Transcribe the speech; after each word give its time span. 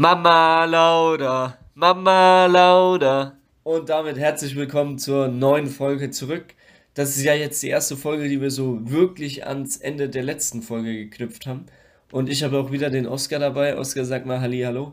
Mama 0.00 0.64
Lauda, 0.64 1.58
Mama 1.74 2.46
Lauda. 2.46 3.36
Und 3.64 3.88
damit 3.88 4.16
herzlich 4.16 4.54
willkommen 4.54 4.96
zur 4.96 5.26
neuen 5.26 5.66
Folge 5.66 6.12
zurück. 6.12 6.54
Das 6.94 7.16
ist 7.16 7.24
ja 7.24 7.34
jetzt 7.34 7.60
die 7.64 7.66
erste 7.66 7.96
Folge, 7.96 8.28
die 8.28 8.40
wir 8.40 8.52
so 8.52 8.78
wirklich 8.88 9.44
ans 9.44 9.76
Ende 9.76 10.08
der 10.08 10.22
letzten 10.22 10.62
Folge 10.62 10.94
geknüpft 10.94 11.46
haben. 11.46 11.66
Und 12.12 12.28
ich 12.28 12.44
habe 12.44 12.60
auch 12.60 12.70
wieder 12.70 12.90
den 12.90 13.08
Oscar 13.08 13.40
dabei. 13.40 13.76
Oscar, 13.76 14.04
sag 14.04 14.24
mal 14.24 14.40
Halli, 14.40 14.60
hallo. 14.60 14.92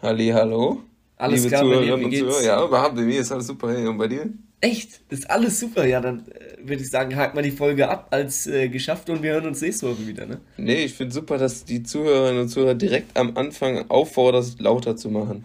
Halli, 0.00 0.28
hallo. 0.28 0.80
Alles 1.16 1.42
Liebe 1.42 1.48
klar 1.48 1.62
Zuhörerinnen 1.62 2.04
bei 2.04 2.10
dir, 2.10 2.24
und 2.24 2.32
Zuhörer. 2.32 2.46
Ja, 2.46 2.64
überhaupt 2.64 2.94
bei 2.94 3.02
mir 3.02 3.18
ist 3.18 3.32
alles 3.32 3.48
super. 3.48 3.72
Hey, 3.72 3.84
und 3.84 3.98
bei 3.98 4.06
dir? 4.06 4.30
Echt? 4.60 5.00
Ist 5.10 5.28
alles 5.30 5.60
super. 5.60 5.86
Ja, 5.86 6.00
dann 6.00 6.26
äh, 6.28 6.68
würde 6.68 6.82
ich 6.82 6.90
sagen, 6.90 7.14
hakt 7.14 7.34
mal 7.34 7.42
die 7.42 7.50
Folge 7.50 7.88
ab 7.88 8.08
als 8.10 8.46
äh, 8.46 8.68
geschafft 8.68 9.10
und 9.10 9.22
wir 9.22 9.32
hören 9.32 9.46
uns 9.46 9.60
nächste 9.60 9.88
Woche 9.88 10.06
wieder, 10.06 10.26
ne? 10.26 10.40
Nee, 10.56 10.84
ich 10.84 10.94
finde 10.94 11.12
super, 11.12 11.36
dass 11.36 11.64
die 11.64 11.82
Zuhörerinnen 11.82 12.42
und 12.42 12.48
Zuhörer 12.48 12.74
direkt 12.74 13.16
am 13.16 13.36
Anfang 13.36 13.90
auffordern, 13.90 14.44
lauter 14.58 14.96
zu 14.96 15.10
machen. 15.10 15.44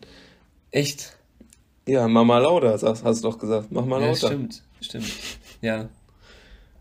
Echt? 0.72 1.18
Ja, 1.88 2.08
Mama 2.08 2.38
lauter, 2.40 2.72
hast, 2.72 3.04
hast 3.04 3.24
du 3.24 3.30
doch 3.30 3.38
gesagt. 3.38 3.68
Mach 3.72 3.86
mal 3.86 4.00
lauter. 4.00 4.22
Ja, 4.22 4.28
stimmt, 4.28 4.64
stimmt. 4.80 5.12
Ja, 5.62 5.90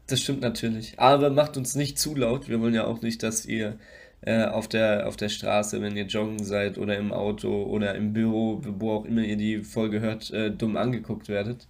das 0.07 0.21
stimmt 0.21 0.41
natürlich. 0.41 0.95
Aber 0.99 1.31
macht 1.31 1.57
uns 1.57 1.75
nicht 1.75 1.99
zu 1.99 2.15
laut. 2.15 2.49
Wir 2.49 2.61
wollen 2.61 2.75
ja 2.75 2.87
auch 2.87 3.03
nicht, 3.03 3.25
dass 3.25 3.45
ihr 3.45 3.77
äh, 4.21 4.45
auf, 4.45 4.69
der, 4.69 5.09
auf 5.09 5.17
der 5.17 5.31
Straße, 5.31 5.83
wenn 5.83 5.97
ihr 5.97 6.05
joggen 6.05 6.45
seid 6.45 6.79
oder 6.79 6.97
im 6.97 7.13
Auto 7.13 7.65
oder 7.65 7.97
im 7.97 8.13
Büro, 8.13 8.61
wo 8.65 8.93
auch 8.93 9.05
immer 9.05 9.23
ihr 9.23 9.37
die 9.37 9.65
Folge 9.65 10.01
hört, 10.01 10.31
äh, 10.31 10.51
dumm 10.53 10.77
angeguckt 10.77 11.29
werdet 11.29 11.67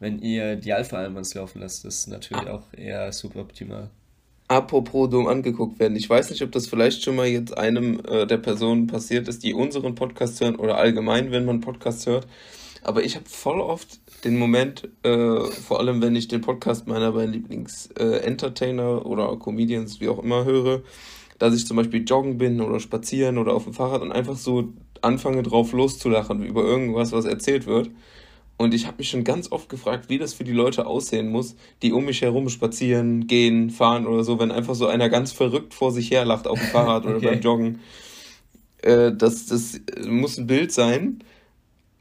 wenn 0.00 0.18
ihr 0.18 0.56
die 0.56 0.72
Alpha-Almans 0.72 1.34
laufen 1.34 1.60
lasst, 1.60 1.84
das 1.84 2.00
ist 2.00 2.08
natürlich 2.08 2.48
auch 2.48 2.72
eher 2.72 3.12
super 3.12 3.40
optimal. 3.40 3.90
Apropos 4.46 5.08
dumm 5.08 5.26
angeguckt 5.26 5.78
werden. 5.78 5.96
Ich 5.96 6.08
weiß 6.08 6.30
nicht, 6.30 6.42
ob 6.42 6.52
das 6.52 6.66
vielleicht 6.66 7.02
schon 7.02 7.16
mal 7.16 7.26
jetzt 7.26 7.56
einem 7.56 8.00
äh, 8.06 8.26
der 8.26 8.36
Personen 8.36 8.86
passiert 8.86 9.26
ist, 9.26 9.42
die 9.42 9.54
unseren 9.54 9.94
Podcast 9.94 10.40
hören 10.40 10.56
oder 10.56 10.76
allgemein, 10.76 11.30
wenn 11.30 11.46
man 11.46 11.60
Podcast 11.60 12.06
hört. 12.06 12.26
Aber 12.82 13.02
ich 13.02 13.16
habe 13.16 13.24
voll 13.26 13.60
oft 13.60 13.98
den 14.24 14.38
Moment, 14.38 14.88
äh, 15.02 15.40
vor 15.44 15.80
allem 15.80 16.02
wenn 16.02 16.14
ich 16.14 16.28
den 16.28 16.42
Podcast 16.42 16.86
meiner 16.86 17.12
beiden 17.12 17.32
Lieblings-Entertainer 17.32 18.98
äh, 18.98 19.06
oder 19.06 19.34
Comedians, 19.38 20.00
wie 20.00 20.08
auch 20.08 20.22
immer, 20.22 20.44
höre, 20.44 20.82
dass 21.38 21.54
ich 21.54 21.66
zum 21.66 21.78
Beispiel 21.78 22.04
joggen 22.04 22.36
bin 22.36 22.60
oder 22.60 22.80
spazieren 22.80 23.38
oder 23.38 23.54
auf 23.54 23.64
dem 23.64 23.72
Fahrrad 23.72 24.02
und 24.02 24.12
einfach 24.12 24.36
so 24.36 24.74
anfange 25.00 25.42
drauf 25.42 25.72
loszulachen 25.72 26.44
über 26.44 26.62
irgendwas, 26.62 27.12
was 27.12 27.24
erzählt 27.24 27.66
wird. 27.66 27.90
Und 28.56 28.72
ich 28.72 28.86
habe 28.86 28.98
mich 28.98 29.10
schon 29.10 29.24
ganz 29.24 29.50
oft 29.50 29.68
gefragt, 29.68 30.08
wie 30.08 30.18
das 30.18 30.32
für 30.32 30.44
die 30.44 30.52
Leute 30.52 30.86
aussehen 30.86 31.28
muss, 31.30 31.56
die 31.82 31.92
um 31.92 32.04
mich 32.04 32.22
herum 32.22 32.48
spazieren, 32.48 33.26
gehen, 33.26 33.70
fahren 33.70 34.06
oder 34.06 34.22
so, 34.22 34.38
wenn 34.38 34.52
einfach 34.52 34.76
so 34.76 34.86
einer 34.86 35.08
ganz 35.08 35.32
verrückt 35.32 35.74
vor 35.74 35.90
sich 35.90 36.10
her 36.10 36.24
lacht 36.24 36.46
auf 36.46 36.58
dem 36.58 36.68
Fahrrad 36.68 37.04
oder 37.04 37.16
okay. 37.16 37.26
beim 37.26 37.40
Joggen. 37.40 37.80
Äh, 38.82 39.12
das, 39.12 39.46
das 39.46 39.80
muss 40.06 40.38
ein 40.38 40.46
Bild 40.46 40.70
sein. 40.70 41.24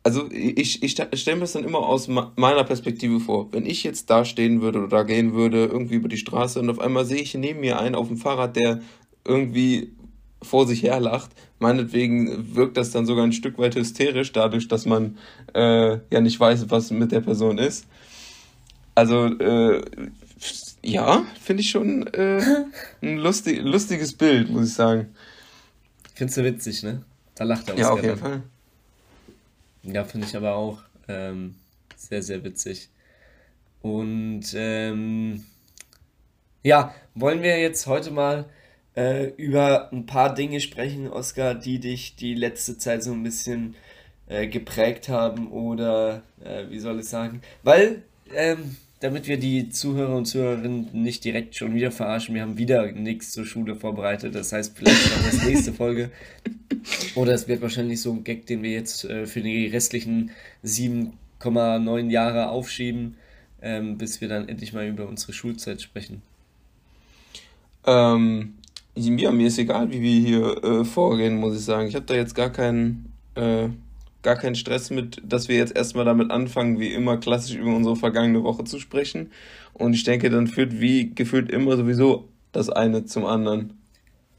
Also 0.04 0.30
ich, 0.30 0.84
ich 0.84 0.92
stelle 0.92 1.38
mir 1.38 1.42
das 1.42 1.54
dann 1.54 1.64
immer 1.64 1.80
aus 1.80 2.08
meiner 2.08 2.64
Perspektive 2.66 3.22
vor. 3.22 3.52
Wenn 3.54 3.66
ich 3.66 3.84
jetzt 3.84 4.10
da 4.10 4.26
stehen 4.26 4.62
würde 4.62 4.80
oder 4.80 4.90
da 4.90 5.04
gehen 5.04 5.34
würde, 5.34 5.66
irgendwie 5.66 5.96
über 5.96 6.10
die 6.10 6.18
Straße 6.18 6.60
und 6.60 6.70
auf 6.70 6.80
einmal 6.80 7.06
sehe 7.06 7.22
ich 7.22 7.34
neben 7.36 7.62
mir 7.62 7.80
einen 7.80 7.96
auf 7.96 8.10
dem 8.10 8.18
Fahrrad, 8.18 8.58
der 8.58 8.82
irgendwie 9.26 9.94
vor 10.42 10.68
sich 10.68 10.84
her 10.84 11.00
lacht. 11.00 11.32
Meinetwegen 11.64 12.58
wirkt 12.58 12.76
das 12.76 12.92
dann 12.92 13.06
sogar 13.06 13.24
ein 13.24 13.32
Stück 13.32 13.58
weit 13.58 13.76
hysterisch, 13.76 14.34
dadurch, 14.34 14.68
dass 14.68 14.86
man 14.86 15.18
äh, 15.54 15.98
ja 16.12 16.20
nicht 16.20 16.38
weiß, 16.38 16.70
was 16.70 16.92
mit 16.92 17.14
der 17.14 17.22
Person 17.22 17.58
ist. 17.58 17.86
Also, 18.96 19.28
äh, 19.28 19.82
ja, 20.82 21.24
finde 21.42 21.62
ich 21.62 21.70
schon 21.70 22.06
äh, 22.08 22.44
ein 23.02 23.16
lustig, 23.16 23.62
lustiges 23.64 24.12
Bild, 24.12 24.50
muss 24.50 24.68
ich 24.68 24.74
sagen. 24.74 25.16
Findest 26.14 26.38
du 26.38 26.44
witzig, 26.44 26.84
ne? 26.84 27.02
Da 27.36 27.46
lacht 27.46 27.70
er 27.70 27.78
Ja, 27.78 27.92
auf 27.92 28.04
jeden 28.04 28.18
Fall. 28.18 28.44
Ja, 29.84 30.04
finde 30.04 30.28
ich 30.28 30.36
aber 30.36 30.56
auch 30.56 30.82
ähm, 31.08 31.56
sehr, 31.96 32.22
sehr 32.22 32.44
witzig. 32.44 32.90
Und 33.82 34.48
ähm, 34.54 35.46
ja, 36.62 36.94
wollen 37.16 37.42
wir 37.42 37.58
jetzt 37.58 37.88
heute 37.88 38.12
mal 38.12 38.50
äh, 38.96 39.28
über 39.38 39.92
ein 39.92 40.06
paar 40.06 40.34
Dinge 40.34 40.60
sprechen, 40.60 41.08
Oskar, 41.08 41.56
die 41.56 41.80
dich 41.80 42.16
die 42.16 42.36
letzte 42.36 42.78
Zeit 42.78 43.04
so 43.04 43.12
ein 43.12 43.24
bisschen 43.24 43.76
äh, 44.28 44.48
geprägt 44.48 45.10
haben 45.10 45.52
oder 45.52 46.24
äh, 46.44 46.70
wie 46.70 46.80
soll 46.80 47.00
ich 47.00 47.08
sagen? 47.08 47.42
Weil, 47.64 48.04
ähm, 48.34 48.78
damit 49.00 49.28
wir 49.28 49.38
die 49.38 49.70
Zuhörer 49.70 50.16
und 50.16 50.26
Zuhörerinnen 50.26 50.90
nicht 50.94 51.26
direkt 51.26 51.56
schon 51.56 51.76
wieder 51.76 51.92
verarschen, 51.92 52.36
wir 52.36 52.42
haben 52.42 52.58
wieder 52.58 52.90
nichts 52.94 53.32
zur 53.32 53.46
Schule 53.46 53.76
vorbereitet. 53.76 54.34
Das 54.34 54.54
heißt, 54.54 54.78
vielleicht 54.78 55.18
noch 55.18 55.26
das 55.26 55.44
nächste 55.44 55.74
Folge. 55.74 56.10
Oder 57.16 57.34
es 57.34 57.48
wird 57.48 57.62
wahrscheinlich 57.62 58.02
so 58.02 58.14
ein 58.14 58.24
Gag, 58.24 58.46
den 58.46 58.64
wir 58.64 58.72
jetzt 58.72 59.04
äh, 59.04 59.26
für 59.26 59.42
die 59.42 59.68
restlichen 59.68 60.32
7,9 60.64 62.10
Jahre 62.10 62.48
aufschieben, 62.48 63.18
ähm, 63.62 63.98
bis 63.98 64.22
wir 64.22 64.30
dann 64.30 64.48
endlich 64.48 64.72
mal 64.72 64.88
über 64.88 65.08
unsere 65.08 65.34
Schulzeit 65.34 65.82
sprechen. 65.82 66.22
Ähm, 67.86 68.54
ja, 68.96 69.32
mir 69.32 69.48
ist 69.48 69.58
egal, 69.58 69.92
wie 69.92 70.02
wir 70.02 70.20
hier 70.20 70.64
äh, 70.64 70.86
vorgehen, 70.86 71.38
muss 71.38 71.56
ich 71.56 71.66
sagen. 71.66 71.88
Ich 71.88 71.96
habe 71.96 72.06
da 72.06 72.14
jetzt 72.14 72.36
gar 72.36 72.52
keinen, 72.52 73.14
äh, 73.36 73.70
gar 74.22 74.36
keinen 74.36 74.56
Stress 74.56 74.90
mit, 74.90 75.22
dass 75.26 75.48
wir 75.48 75.58
jetzt 75.58 75.76
erstmal 75.76 76.06
damit 76.06 76.32
anfangen, 76.32 76.80
wie 76.80 76.94
immer 76.94 77.18
klassisch 77.18 77.56
über 77.56 77.76
unsere 77.76 77.96
vergangene 77.96 78.44
Woche 78.44 78.64
zu 78.64 78.80
sprechen. 78.80 79.32
Und 79.74 79.94
ich 79.94 80.04
denke, 80.04 80.30
dann 80.30 80.48
führt 80.48 80.80
wie 80.80 81.14
gefühlt 81.14 81.52
immer 81.52 81.76
sowieso 81.76 82.30
das 82.52 82.70
eine 82.70 83.06
zum 83.06 83.26
anderen. 83.26 83.74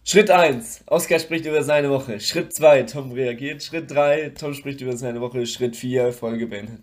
Schritt 0.05 0.31
1, 0.31 0.85
Oskar 0.87 1.19
spricht 1.19 1.47
über 1.47 1.63
seine 1.63 1.91
Woche. 1.91 2.21
Schritt 2.21 2.55
2, 2.55 2.83
Tom 2.83 3.13
reagiert. 3.13 3.63
Schritt 3.63 3.91
3, 3.91 4.33
Tom 4.39 4.53
spricht 4.55 4.81
über 4.83 4.97
seine 4.97 5.21
Woche. 5.21 5.47
Schritt 5.47 5.77
4, 5.77 6.13
Folge 6.13 6.47
beendet. 6.47 6.83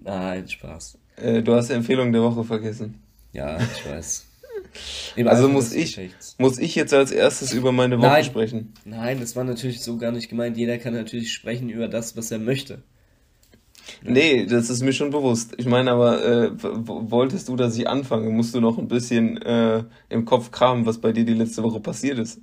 Nein, 0.00 0.48
Spaß. 0.48 0.98
Äh, 1.16 1.42
du 1.42 1.54
hast 1.54 1.70
die 1.70 1.74
Empfehlung 1.74 2.12
der 2.12 2.22
Woche 2.22 2.42
vergessen. 2.42 3.00
Ja, 3.32 3.58
ich 3.58 3.88
weiß. 3.88 4.26
also 5.24 5.48
muss 5.48 5.72
ich, 5.72 5.98
muss 6.38 6.58
ich 6.58 6.74
jetzt 6.74 6.94
als 6.94 7.10
erstes 7.10 7.52
über 7.52 7.72
meine 7.72 7.98
Woche 7.98 8.06
Nein. 8.06 8.24
sprechen? 8.24 8.74
Nein, 8.84 9.20
das 9.20 9.36
war 9.36 9.44
natürlich 9.44 9.80
so 9.80 9.98
gar 9.98 10.12
nicht 10.12 10.28
gemeint. 10.28 10.56
Jeder 10.56 10.78
kann 10.78 10.94
natürlich 10.94 11.32
sprechen 11.32 11.68
über 11.68 11.88
das, 11.88 12.16
was 12.16 12.30
er 12.30 12.38
möchte. 12.38 12.82
Nee, 14.02 14.46
das 14.46 14.70
ist 14.70 14.82
mir 14.82 14.92
schon 14.92 15.10
bewusst. 15.10 15.54
Ich 15.58 15.66
meine 15.66 15.90
aber, 15.90 16.24
äh, 16.24 16.50
wolltest 16.54 17.48
du, 17.48 17.56
dass 17.56 17.76
ich 17.76 17.88
anfange, 17.88 18.30
musst 18.30 18.54
du 18.54 18.60
noch 18.60 18.78
ein 18.78 18.88
bisschen 18.88 19.40
äh, 19.42 19.84
im 20.08 20.24
Kopf 20.24 20.50
kramen, 20.50 20.86
was 20.86 21.00
bei 21.00 21.12
dir 21.12 21.24
die 21.24 21.34
letzte 21.34 21.62
Woche 21.62 21.80
passiert 21.80 22.18
ist. 22.18 22.40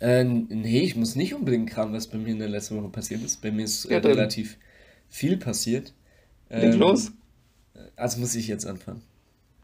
Äh, 0.00 0.24
nee, 0.24 0.80
ich 0.80 0.96
muss 0.96 1.16
nicht 1.16 1.34
unbedingt 1.34 1.70
kramen, 1.70 1.92
was 1.92 2.06
bei 2.06 2.18
mir 2.18 2.30
in 2.30 2.38
der 2.38 2.48
letzten 2.48 2.76
Woche 2.76 2.88
passiert 2.88 3.22
ist. 3.22 3.42
Bei 3.42 3.50
mir 3.50 3.64
ist 3.64 3.90
ja, 3.90 3.98
relativ 3.98 4.58
viel 5.08 5.36
passiert. 5.36 5.92
Leg 6.50 6.74
ähm, 6.74 6.78
los. 6.78 7.12
Also 7.96 8.20
muss 8.20 8.34
ich 8.34 8.48
jetzt 8.48 8.66
anfangen. 8.66 9.02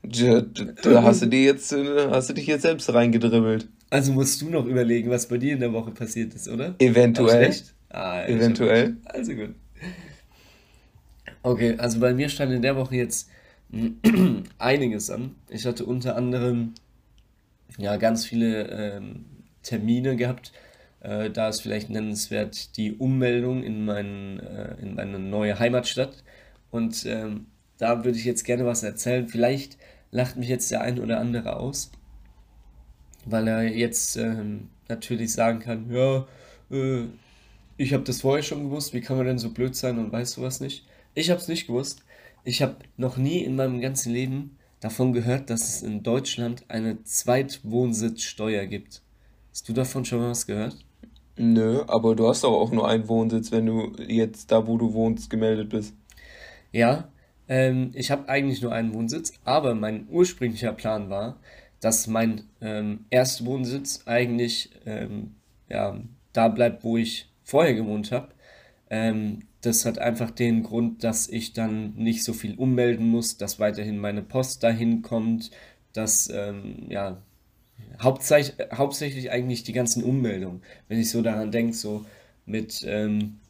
Da 0.06 1.02
hast 1.02 1.22
du, 1.22 1.26
dir 1.26 1.42
jetzt, 1.42 1.72
äh, 1.72 2.08
hast 2.10 2.28
du 2.30 2.34
dich 2.34 2.46
jetzt 2.46 2.62
selbst 2.62 2.92
reingedribbelt. 2.92 3.68
Also 3.90 4.12
musst 4.12 4.40
du 4.42 4.50
noch 4.50 4.66
überlegen, 4.66 5.10
was 5.10 5.28
bei 5.28 5.38
dir 5.38 5.54
in 5.54 5.60
der 5.60 5.72
Woche 5.72 5.90
passiert 5.92 6.34
ist, 6.34 6.48
oder? 6.48 6.74
Eventuell. 6.78 7.54
Ah, 7.90 8.24
Eventuell. 8.26 8.96
Also 9.04 9.34
gut. 9.34 9.54
Okay, 11.42 11.74
also 11.78 12.00
bei 12.00 12.12
mir 12.12 12.28
stand 12.28 12.52
in 12.52 12.62
der 12.62 12.76
Woche 12.76 12.96
jetzt 12.96 13.30
einiges 14.58 15.10
an. 15.10 15.36
Ich 15.48 15.66
hatte 15.66 15.84
unter 15.84 16.16
anderem 16.16 16.74
ja 17.78 17.96
ganz 17.96 18.24
viele 18.24 18.68
ähm, 18.68 19.24
Termine 19.62 20.16
gehabt. 20.16 20.52
Äh, 21.00 21.30
da 21.30 21.48
ist 21.48 21.60
vielleicht 21.60 21.90
nennenswert 21.90 22.76
die 22.76 22.94
Ummeldung 22.94 23.62
in, 23.62 23.84
mein, 23.84 24.40
äh, 24.40 24.76
in 24.80 24.94
meine 24.94 25.18
neue 25.18 25.58
Heimatstadt. 25.58 26.24
Und 26.70 27.04
ähm, 27.06 27.46
da 27.78 28.04
würde 28.04 28.18
ich 28.18 28.24
jetzt 28.24 28.44
gerne 28.44 28.64
was 28.64 28.82
erzählen. 28.82 29.28
Vielleicht 29.28 29.76
lacht 30.14 30.36
mich 30.36 30.48
jetzt 30.48 30.70
der 30.70 30.80
ein 30.80 31.00
oder 31.00 31.18
andere 31.18 31.56
aus, 31.56 31.90
weil 33.26 33.48
er 33.48 33.64
jetzt 33.64 34.16
ähm, 34.16 34.68
natürlich 34.88 35.32
sagen 35.32 35.58
kann, 35.58 35.90
ja, 35.90 36.26
äh, 36.70 37.06
ich 37.76 37.92
habe 37.92 38.04
das 38.04 38.20
vorher 38.20 38.44
schon 38.44 38.62
gewusst, 38.62 38.94
wie 38.94 39.00
kann 39.00 39.16
man 39.16 39.26
denn 39.26 39.38
so 39.38 39.50
blöd 39.50 39.74
sein 39.74 39.98
und 39.98 40.12
weißt 40.12 40.36
du 40.36 40.42
was 40.42 40.60
nicht? 40.60 40.86
Ich 41.14 41.30
habe 41.30 41.40
es 41.40 41.48
nicht 41.48 41.66
gewusst. 41.66 42.04
Ich 42.44 42.62
habe 42.62 42.76
noch 42.96 43.16
nie 43.16 43.40
in 43.40 43.56
meinem 43.56 43.80
ganzen 43.80 44.12
Leben 44.12 44.56
davon 44.78 45.12
gehört, 45.12 45.50
dass 45.50 45.62
es 45.68 45.82
in 45.82 46.04
Deutschland 46.04 46.64
eine 46.68 47.02
Zweitwohnsitzsteuer 47.02 48.66
gibt. 48.66 49.02
Hast 49.50 49.68
du 49.68 49.72
davon 49.72 50.04
schon 50.04 50.20
mal 50.20 50.30
was 50.30 50.46
gehört? 50.46 50.76
Nö, 51.36 51.82
aber 51.88 52.14
du 52.14 52.28
hast 52.28 52.44
doch 52.44 52.52
auch 52.52 52.70
nur 52.70 52.88
einen 52.88 53.08
Wohnsitz, 53.08 53.50
wenn 53.50 53.66
du 53.66 53.92
jetzt 54.06 54.52
da, 54.52 54.64
wo 54.68 54.78
du 54.78 54.92
wohnst, 54.92 55.28
gemeldet 55.28 55.70
bist. 55.70 55.92
Ja, 56.70 57.08
ähm, 57.48 57.90
ich 57.94 58.10
habe 58.10 58.28
eigentlich 58.28 58.62
nur 58.62 58.72
einen 58.72 58.94
Wohnsitz, 58.94 59.32
aber 59.44 59.74
mein 59.74 60.06
ursprünglicher 60.08 60.72
Plan 60.72 61.10
war, 61.10 61.38
dass 61.80 62.06
mein 62.06 62.44
ähm, 62.60 63.04
Erstwohnsitz 63.10 64.02
eigentlich 64.06 64.70
ähm, 64.86 65.34
ja, 65.68 66.00
da 66.32 66.48
bleibt, 66.48 66.84
wo 66.84 66.96
ich 66.96 67.30
vorher 67.42 67.74
gewohnt 67.74 68.12
habe. 68.12 68.28
Ähm, 68.90 69.40
das 69.60 69.84
hat 69.86 69.98
einfach 69.98 70.30
den 70.30 70.62
Grund, 70.62 71.04
dass 71.04 71.28
ich 71.28 71.52
dann 71.52 71.94
nicht 71.94 72.24
so 72.24 72.32
viel 72.32 72.54
ummelden 72.54 73.08
muss, 73.08 73.36
dass 73.36 73.58
weiterhin 73.58 73.98
meine 73.98 74.22
Post 74.22 74.62
dahin 74.62 75.02
kommt, 75.02 75.50
dass 75.92 76.28
ähm, 76.30 76.86
ja, 76.88 77.22
hauptsächlich, 78.02 78.66
hauptsächlich 78.72 79.30
eigentlich 79.30 79.62
die 79.62 79.72
ganzen 79.72 80.02
Ummeldungen. 80.02 80.62
Wenn 80.88 80.98
ich 80.98 81.10
so 81.10 81.22
daran 81.22 81.50
denke, 81.50 81.74
so 81.74 82.04
mit 82.46 82.84
ähm, 82.86 83.40
äh, 83.42 83.43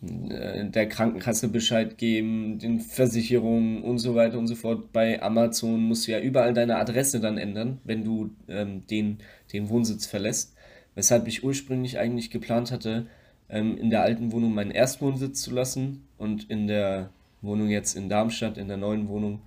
der 0.00 0.88
Krankenkasse 0.88 1.48
Bescheid 1.48 1.98
geben, 1.98 2.58
den 2.58 2.80
Versicherungen 2.80 3.82
und 3.82 3.98
so 3.98 4.14
weiter 4.14 4.38
und 4.38 4.46
so 4.46 4.54
fort. 4.54 4.92
Bei 4.92 5.20
Amazon 5.20 5.80
musst 5.80 6.06
du 6.06 6.12
ja 6.12 6.20
überall 6.20 6.54
deine 6.54 6.76
Adresse 6.76 7.20
dann 7.20 7.36
ändern, 7.36 7.80
wenn 7.84 8.04
du 8.04 8.30
ähm, 8.48 8.86
den, 8.86 9.18
den 9.52 9.68
Wohnsitz 9.68 10.06
verlässt. 10.06 10.54
Weshalb 10.94 11.26
ich 11.26 11.42
ursprünglich 11.42 11.98
eigentlich 11.98 12.30
geplant 12.30 12.70
hatte, 12.70 13.06
ähm, 13.48 13.76
in 13.76 13.90
der 13.90 14.02
alten 14.02 14.30
Wohnung 14.30 14.54
meinen 14.54 14.70
Erstwohnsitz 14.70 15.42
zu 15.42 15.52
lassen 15.52 16.04
und 16.16 16.48
in 16.48 16.68
der 16.68 17.10
Wohnung 17.42 17.68
jetzt 17.68 17.96
in 17.96 18.08
Darmstadt, 18.08 18.56
in 18.56 18.68
der 18.68 18.76
neuen 18.76 19.08
Wohnung, 19.08 19.40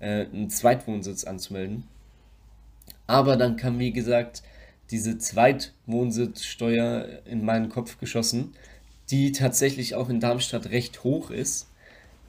äh, 0.00 0.26
einen 0.26 0.48
Zweitwohnsitz 0.48 1.24
anzumelden. 1.24 1.84
Aber 3.06 3.36
dann 3.36 3.56
kam, 3.56 3.78
wie 3.78 3.92
gesagt, 3.92 4.42
diese 4.90 5.18
Zweitwohnsitzsteuer 5.18 7.20
in 7.26 7.44
meinen 7.44 7.68
Kopf 7.68 7.98
geschossen 7.98 8.54
die 9.10 9.32
tatsächlich 9.32 9.94
auch 9.94 10.08
in 10.08 10.20
Darmstadt 10.20 10.70
recht 10.70 11.04
hoch 11.04 11.30
ist. 11.30 11.68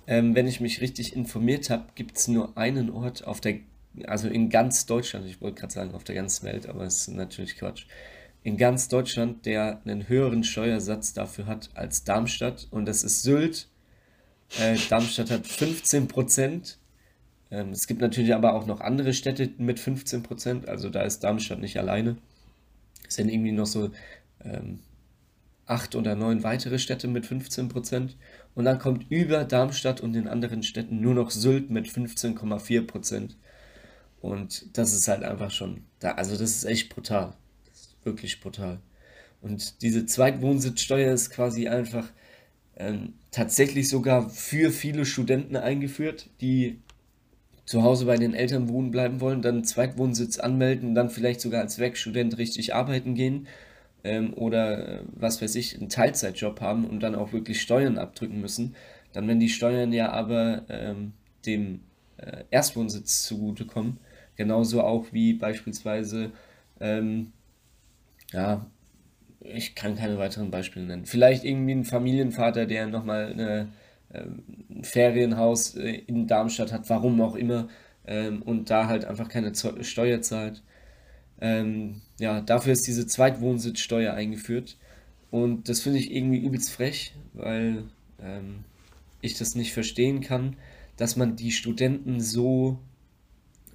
Ähm, 0.07 0.35
wenn 0.35 0.47
ich 0.47 0.59
mich 0.59 0.81
richtig 0.81 1.15
informiert 1.15 1.69
habe, 1.69 1.85
gibt 1.95 2.17
es 2.17 2.27
nur 2.27 2.57
einen 2.57 2.89
Ort 2.89 3.25
auf 3.25 3.41
der, 3.41 3.59
also 4.05 4.27
in 4.27 4.49
ganz 4.49 4.85
Deutschland, 4.85 5.27
ich 5.27 5.41
wollte 5.41 5.59
gerade 5.59 5.73
sagen 5.73 5.93
auf 5.93 6.03
der 6.03 6.15
ganzen 6.15 6.45
Welt, 6.45 6.67
aber 6.67 6.83
das 6.83 7.07
ist 7.07 7.09
natürlich 7.09 7.57
Quatsch, 7.57 7.85
in 8.43 8.57
ganz 8.57 8.87
Deutschland, 8.87 9.45
der 9.45 9.81
einen 9.85 10.07
höheren 10.07 10.43
Steuersatz 10.43 11.13
dafür 11.13 11.45
hat 11.45 11.69
als 11.73 12.05
Darmstadt 12.05 12.67
und 12.71 12.85
das 12.85 13.03
ist 13.03 13.21
Sylt. 13.21 13.67
Äh, 14.59 14.77
Darmstadt 14.89 15.29
hat 15.29 15.45
15 15.45 16.07
Prozent. 16.07 16.79
Ähm, 17.51 17.71
es 17.71 17.85
gibt 17.85 18.01
natürlich 18.01 18.33
aber 18.33 18.53
auch 18.53 18.65
noch 18.65 18.79
andere 18.79 19.13
Städte 19.13 19.51
mit 19.57 19.79
15 19.79 20.23
Prozent, 20.23 20.69
also 20.69 20.89
da 20.89 21.01
ist 21.01 21.23
Darmstadt 21.23 21.59
nicht 21.59 21.77
alleine. 21.77 22.17
Es 23.07 23.15
sind 23.15 23.29
irgendwie 23.29 23.51
noch 23.51 23.65
so 23.65 23.91
ähm, 24.43 24.79
acht 25.69 25.95
oder 25.95 26.15
neun 26.15 26.43
weitere 26.43 26.79
Städte 26.79 27.07
mit 27.07 27.25
15 27.25 27.69
Prozent. 27.69 28.17
Und 28.55 28.65
dann 28.65 28.79
kommt 28.79 29.09
über 29.09 29.45
Darmstadt 29.45 30.01
und 30.01 30.13
den 30.13 30.27
anderen 30.27 30.63
Städten 30.63 30.99
nur 30.99 31.13
noch 31.13 31.31
Sylt 31.31 31.69
mit 31.69 31.87
15,4 31.87 32.87
Prozent. 32.87 33.37
Und 34.19 34.77
das 34.77 34.93
ist 34.93 35.07
halt 35.07 35.23
einfach 35.23 35.51
schon, 35.51 35.83
da, 35.99 36.11
also 36.11 36.31
das 36.31 36.51
ist 36.51 36.65
echt 36.65 36.93
brutal. 36.93 37.33
Das 37.69 37.81
ist 37.81 37.97
wirklich 38.03 38.41
brutal. 38.41 38.79
Und 39.41 39.81
diese 39.81 40.05
Zweitwohnsitzsteuer 40.05 41.13
ist 41.13 41.29
quasi 41.29 41.69
einfach 41.69 42.09
ähm, 42.75 43.13
tatsächlich 43.31 43.87
sogar 43.87 44.29
für 44.29 44.71
viele 44.71 45.05
Studenten 45.05 45.55
eingeführt, 45.55 46.29
die 46.41 46.81
zu 47.65 47.83
Hause 47.83 48.05
bei 48.05 48.17
den 48.17 48.33
Eltern 48.33 48.67
wohnen 48.67 48.89
bleiben 48.89 49.21
wollen, 49.21 49.43
dann 49.43 49.63
Zweitwohnsitz 49.63 50.39
anmelden, 50.39 50.95
dann 50.95 51.11
vielleicht 51.11 51.39
sogar 51.39 51.61
als 51.61 51.77
Werkstudent 51.77 52.37
richtig 52.39 52.73
arbeiten 52.73 53.13
gehen 53.13 53.47
ähm, 54.03 54.33
oder 54.33 54.99
äh, 54.99 55.03
was 55.13 55.41
weiß 55.41 55.55
ich, 55.55 55.77
einen 55.77 55.89
Teilzeitjob 55.89 56.61
haben 56.61 56.85
und 56.85 57.01
dann 57.01 57.15
auch 57.15 57.33
wirklich 57.33 57.61
Steuern 57.61 57.97
abdrücken 57.97 58.41
müssen, 58.41 58.75
dann 59.13 59.27
wenn 59.27 59.39
die 59.39 59.49
Steuern 59.49 59.91
ja 59.91 60.11
aber 60.11 60.63
ähm, 60.69 61.13
dem 61.45 61.81
äh, 62.17 62.43
Erstwohnsitz 62.51 63.23
zugutekommen, 63.25 63.97
genauso 64.35 64.81
auch 64.83 65.07
wie 65.11 65.33
beispielsweise, 65.33 66.31
ähm, 66.79 67.31
ja, 68.31 68.65
ich 69.41 69.75
kann 69.75 69.95
keine 69.95 70.17
weiteren 70.17 70.51
Beispiele 70.51 70.85
nennen. 70.85 71.05
Vielleicht 71.05 71.43
irgendwie 71.43 71.73
ein 71.73 71.85
Familienvater, 71.85 72.65
der 72.65 72.87
nochmal 72.87 73.31
eine, 73.31 73.69
äh, 74.13 74.23
ein 74.69 74.83
Ferienhaus 74.83 75.75
äh, 75.75 75.91
in 76.07 76.27
Darmstadt 76.27 76.71
hat, 76.71 76.89
warum 76.89 77.21
auch 77.21 77.35
immer, 77.35 77.69
ähm, 78.05 78.41
und 78.41 78.69
da 78.69 78.87
halt 78.87 79.05
einfach 79.05 79.29
keine 79.29 79.53
Steuer 79.55 80.21
zahlt. 80.21 80.63
Ähm, 81.41 82.01
ja, 82.19 82.41
dafür 82.41 82.73
ist 82.73 82.87
diese 82.87 83.07
Zweitwohnsitzsteuer 83.07 84.13
eingeführt. 84.13 84.77
Und 85.31 85.69
das 85.69 85.81
finde 85.81 85.99
ich 85.99 86.11
irgendwie 86.11 86.39
übelst 86.39 86.71
frech, 86.71 87.13
weil 87.33 87.83
ähm, 88.21 88.63
ich 89.21 89.37
das 89.37 89.55
nicht 89.55 89.73
verstehen 89.73 90.21
kann, 90.21 90.55
dass 90.97 91.15
man 91.15 91.35
die 91.35 91.51
Studenten 91.51 92.19
so, 92.19 92.79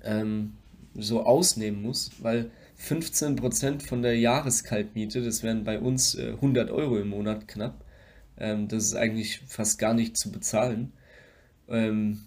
ähm, 0.03 0.55
so 0.95 1.25
ausnehmen 1.25 1.83
muss, 1.83 2.11
weil 2.21 2.51
15% 2.79 3.87
von 3.87 4.03
der 4.03 4.19
Jahreskaltmiete, 4.19 5.23
das 5.23 5.43
wären 5.43 5.65
bei 5.65 5.79
uns 5.79 6.17
äh, 6.17 6.33
100 6.33 6.71
Euro 6.71 6.99
im 6.99 7.09
Monat 7.09 7.49
knapp, 7.49 7.85
ähm, 8.37 8.69
das 8.69 8.85
ist 8.85 8.95
eigentlich 8.95 9.41
fast 9.47 9.79
gar 9.79 9.95
nicht 9.95 10.17
zu 10.17 10.33
bezahlen. 10.33 10.93
Ähm, 11.69 12.23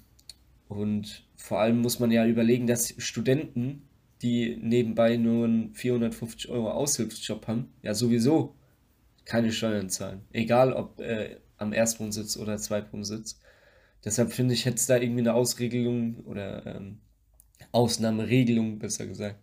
und 0.69 1.23
vor 1.35 1.59
allem 1.59 1.81
muss 1.81 1.99
man 1.99 2.11
ja 2.11 2.25
überlegen, 2.25 2.67
dass 2.67 2.93
Studenten 2.97 3.83
die 4.21 4.57
nebenbei 4.61 5.17
nur 5.17 5.45
einen 5.45 5.73
450 5.73 6.49
Euro 6.49 6.71
Aushilfsjob 6.71 7.47
haben, 7.47 7.73
ja 7.81 7.93
sowieso 7.93 8.55
keine 9.25 9.51
Steuern 9.51 9.89
zahlen. 9.89 10.21
Egal 10.31 10.73
ob 10.73 10.99
äh, 10.99 11.37
am 11.57 11.73
Erstwohnsitz 11.73 12.37
oder 12.37 12.57
Zweitwohnsitz. 12.57 13.39
Deshalb 14.05 14.31
finde 14.31 14.53
ich, 14.53 14.65
hätte 14.65 14.77
es 14.77 14.85
da 14.85 14.97
irgendwie 14.97 15.21
eine 15.21 15.33
Ausregelung 15.33 16.23
oder 16.25 16.65
ähm, 16.65 16.99
Ausnahmeregelung, 17.71 18.79
besser 18.79 19.07
gesagt, 19.07 19.39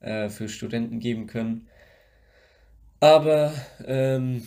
äh, 0.00 0.28
für 0.28 0.48
Studenten 0.48 0.98
geben 0.98 1.26
können. 1.26 1.68
Aber 3.00 3.52
ähm, 3.86 4.46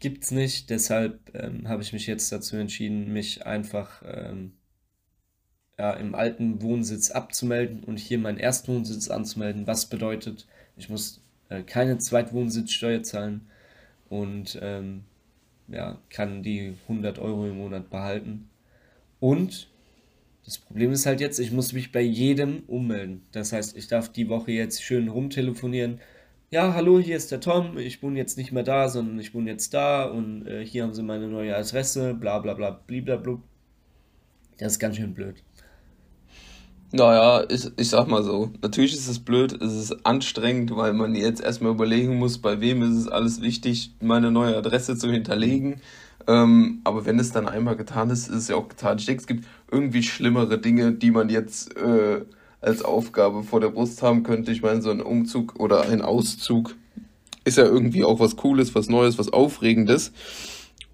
gibt 0.00 0.24
es 0.24 0.30
nicht. 0.30 0.70
Deshalb 0.70 1.20
ähm, 1.34 1.68
habe 1.68 1.82
ich 1.82 1.92
mich 1.92 2.06
jetzt 2.06 2.32
dazu 2.32 2.56
entschieden, 2.56 3.12
mich 3.12 3.46
einfach 3.46 4.02
ähm, 4.04 4.52
ja, 5.78 5.92
im 5.92 6.14
alten 6.14 6.60
Wohnsitz 6.62 7.10
abzumelden 7.10 7.84
und 7.84 7.98
hier 7.98 8.18
meinen 8.18 8.38
Erstwohnsitz 8.38 9.08
anzumelden, 9.08 9.66
was 9.66 9.86
bedeutet, 9.86 10.46
ich 10.76 10.88
muss 10.88 11.20
äh, 11.48 11.62
keine 11.62 11.98
Zweitwohnsitzsteuer 11.98 13.02
zahlen 13.02 13.48
und 14.08 14.58
ähm, 14.60 15.04
ja, 15.68 15.98
kann 16.10 16.42
die 16.42 16.74
100 16.88 17.18
Euro 17.18 17.46
im 17.46 17.58
Monat 17.58 17.90
behalten. 17.90 18.48
Und 19.20 19.68
das 20.44 20.58
Problem 20.58 20.92
ist 20.92 21.06
halt 21.06 21.20
jetzt, 21.20 21.38
ich 21.38 21.52
muss 21.52 21.72
mich 21.72 21.92
bei 21.92 22.00
jedem 22.00 22.62
ummelden. 22.66 23.22
Das 23.32 23.52
heißt, 23.52 23.76
ich 23.76 23.88
darf 23.88 24.10
die 24.10 24.28
Woche 24.28 24.52
jetzt 24.52 24.82
schön 24.82 25.08
rumtelefonieren. 25.08 26.00
Ja, 26.50 26.72
hallo, 26.72 26.98
hier 26.98 27.16
ist 27.16 27.30
der 27.30 27.40
Tom. 27.40 27.76
Ich 27.76 28.02
wohne 28.02 28.18
jetzt 28.18 28.38
nicht 28.38 28.52
mehr 28.52 28.62
da, 28.62 28.88
sondern 28.88 29.18
ich 29.18 29.34
wohne 29.34 29.50
jetzt 29.50 29.74
da 29.74 30.04
und 30.04 30.46
äh, 30.46 30.64
hier 30.64 30.84
haben 30.84 30.94
sie 30.94 31.02
meine 31.02 31.28
neue 31.28 31.54
Adresse, 31.54 32.14
bla 32.14 32.38
bla 32.38 32.54
bla, 32.54 32.70
blablabla. 32.70 33.42
Das 34.56 34.72
ist 34.72 34.78
ganz 34.78 34.96
schön 34.96 35.12
blöd. 35.14 35.44
Naja, 36.90 37.44
ich, 37.50 37.70
ich 37.76 37.90
sag 37.90 38.08
mal 38.08 38.22
so, 38.22 38.50
natürlich 38.62 38.94
ist 38.94 39.08
es 39.08 39.18
blöd, 39.18 39.60
es 39.60 39.74
ist 39.74 40.06
anstrengend, 40.06 40.74
weil 40.74 40.94
man 40.94 41.14
jetzt 41.14 41.42
erstmal 41.42 41.72
überlegen 41.72 42.18
muss, 42.18 42.38
bei 42.38 42.62
wem 42.62 42.82
ist 42.82 42.96
es 42.96 43.08
alles 43.08 43.42
wichtig, 43.42 43.92
meine 44.00 44.30
neue 44.30 44.56
Adresse 44.56 44.96
zu 44.96 45.10
hinterlegen. 45.10 45.82
Ähm, 46.26 46.80
aber 46.84 47.04
wenn 47.04 47.18
es 47.18 47.30
dann 47.30 47.46
einmal 47.46 47.76
getan 47.76 48.08
ist, 48.08 48.28
ist 48.28 48.36
es 48.36 48.48
ja 48.48 48.56
auch 48.56 48.68
getan. 48.68 48.98
Ich 48.98 49.04
denke, 49.06 49.20
es 49.20 49.26
gibt 49.26 49.44
irgendwie 49.70 50.02
schlimmere 50.02 50.58
Dinge, 50.58 50.92
die 50.92 51.10
man 51.10 51.28
jetzt 51.28 51.76
äh, 51.76 52.22
als 52.62 52.82
Aufgabe 52.82 53.42
vor 53.42 53.60
der 53.60 53.68
Brust 53.68 54.02
haben 54.02 54.22
könnte. 54.22 54.50
Ich 54.52 54.62
meine, 54.62 54.80
so 54.80 54.90
ein 54.90 55.02
Umzug 55.02 55.60
oder 55.60 55.82
ein 55.82 56.00
Auszug 56.00 56.74
ist 57.44 57.58
ja 57.58 57.64
irgendwie 57.64 58.04
auch 58.04 58.18
was 58.18 58.36
Cooles, 58.36 58.74
was 58.74 58.88
Neues, 58.88 59.18
was 59.18 59.32
Aufregendes. 59.32 60.12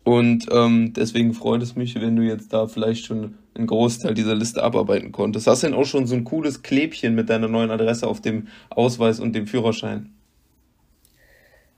Und 0.02 0.46
ähm, 0.50 0.92
deswegen 0.92 1.34
freut 1.34 1.62
es 1.62 1.76
mich, 1.76 1.94
wenn 1.94 2.16
du 2.16 2.22
jetzt 2.22 2.52
da 2.52 2.66
vielleicht 2.66 3.06
schon 3.06 3.34
einen 3.54 3.66
Großteil 3.66 4.14
dieser 4.14 4.34
Liste 4.34 4.62
abarbeiten 4.62 5.12
konntest. 5.12 5.46
Hast 5.46 5.62
du 5.62 5.68
denn 5.68 5.76
auch 5.76 5.84
schon 5.84 6.06
so 6.06 6.14
ein 6.14 6.24
cooles 6.24 6.62
Klebchen 6.62 7.14
mit 7.14 7.30
deiner 7.30 7.48
neuen 7.48 7.70
Adresse 7.70 8.06
auf 8.06 8.20
dem 8.20 8.48
Ausweis 8.70 9.20
und 9.20 9.34
dem 9.34 9.46
Führerschein? 9.46 10.12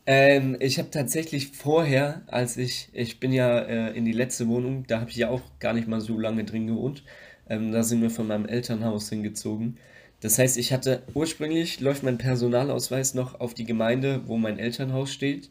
Ähm, 0.07 0.57
ich 0.61 0.79
habe 0.79 0.91
tatsächlich 0.91 1.49
vorher, 1.49 2.23
als 2.29 2.57
ich, 2.57 2.89
ich 2.93 3.19
bin 3.19 3.33
ja 3.33 3.59
äh, 3.59 3.97
in 3.97 4.05
die 4.05 4.13
letzte 4.13 4.47
Wohnung, 4.47 4.85
da 4.87 5.01
habe 5.01 5.11
ich 5.11 5.17
ja 5.17 5.29
auch 5.29 5.43
gar 5.59 5.73
nicht 5.73 5.89
mal 5.89 6.01
so 6.01 6.19
lange 6.19 6.45
drin 6.45 6.69
gewohnt. 6.69 7.03
Ähm, 7.49 7.73
da 7.73 7.83
sind 7.83 8.03
wir 8.03 8.11
von 8.11 8.29
meinem 8.29 8.47
Elternhaus 8.47 9.09
hingezogen. 9.09 9.79
Das 10.21 10.39
heißt, 10.39 10.57
ich 10.59 10.73
hatte 10.73 11.03
ursprünglich 11.15 11.81
läuft 11.81 12.03
mein 12.03 12.19
Personalausweis 12.19 13.15
noch 13.15 13.41
auf 13.41 13.55
die 13.55 13.65
Gemeinde, 13.65 14.23
wo 14.27 14.37
mein 14.37 14.59
Elternhaus 14.59 15.13
steht. 15.13 15.51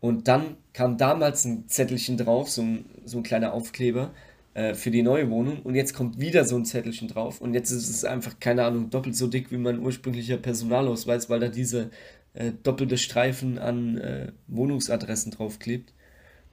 Und 0.00 0.28
dann 0.28 0.56
kam 0.72 0.98
damals 0.98 1.44
ein 1.44 1.68
Zettelchen 1.68 2.16
drauf, 2.16 2.50
so 2.50 2.62
ein, 2.62 2.84
so 3.04 3.18
ein 3.18 3.22
kleiner 3.22 3.52
Aufkleber 3.52 4.12
äh, 4.54 4.74
für 4.74 4.90
die 4.90 5.02
neue 5.02 5.30
Wohnung. 5.30 5.60
Und 5.62 5.74
jetzt 5.74 5.94
kommt 5.94 6.20
wieder 6.20 6.44
so 6.44 6.56
ein 6.56 6.64
Zettelchen 6.64 7.08
drauf. 7.08 7.40
Und 7.40 7.54
jetzt 7.54 7.70
ist 7.70 7.88
es 7.88 8.04
einfach, 8.04 8.38
keine 8.40 8.64
Ahnung, 8.64 8.90
doppelt 8.90 9.16
so 9.16 9.26
dick 9.26 9.50
wie 9.50 9.56
mein 9.56 9.80
ursprünglicher 9.80 10.36
Personalausweis, 10.36 11.30
weil 11.30 11.40
da 11.40 11.48
diese 11.48 11.90
äh, 12.34 12.52
doppelte 12.62 12.98
Streifen 12.98 13.58
an 13.58 13.98
äh, 13.98 14.32
Wohnungsadressen 14.48 15.32
draufklebt. 15.32 15.92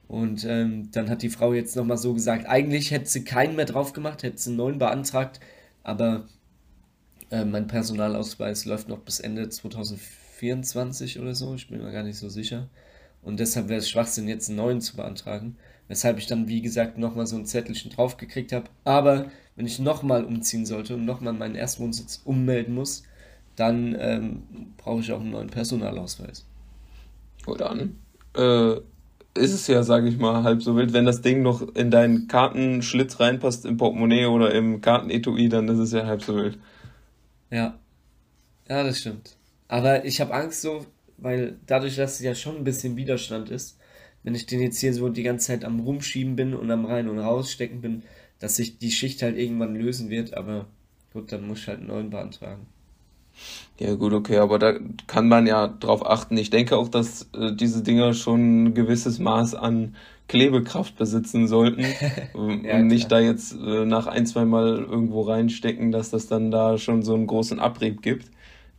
Und 0.08 0.44
ähm, 0.44 0.90
dann 0.90 1.08
hat 1.08 1.22
die 1.22 1.28
Frau 1.28 1.52
jetzt 1.52 1.76
nochmal 1.76 1.96
so 1.96 2.14
gesagt, 2.14 2.46
eigentlich 2.46 2.90
hätte 2.90 3.08
sie 3.08 3.22
keinen 3.22 3.54
mehr 3.54 3.64
drauf 3.64 3.92
gemacht, 3.92 4.24
hätte 4.24 4.38
sie 4.38 4.50
einen 4.50 4.56
neuen 4.56 4.78
beantragt, 4.78 5.38
aber 5.84 6.26
äh, 7.30 7.44
mein 7.44 7.68
Personalausweis 7.68 8.64
läuft 8.64 8.88
noch 8.88 8.98
bis 8.98 9.20
Ende 9.20 9.48
2024 9.48 11.20
oder 11.20 11.36
so, 11.36 11.54
ich 11.54 11.68
bin 11.68 11.80
mir 11.80 11.92
gar 11.92 12.02
nicht 12.02 12.18
so 12.18 12.28
sicher. 12.28 12.68
Und 13.22 13.38
deshalb 13.38 13.68
wäre 13.68 13.78
es 13.78 13.88
Schwachsinn, 13.88 14.26
jetzt 14.26 14.48
einen 14.48 14.56
neuen 14.56 14.80
zu 14.80 14.96
beantragen. 14.96 15.56
Weshalb 15.90 16.18
ich 16.18 16.28
dann, 16.28 16.46
wie 16.46 16.62
gesagt, 16.62 16.98
nochmal 16.98 17.26
so 17.26 17.34
ein 17.34 17.46
Zettelchen 17.46 17.90
draufgekriegt 17.90 18.52
habe. 18.52 18.66
Aber 18.84 19.26
wenn 19.56 19.66
ich 19.66 19.80
nochmal 19.80 20.24
umziehen 20.24 20.64
sollte 20.64 20.94
und 20.94 21.04
nochmal 21.04 21.32
meinen 21.32 21.56
Erstwohnsitz 21.56 22.22
ummelden 22.24 22.76
muss, 22.76 23.02
dann 23.56 23.96
ähm, 23.98 24.42
brauche 24.76 25.00
ich 25.00 25.10
auch 25.10 25.18
einen 25.18 25.32
neuen 25.32 25.50
Personalausweis. 25.50 26.46
Oder 27.44 27.70
an. 27.70 27.96
Äh, 28.36 28.76
ist 29.34 29.52
es 29.52 29.66
ja, 29.66 29.82
sage 29.82 30.08
ich 30.08 30.16
mal, 30.16 30.44
halb 30.44 30.62
so 30.62 30.76
wild. 30.76 30.92
Wenn 30.92 31.06
das 31.06 31.22
Ding 31.22 31.42
noch 31.42 31.74
in 31.74 31.90
deinen 31.90 32.28
Kartenschlitz 32.28 33.18
reinpasst 33.18 33.66
im 33.66 33.76
Portemonnaie 33.76 34.26
oder 34.26 34.54
im 34.54 34.80
Kartenetui, 34.80 35.48
dann 35.48 35.66
ist 35.66 35.80
es 35.80 35.90
ja 35.90 36.06
halb 36.06 36.22
so 36.22 36.36
wild. 36.36 36.56
Ja. 37.50 37.80
Ja, 38.68 38.84
das 38.84 39.00
stimmt. 39.00 39.34
Aber 39.66 40.04
ich 40.04 40.20
habe 40.20 40.32
Angst 40.34 40.62
so, 40.62 40.86
weil 41.18 41.58
dadurch, 41.66 41.96
dass 41.96 42.14
es 42.14 42.20
ja 42.20 42.36
schon 42.36 42.58
ein 42.58 42.64
bisschen 42.64 42.94
Widerstand 42.94 43.50
ist, 43.50 43.76
wenn 44.22 44.34
ich 44.34 44.46
den 44.46 44.60
jetzt 44.60 44.80
hier 44.80 44.92
so 44.92 45.08
die 45.08 45.22
ganze 45.22 45.48
Zeit 45.48 45.64
am 45.64 45.80
Rumschieben 45.80 46.36
bin 46.36 46.54
und 46.54 46.70
am 46.70 46.84
Rein- 46.84 47.08
und 47.08 47.18
Rausstecken 47.18 47.80
bin, 47.80 48.02
dass 48.38 48.56
sich 48.56 48.78
die 48.78 48.90
Schicht 48.90 49.22
halt 49.22 49.36
irgendwann 49.36 49.74
lösen 49.74 50.10
wird, 50.10 50.34
aber 50.34 50.66
gut, 51.12 51.32
dann 51.32 51.46
muss 51.46 51.60
ich 51.60 51.68
halt 51.68 51.78
einen 51.78 51.88
neuen 51.88 52.10
beantragen. 52.10 52.66
Ja, 53.78 53.94
gut, 53.94 54.12
okay, 54.12 54.36
aber 54.38 54.58
da 54.58 54.74
kann 55.06 55.28
man 55.28 55.46
ja 55.46 55.66
drauf 55.66 56.04
achten. 56.04 56.36
Ich 56.36 56.50
denke 56.50 56.76
auch, 56.76 56.88
dass 56.88 57.30
äh, 57.34 57.54
diese 57.54 57.82
Dinger 57.82 58.12
schon 58.12 58.64
ein 58.64 58.74
gewisses 58.74 59.18
Maß 59.18 59.54
an 59.54 59.94
Klebekraft 60.28 60.96
besitzen 60.96 61.48
sollten 61.48 61.84
und 62.34 62.64
ja, 62.64 62.80
nicht 62.82 63.10
da 63.10 63.18
jetzt 63.18 63.54
äh, 63.54 63.84
nach 63.86 64.06
ein, 64.06 64.26
zwei 64.26 64.44
Mal 64.44 64.78
irgendwo 64.78 65.22
reinstecken, 65.22 65.92
dass 65.92 66.10
das 66.10 66.26
dann 66.26 66.50
da 66.50 66.76
schon 66.78 67.02
so 67.02 67.14
einen 67.14 67.26
großen 67.26 67.58
Abrieb 67.58 68.02
gibt. 68.02 68.26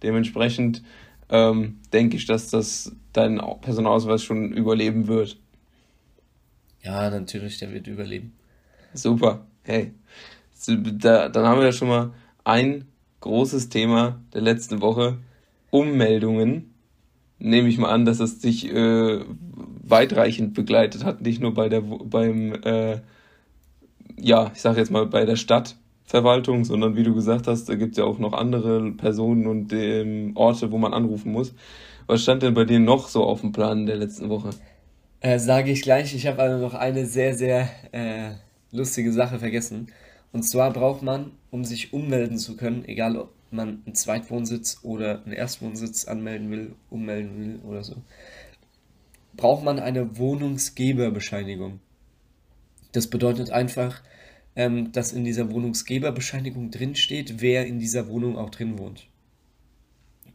Dementsprechend 0.04 0.84
ähm, 1.32 1.80
denke 1.94 2.18
ich, 2.18 2.26
dass 2.26 2.50
das 2.50 2.96
dein 3.14 3.42
Personalausweis 3.62 4.24
schon 4.24 4.52
überleben 4.54 5.08
wird. 5.08 5.38
Ja, 6.84 7.10
natürlich, 7.10 7.58
der 7.60 7.72
wird 7.72 7.88
überleben. 7.88 8.34
Super, 8.94 9.46
hey. 9.64 9.94
Da, 10.68 11.30
dann 11.30 11.46
haben 11.46 11.60
wir 11.60 11.66
ja 11.66 11.72
schon 11.72 11.88
mal 11.88 12.12
ein 12.44 12.86
großes 13.22 13.70
Thema 13.70 14.22
der 14.34 14.42
letzten 14.42 14.82
Woche. 14.82 15.18
Ummeldungen. 15.72 16.74
Nehme 17.40 17.70
ich 17.70 17.80
mal 17.80 17.90
an, 17.90 18.06
dass 18.06 18.20
es 18.20 18.40
dich 18.40 18.72
äh, 18.72 19.26
weitreichend 19.82 20.54
begleitet 20.54 21.04
hat, 21.04 21.22
nicht 21.22 21.42
nur 21.42 21.54
bei 21.56 21.70
der 21.70 21.82
beim 21.82 22.54
äh, 22.64 23.02
ja, 24.18 24.52
ich 24.54 24.62
sage 24.62 24.80
jetzt 24.80 24.92
mal 24.92 25.08
bei 25.08 25.26
der 25.26 25.36
Stadtverwaltung, 26.12 26.66
sondern 26.66 26.98
wie 26.98 27.04
du 27.04 27.16
gesagt 27.16 27.48
hast, 27.48 27.70
da 27.70 27.76
gibt 27.76 27.94
es 27.94 27.98
ja 27.98 28.04
auch 28.04 28.20
noch 28.20 28.34
andere 28.34 28.92
Personen 28.92 29.48
und 29.48 29.72
ähm, 29.72 30.34
Orte, 30.36 30.70
wo 30.72 30.78
man 30.78 30.94
anrufen 30.94 31.32
muss. 31.32 31.54
Was 32.06 32.24
stand 32.24 32.44
denn 32.44 32.54
bei 32.54 32.66
dir 32.66 32.80
noch 32.80 33.08
so 33.08 33.24
auf 33.24 33.40
dem 33.40 33.54
Plan 33.54 33.86
der 33.86 33.96
letzten 33.96 34.28
Woche? 34.28 34.50
Äh, 35.22 35.40
Sage 35.40 35.72
ich 35.72 35.82
gleich, 35.82 36.14
ich 36.14 36.28
habe 36.28 36.42
also 36.42 36.58
noch 36.58 36.74
eine 36.74 37.06
sehr, 37.06 37.34
sehr 37.34 37.70
äh, 37.94 38.32
lustige 38.72 39.14
Sache 39.14 39.40
vergessen. 39.40 39.88
Und 40.34 40.44
zwar 40.44 40.74
braucht 40.74 41.02
man, 41.02 41.32
um 41.50 41.64
sich 41.64 41.94
ummelden 41.94 42.38
zu 42.38 42.58
können, 42.58 42.84
egal 42.86 43.16
ob 43.16 43.30
man 43.50 43.82
einen 43.86 43.96
Zweitwohnsitz 43.96 44.80
oder 44.84 45.24
einen 45.24 45.34
Erstwohnsitz 45.34 46.06
anmelden 46.06 46.52
will, 46.52 46.76
ummelden 46.90 47.40
will 47.40 47.60
oder 47.70 47.84
so, 47.84 47.96
braucht 49.38 49.64
man 49.64 49.80
eine 49.80 50.18
Wohnungsgeberbescheinigung. 50.18 51.80
Das 52.92 53.08
bedeutet 53.08 53.52
einfach, 53.52 54.02
ähm, 54.56 54.92
dass 54.92 55.14
in 55.14 55.24
dieser 55.24 55.52
Wohnungsgeberbescheinigung 55.52 56.72
drinsteht, 56.72 57.42
wer 57.42 57.66
in 57.66 57.80
dieser 57.80 58.08
Wohnung 58.08 58.38
auch 58.38 58.50
drin 58.50 58.78
wohnt. 58.78 59.08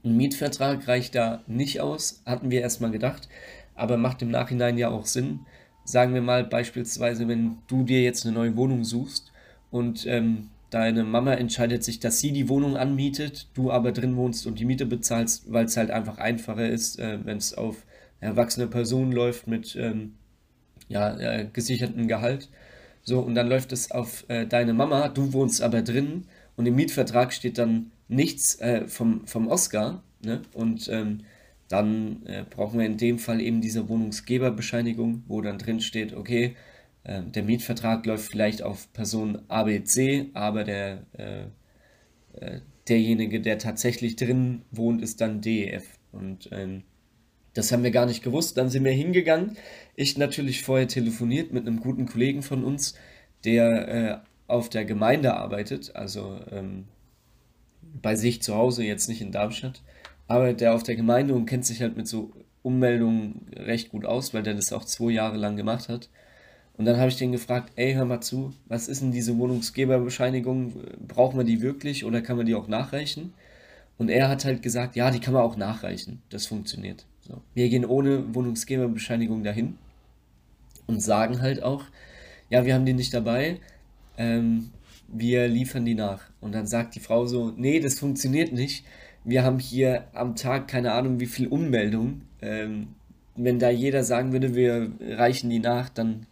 Ein 0.05 0.17
Mietvertrag 0.17 0.87
reicht 0.89 1.15
da 1.15 1.43
nicht 1.47 1.81
aus, 1.81 2.23
hatten 2.25 2.51
wir 2.51 2.61
erstmal 2.61 2.91
gedacht, 2.91 3.29
aber 3.75 3.97
macht 3.97 4.23
im 4.23 4.31
Nachhinein 4.31 4.79
ja 4.79 4.89
auch 4.89 5.07
Sinn. 5.07 5.41
Sagen 5.85 6.15
wir 6.15 6.23
mal 6.23 6.45
beispielsweise, 6.45 7.29
wenn 7.29 7.59
du 7.67 7.83
dir 7.83 8.03
jetzt 8.03 8.25
eine 8.25 8.35
neue 8.35 8.57
Wohnung 8.57 8.85
suchst 8.85 9.33
und 9.71 10.07
ähm, 10.07 10.49
deine 10.71 11.05
Mama 11.05 11.35
entscheidet 11.35 11.85
sich, 11.85 12.01
dass 12.01 12.21
sie 12.21 12.33
die 12.33 12.49
Wohnung 12.49 12.77
anmietet, 12.77 13.49
du 13.55 13.71
aber 13.71 13.93
drin 13.93 14.17
wohnst 14.17 14.47
und 14.47 14.59
die 14.59 14.65
Miete 14.65 14.87
bezahlst, 14.87 15.53
weil 15.53 15.67
es 15.67 15.77
halt 15.77 15.91
einfach 15.91 16.19
einfacher 16.19 16.69
ist, 16.69 16.99
äh, 16.99 17.19
wenn 17.25 17.37
es 17.39 17.55
auf 17.55 17.85
erwachsene 18.21 18.67
Personen 18.67 19.13
läuft 19.13 19.47
mit 19.47 19.77
ähm, 19.77 20.15
ja, 20.89 21.17
äh, 21.19 21.49
gesichertem 21.53 22.09
Gehalt. 22.09 22.49
So, 23.09 23.21
und 23.21 23.37
dann 23.37 23.49
läuft 23.49 23.73
es 23.73 23.93
auf 23.93 24.25
äh, 24.29 24.47
deine 24.47 24.75
Mama, 24.75 25.09
du 25.09 25.33
wohnst 25.33 25.63
aber 25.63 25.83
drin 25.83 26.25
und 26.57 26.67
im 26.67 26.75
Mietvertrag 26.75 27.33
steht 27.33 27.57
dann 27.57 27.93
nichts 28.09 28.61
äh, 28.61 28.89
vom, 28.89 29.25
vom 29.29 29.47
Oscar. 29.47 30.03
Ne? 30.25 30.43
Und 30.53 30.89
ähm, 30.89 31.21
dann 31.69 32.27
äh, 32.27 32.45
brauchen 32.51 32.81
wir 32.81 32.87
in 32.87 32.97
dem 32.97 33.21
Fall 33.21 33.41
eben 33.41 33.61
diese 33.61 33.89
Wohnungsgeberbescheinigung, 33.89 35.23
wo 35.29 35.41
dann 35.41 35.59
drin 35.59 35.81
steht, 35.81 36.15
okay, 36.15 36.57
äh, 37.05 37.23
der 37.23 37.45
Mietvertrag 37.45 38.05
läuft 38.07 38.29
vielleicht 38.29 38.63
auf 38.63 38.93
Person 38.93 39.39
ABC, 39.47 40.31
aber 40.35 40.65
der, 40.65 41.07
äh, 41.13 41.43
äh, 42.41 42.61
derjenige, 42.89 43.41
der 43.41 43.59
tatsächlich 43.59 44.17
drin 44.17 44.63
wohnt, 44.73 45.01
ist 45.01 45.21
dann 45.21 45.41
DEF. 45.41 45.85
Und 46.11 46.49
ähm, 46.51 46.83
das 47.57 47.73
haben 47.73 47.83
wir 47.83 47.91
gar 47.91 48.05
nicht 48.07 48.23
gewusst. 48.23 48.59
Dann 48.59 48.69
sind 48.69 48.85
wir 48.85 48.93
hingegangen. 48.93 49.57
Ich 49.95 50.19
natürlich 50.19 50.63
vorher 50.63 50.89
telefoniert 50.89 51.53
mit 51.53 51.67
einem 51.67 51.81
guten 51.81 52.05
Kollegen 52.05 52.43
von 52.43 52.65
uns, 52.65 52.95
der 53.45 53.89
äh, 53.89 54.19
auf 54.47 54.69
der 54.69 54.85
Gemeinde 54.85 55.35
arbeitet, 55.35 55.97
also 55.97 56.39
ähm, 56.51 56.85
bei 58.03 58.15
sich 58.15 58.43
zu 58.43 58.55
Hause, 58.55 58.85
jetzt 58.85 59.09
nicht 59.09 59.23
in 59.23 59.33
Darmstadt, 59.33 59.83
aber 60.29 60.53
der 60.53 60.75
auf 60.75 60.83
der 60.83 60.97
Gemeinde 60.97 61.35
und 61.35 61.47
kennt 61.47 61.65
sich 61.65 61.81
halt 61.81 61.97
mit 61.97 62.07
so 62.07 62.31
Ummeldungen 62.63 63.47
recht 63.57 63.89
gut 63.91 64.05
aus, 64.05 64.35
weil 64.35 64.43
der 64.43 64.55
das 64.55 64.73
auch 64.73 64.85
zwei 64.85 65.13
Jahre 65.13 65.39
lang 65.39 65.57
gemacht 65.57 65.89
hat. 65.89 66.11
Und 66.77 66.85
dann 66.85 66.99
habe 66.99 67.09
ich 67.09 67.17
den 67.17 67.33
gefragt, 67.33 67.73
ey, 67.77 67.95
hör 67.95 68.05
mal 68.05 68.21
zu, 68.21 68.53
was 68.67 68.87
ist 68.89 69.01
denn 69.01 69.13
diese 69.13 69.39
Wohnungsgeberbescheinigung? 69.39 70.75
Braucht 71.09 71.35
man 71.35 71.47
die 71.47 71.63
wirklich 71.63 72.05
oder 72.05 72.21
kann 72.21 72.37
man 72.37 72.45
die 72.45 72.55
auch 72.55 72.69
nachreichen? 72.69 73.33
Und 73.97 74.11
er 74.11 74.29
hat 74.29 74.45
halt 74.45 74.61
gesagt, 74.63 74.95
ja, 74.95 75.11
die 75.11 75.21
kann 75.21 75.33
man 75.33 75.43
auch 75.43 75.57
nachreichen. 75.57 76.21
Das 76.29 76.45
funktioniert. 76.47 77.07
So. 77.27 77.43
Wir 77.55 77.69
gehen 77.69 77.85
ohne 77.85 78.35
Wohnungsgeberbescheinigung 78.35 79.43
dahin 79.43 79.79
und 80.87 81.03
sagen 81.03 81.41
halt 81.41 81.61
auch, 81.61 81.85
ja, 82.51 82.65
wir 82.65 82.75
haben 82.75 82.87
die 82.87 82.93
nicht 82.93 83.13
dabei, 83.13 83.59
ähm, 84.17 84.71
wir 85.09 85.49
liefern 85.49 85.85
die 85.85 85.97
nach. 85.97 86.23
Und 86.41 86.55
dann 86.55 86.67
sagt 86.67 86.95
die 86.95 87.01
Frau 87.01 87.27
so, 87.27 87.53
nee, 87.57 87.81
das 87.81 87.99
funktioniert 87.99 88.53
nicht. 88.53 88.85
Wir 89.25 89.43
haben 89.43 89.59
hier 89.59 90.05
am 90.13 90.37
Tag 90.37 90.69
keine 90.69 90.93
Ahnung 90.93 91.19
wie 91.19 91.27
viel 91.27 91.49
Ummeldungen. 91.49 92.23
Ähm, 92.41 92.89
wenn 93.35 93.59
da 93.59 93.71
jeder 93.71 94.05
sagen 94.05 94.33
würde, 94.33 94.55
wir 94.55 94.93
reichen 95.01 95.51
die 95.51 95.59
nach, 95.59 95.89
dann 95.89 96.27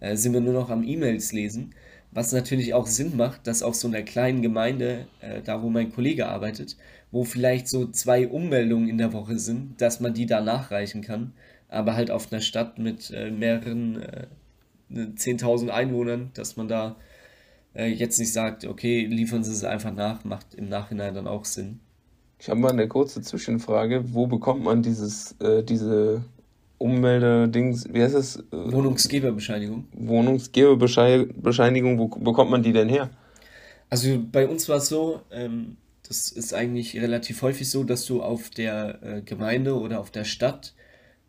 äh, 0.00 0.14
sind 0.16 0.34
wir 0.34 0.42
nur 0.42 0.52
noch 0.52 0.68
am 0.68 0.84
E-Mails 0.84 1.32
lesen. 1.32 1.74
Was 2.10 2.32
natürlich 2.32 2.74
auch 2.74 2.86
Sinn 2.86 3.16
macht, 3.16 3.46
dass 3.46 3.62
auf 3.62 3.74
so 3.74 3.88
einer 3.88 4.02
kleinen 4.02 4.42
Gemeinde, 4.42 5.06
äh, 5.20 5.40
da 5.42 5.62
wo 5.62 5.70
mein 5.70 5.90
Kollege 5.90 6.28
arbeitet, 6.28 6.76
wo 7.14 7.22
vielleicht 7.22 7.68
so 7.68 7.86
zwei 7.86 8.26
Ummeldungen 8.26 8.88
in 8.88 8.98
der 8.98 9.12
Woche 9.12 9.38
sind, 9.38 9.80
dass 9.80 10.00
man 10.00 10.14
die 10.14 10.26
da 10.26 10.40
nachreichen 10.40 11.00
kann. 11.00 11.32
Aber 11.68 11.94
halt 11.94 12.10
auf 12.10 12.32
einer 12.32 12.40
Stadt 12.40 12.80
mit 12.80 13.12
äh, 13.12 13.30
mehreren 13.30 14.02
äh, 14.02 14.26
10.000 14.92 15.68
Einwohnern, 15.68 16.32
dass 16.34 16.56
man 16.56 16.66
da 16.66 16.96
äh, 17.72 17.86
jetzt 17.86 18.18
nicht 18.18 18.32
sagt, 18.32 18.64
okay, 18.64 19.06
liefern 19.06 19.44
Sie 19.44 19.52
es 19.52 19.62
einfach 19.62 19.94
nach, 19.94 20.24
macht 20.24 20.56
im 20.56 20.68
Nachhinein 20.68 21.14
dann 21.14 21.28
auch 21.28 21.44
Sinn. 21.44 21.78
Ich 22.40 22.48
habe 22.48 22.58
mal 22.58 22.72
eine 22.72 22.88
kurze 22.88 23.22
Zwischenfrage. 23.22 24.12
Wo 24.12 24.26
bekommt 24.26 24.64
man 24.64 24.82
dieses, 24.82 25.36
äh, 25.40 25.62
diese 25.62 26.24
Ummeldedings, 26.78 27.86
wie 27.92 28.02
heißt 28.02 28.16
es? 28.16 28.42
Wohnungsgeberbescheinigung. 28.50 29.84
Wohnungsgeberbescheinigung, 29.92 31.96
wo 31.96 32.08
bekommt 32.08 32.50
man 32.50 32.64
die 32.64 32.72
denn 32.72 32.88
her? 32.88 33.10
Also 33.88 34.20
bei 34.32 34.48
uns 34.48 34.68
war 34.68 34.78
es 34.78 34.88
so, 34.88 35.20
ähm, 35.30 35.76
das 36.06 36.30
ist 36.30 36.52
eigentlich 36.52 36.96
relativ 36.96 37.42
häufig 37.42 37.68
so, 37.70 37.82
dass 37.82 38.04
du 38.06 38.22
auf 38.22 38.50
der 38.50 39.02
äh, 39.02 39.22
Gemeinde 39.22 39.78
oder 39.78 40.00
auf 40.00 40.10
der 40.10 40.24
Stadt, 40.24 40.74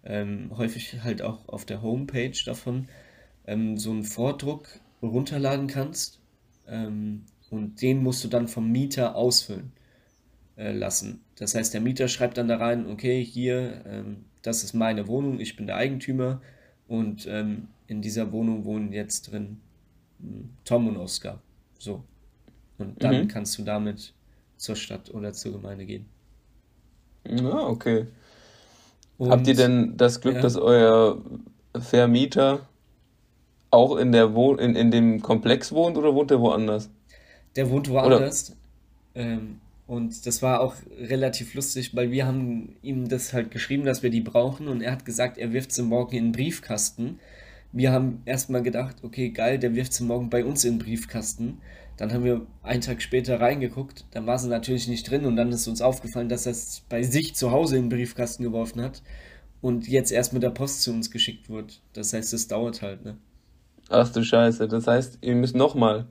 ähm, 0.03 0.51
häufig 0.55 1.01
halt 1.03 1.22
auch 1.22 1.48
auf 1.48 1.65
der 1.65 1.82
Homepage 1.82 2.38
davon, 2.46 2.88
ähm, 3.48 3.77
so 3.77 3.91
einen 3.91 4.03
Vordruck 4.03 4.67
runterladen 5.01 5.67
kannst 5.67 6.20
ähm, 6.67 7.24
und 7.50 7.82
den 7.82 8.03
musst 8.03 8.24
du 8.24 8.27
dann 8.27 8.48
vom 8.48 8.72
Mieter 8.72 9.15
ausfüllen 9.15 9.72
äh, 10.58 10.72
lassen. 10.72 11.22
Das 11.38 11.55
heißt, 11.55 11.74
der 11.74 11.82
Mieter 11.82 12.08
schreibt 12.08 12.38
dann 12.38 12.48
da 12.48 12.58
rein, 12.58 12.88
okay, 12.88 13.24
hier, 13.24 13.84
ähm, 13.86 14.25
das 14.41 14.63
ist 14.63 14.74
meine 14.74 15.08
Wohnung, 15.08 15.39
ich 15.39 15.55
bin 15.55 15.67
der 15.67 15.77
Eigentümer 15.77 16.41
und 16.88 17.27
ähm, 17.27 17.70
in 17.88 18.01
dieser 18.01 18.32
Wohnung 18.32 18.65
wohnen 18.65 18.91
jetzt 18.91 19.32
drin 19.32 19.62
hm, 20.20 20.50
Tom 20.65 20.88
und 20.88 20.98
Oskar. 20.98 21.41
So. 21.79 22.03
Und 22.77 23.01
dann 23.01 23.24
mhm. 23.24 23.27
kannst 23.29 23.58
du 23.58 23.63
damit 23.63 24.14
zur 24.58 24.76
Stadt 24.76 25.14
oder 25.14 25.34
zur 25.34 25.54
Gemeinde 25.54 25.86
gehen. 25.86 26.06
Ah, 27.28 27.68
okay. 27.68 28.08
Und, 29.18 29.32
Habt 29.32 29.48
ihr 29.48 29.56
denn 29.56 29.98
das 29.98 30.22
Glück, 30.22 30.36
ja. 30.36 30.42
dass 30.42 30.58
euer 30.58 31.22
Vermieter 31.74 32.68
auch 33.72 33.98
in, 33.98 34.12
der 34.12 34.34
Wohn 34.34 34.60
in, 34.60 34.76
in 34.76 34.92
dem 34.92 35.22
Komplex 35.22 35.72
wohnt 35.72 35.98
oder 35.98 36.14
wohnt 36.14 36.32
er 36.32 36.40
woanders? 36.40 36.90
Der 37.56 37.70
wohnt 37.70 37.90
woanders. 37.90 38.56
Ähm, 39.14 39.60
und 39.88 40.26
das 40.26 40.42
war 40.42 40.62
auch 40.62 40.76
relativ 41.00 41.54
lustig, 41.54 41.96
weil 41.96 42.12
wir 42.12 42.26
haben 42.26 42.76
ihm 42.82 43.08
das 43.08 43.34
halt 43.34 43.52
geschrieben, 43.52 43.86
dass 43.86 44.04
wir 44.04 44.10
die 44.10 44.22
brauchen 44.22 44.68
und 44.68 44.82
er 44.82 44.92
hat 44.92 45.06
gesagt, 45.06 45.38
er 45.38 45.54
wirft 45.54 45.72
sie 45.72 45.84
morgen 45.84 46.16
in 46.16 46.26
den 46.26 46.32
Briefkasten. 46.32 47.20
Wir 47.72 47.92
haben 47.92 48.22
erstmal 48.26 48.64
gedacht, 48.64 48.98
okay, 49.04 49.30
geil, 49.30 49.60
der 49.60 49.76
wirft 49.76 49.94
sie 49.94 50.04
morgen 50.04 50.30
bei 50.30 50.44
uns 50.44 50.64
in 50.64 50.74
den 50.74 50.80
Briefkasten. 50.80 51.60
Dann 51.98 52.12
haben 52.14 52.24
wir 52.25 52.46
einen 52.64 52.82
Tag 52.82 53.02
später 53.02 53.40
reingeguckt, 53.40 54.06
dann 54.12 54.25
war 54.28 54.38
sie 54.38 54.50
natürlich 54.50 54.88
nicht 54.88 55.10
drin 55.10 55.25
und 55.25 55.36
dann 55.38 55.52
ist 55.52 55.68
uns 55.68 55.82
aufgefallen, 55.82 56.30
dass 56.30 56.46
er 56.46 56.52
es 56.52 56.84
bei 56.90 57.04
sich 57.04 57.36
zu 57.36 57.52
Hause 57.52 57.78
in 57.78 57.84
den 57.84 57.90
Briefkasten 57.90 58.44
geworfen 58.44 58.82
hat. 58.82 59.02
und 59.62 59.88
jetzt 59.88 60.12
erst 60.12 60.32
mit 60.32 60.44
der 60.44 60.52
Post 60.52 60.84
zu 60.84 60.92
uns 60.92 61.10
geschickt 61.10 61.50
wird. 61.50 61.82
Das 61.94 62.14
heißt, 62.14 62.34
es 62.34 62.48
dauert 62.48 62.84
halt, 62.84 63.04
ne? 63.04 63.18
Ach 63.90 64.12
du 64.12 64.24
Scheiße, 64.24 64.68
das 64.68 64.86
heißt, 64.86 65.20
ihr 65.22 65.36
müsst 65.36 65.56
nochmal 65.56 66.06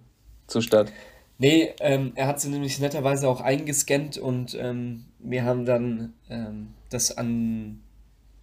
zur 0.48 0.60
Stadt. 0.62 0.92
Nee, 1.38 1.70
ähm, 1.80 2.12
er 2.16 2.26
hat 2.26 2.40
sie 2.40 2.48
nämlich 2.50 2.80
netterweise 2.80 3.28
auch 3.28 3.40
eingescannt 3.40 4.18
und 4.18 4.56
ähm, 4.60 5.04
wir 5.20 5.44
haben 5.44 5.64
dann 5.66 6.14
ähm, 6.30 6.68
das 6.90 7.16
an, 7.16 7.80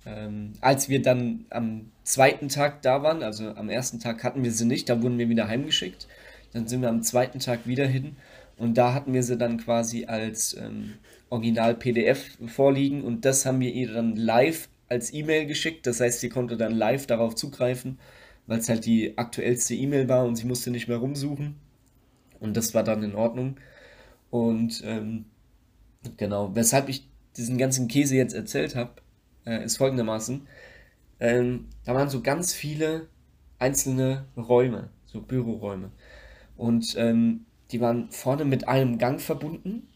ähm, 0.05 0.53
als 0.61 0.87
wir 0.87 1.01
dann 1.01 1.45
am 1.49 1.91
zweiten 2.03 2.47
Tag 2.47 2.81
da 2.81 3.03
waren, 3.03 3.21
also 3.21 3.49
am 3.49 3.69
ersten 3.69 3.99
Tag 3.99 4.23
hatten 4.23 4.43
wir 4.43 4.51
sie 4.51 4.65
nicht, 4.65 4.87
da 4.89 5.01
wurden 5.01 5.17
wir 5.17 5.27
wieder 5.27 5.47
heimgeschickt. 5.47 6.07
Dann 6.53 6.67
sind 6.67 6.81
wir 6.81 6.89
am 6.89 7.03
zweiten 7.03 7.39
Tag 7.39 7.65
wieder 7.65 7.87
hin 7.87 8.15
und 8.57 8.77
da 8.77 8.93
hatten 8.93 9.13
wir 9.13 9.23
sie 9.23 9.37
dann 9.37 9.57
quasi 9.57 10.05
als 10.05 10.55
ähm, 10.55 10.93
Original-PDF 11.29 12.37
vorliegen 12.47 13.03
und 13.03 13.25
das 13.25 13.45
haben 13.45 13.59
wir 13.59 13.73
ihr 13.73 13.93
dann 13.93 14.15
live 14.15 14.69
als 14.89 15.13
E-Mail 15.13 15.45
geschickt. 15.47 15.87
Das 15.87 16.01
heißt, 16.01 16.19
sie 16.19 16.29
konnte 16.29 16.57
dann 16.57 16.73
live 16.73 17.07
darauf 17.07 17.35
zugreifen, 17.35 17.97
weil 18.47 18.59
es 18.59 18.69
halt 18.69 18.85
die 18.85 19.17
aktuellste 19.17 19.73
E-Mail 19.73 20.09
war 20.09 20.25
und 20.25 20.35
sie 20.35 20.45
musste 20.45 20.69
nicht 20.69 20.87
mehr 20.87 20.97
rumsuchen. 20.97 21.55
Und 22.39 22.57
das 22.57 22.73
war 22.73 22.83
dann 22.83 23.01
in 23.01 23.15
Ordnung. 23.15 23.55
Und 24.29 24.81
ähm, 24.85 25.25
genau, 26.17 26.53
weshalb 26.53 26.89
ich 26.89 27.07
diesen 27.37 27.57
ganzen 27.57 27.87
Käse 27.87 28.15
jetzt 28.15 28.33
erzählt 28.33 28.75
habe, 28.75 28.91
äh, 29.45 29.63
ist 29.63 29.77
folgendermaßen. 29.77 30.47
Ähm, 31.19 31.67
da 31.85 31.93
waren 31.93 32.09
so 32.09 32.21
ganz 32.21 32.53
viele 32.53 33.07
einzelne 33.59 34.25
Räume, 34.35 34.89
so 35.05 35.21
Büroräume. 35.21 35.91
Und 36.61 36.93
ähm, 36.95 37.47
die 37.71 37.81
waren 37.81 38.11
vorne 38.11 38.45
mit 38.45 38.67
einem 38.67 38.99
Gang 38.99 39.19
verbunden. 39.19 39.87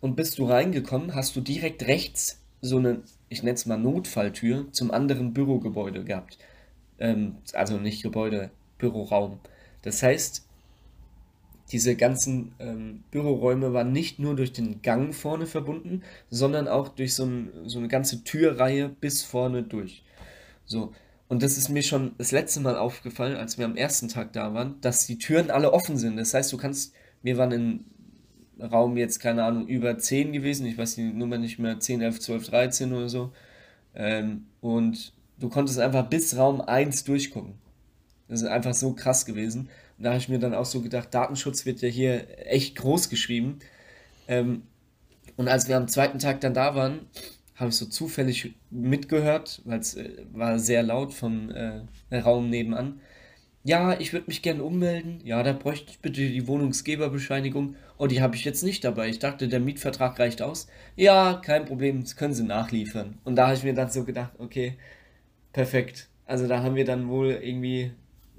Und 0.00 0.16
bist 0.16 0.38
du 0.38 0.46
reingekommen, 0.46 1.14
hast 1.14 1.36
du 1.36 1.42
direkt 1.42 1.86
rechts 1.86 2.40
so 2.62 2.78
eine, 2.78 3.02
ich 3.28 3.42
nenne 3.42 3.56
es 3.56 3.66
mal 3.66 3.76
Notfalltür 3.76 4.72
zum 4.72 4.90
anderen 4.90 5.34
Bürogebäude 5.34 6.04
gehabt. 6.04 6.38
Ähm, 6.98 7.36
also 7.52 7.76
nicht 7.76 8.02
Gebäude, 8.02 8.50
Büroraum. 8.78 9.40
Das 9.82 10.02
heißt, 10.02 10.46
diese 11.70 11.96
ganzen 11.96 12.54
ähm, 12.60 13.04
Büroräume 13.10 13.74
waren 13.74 13.92
nicht 13.92 14.18
nur 14.18 14.36
durch 14.36 14.54
den 14.54 14.80
Gang 14.80 15.14
vorne 15.14 15.44
verbunden, 15.44 16.02
sondern 16.30 16.66
auch 16.66 16.88
durch 16.88 17.14
so, 17.14 17.26
ein, 17.26 17.50
so 17.66 17.78
eine 17.78 17.88
ganze 17.88 18.24
Türreihe 18.24 18.88
bis 18.88 19.22
vorne 19.22 19.64
durch. 19.64 20.02
So. 20.64 20.94
Und 21.28 21.42
das 21.42 21.58
ist 21.58 21.68
mir 21.68 21.82
schon 21.82 22.12
das 22.16 22.32
letzte 22.32 22.60
Mal 22.60 22.76
aufgefallen, 22.76 23.36
als 23.36 23.58
wir 23.58 23.66
am 23.66 23.76
ersten 23.76 24.08
Tag 24.08 24.32
da 24.32 24.54
waren, 24.54 24.80
dass 24.80 25.06
die 25.06 25.18
Türen 25.18 25.50
alle 25.50 25.72
offen 25.72 25.98
sind. 25.98 26.16
Das 26.16 26.32
heißt, 26.32 26.52
du 26.52 26.56
kannst, 26.56 26.94
wir 27.22 27.36
waren 27.36 27.52
in 27.52 27.84
Raum 28.60 28.96
jetzt, 28.96 29.20
keine 29.20 29.44
Ahnung, 29.44 29.66
über 29.68 29.98
10 29.98 30.32
gewesen, 30.32 30.66
ich 30.66 30.78
weiß 30.78 30.96
die 30.96 31.12
Nummer 31.12 31.38
nicht 31.38 31.58
mehr, 31.58 31.78
10, 31.78 32.00
11, 32.00 32.20
12, 32.20 32.46
13 32.48 32.92
oder 32.92 33.08
so. 33.08 33.32
Ähm, 33.94 34.46
und 34.60 35.12
du 35.38 35.48
konntest 35.48 35.78
einfach 35.78 36.08
bis 36.08 36.36
Raum 36.36 36.60
1 36.62 37.04
durchgucken. 37.04 37.54
Das 38.28 38.42
ist 38.42 38.48
einfach 38.48 38.74
so 38.74 38.94
krass 38.94 39.26
gewesen. 39.26 39.68
Und 39.98 40.04
da 40.04 40.10
habe 40.10 40.18
ich 40.18 40.28
mir 40.28 40.38
dann 40.38 40.54
auch 40.54 40.64
so 40.64 40.80
gedacht, 40.80 41.12
Datenschutz 41.12 41.66
wird 41.66 41.80
ja 41.82 41.88
hier 41.88 42.26
echt 42.46 42.76
groß 42.76 43.10
geschrieben. 43.10 43.58
Ähm, 44.28 44.62
und 45.36 45.48
als 45.48 45.68
wir 45.68 45.76
am 45.76 45.88
zweiten 45.88 46.18
Tag 46.18 46.40
dann 46.40 46.54
da 46.54 46.74
waren, 46.74 47.00
habe 47.58 47.70
ich 47.70 47.76
so 47.76 47.86
zufällig 47.86 48.54
mitgehört, 48.70 49.62
weil 49.64 49.80
es 49.80 49.94
äh, 49.94 50.10
war 50.32 50.58
sehr 50.58 50.82
laut 50.82 51.12
vom 51.12 51.50
äh, 51.50 51.82
Raum 52.16 52.50
nebenan. 52.50 53.00
Ja, 53.64 53.98
ich 53.98 54.12
würde 54.12 54.28
mich 54.28 54.42
gerne 54.42 54.62
ummelden. 54.62 55.20
Ja, 55.24 55.42
da 55.42 55.52
bräuchte 55.52 55.90
ich 55.90 55.98
bitte 55.98 56.20
die 56.20 56.46
Wohnungsgeberbescheinigung. 56.46 57.74
Oh, 57.98 58.06
die 58.06 58.22
habe 58.22 58.36
ich 58.36 58.44
jetzt 58.44 58.62
nicht 58.62 58.84
dabei. 58.84 59.08
Ich 59.08 59.18
dachte, 59.18 59.48
der 59.48 59.60
Mietvertrag 59.60 60.18
reicht 60.18 60.40
aus. 60.40 60.68
Ja, 60.96 61.34
kein 61.44 61.64
Problem, 61.64 62.00
das 62.00 62.16
können 62.16 62.32
Sie 62.32 62.44
nachliefern. 62.44 63.18
Und 63.24 63.36
da 63.36 63.48
habe 63.48 63.56
ich 63.56 63.64
mir 63.64 63.74
dann 63.74 63.90
so 63.90 64.04
gedacht, 64.04 64.32
okay, 64.38 64.78
perfekt. 65.52 66.08
Also 66.24 66.46
da 66.46 66.62
haben 66.62 66.76
wir 66.76 66.84
dann 66.84 67.08
wohl 67.08 67.30
irgendwie 67.30 67.90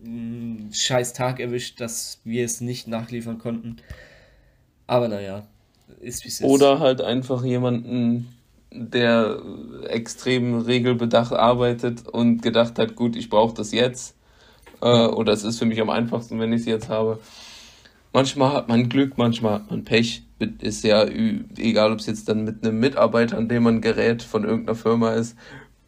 einen 0.04 0.72
scheiß 0.74 1.12
Tag 1.14 1.42
erwischt, 1.42 1.82
dass 1.82 2.22
wir 2.24 2.46
es 2.46 2.62
nicht 2.62 2.88
nachliefern 2.88 3.38
konnten. 3.38 3.78
Aber 4.88 5.10
naja, 5.10 5.46
ist 6.00 6.24
wie 6.24 6.30
es 6.30 6.40
ist. 6.40 6.46
Oder 6.46 6.80
halt 6.80 7.02
einfach 7.02 7.44
jemanden, 7.44 8.34
der 8.72 9.42
extrem 9.88 10.60
regelbedacht 10.60 11.34
arbeitet 11.34 12.08
und 12.08 12.42
gedacht 12.42 12.78
hat, 12.78 12.96
gut, 12.96 13.16
ich 13.16 13.30
brauche 13.30 13.56
das 13.56 13.72
jetzt. 13.72 14.16
Äh, 14.82 15.08
oder 15.08 15.34
es 15.34 15.44
ist 15.44 15.60
für 15.60 15.66
mich 15.66 15.82
am 15.82 15.90
einfachsten, 15.90 16.40
wenn 16.40 16.54
ich 16.54 16.62
es 16.62 16.68
jetzt 16.68 16.90
habe. 16.90 17.20
Manchmal 18.14 18.54
hat 18.54 18.70
man 18.70 18.90
Glück, 18.90 19.18
manchmal 19.18 19.56
hat 19.56 19.72
man 19.72 19.84
Pech. 19.84 20.24
Ist 20.62 20.84
ja 20.84 21.06
egal, 21.58 21.92
ob 21.92 22.00
es 22.00 22.06
jetzt 22.06 22.30
dann 22.30 22.44
mit 22.46 22.64
einem 22.64 22.80
Mitarbeiter, 22.80 23.38
an 23.38 23.50
dem 23.50 23.64
man 23.64 23.82
gerät, 23.82 24.24
von 24.24 24.46
irgendeiner 24.46 24.76
Firma 24.76 25.12
ist, 25.12 25.36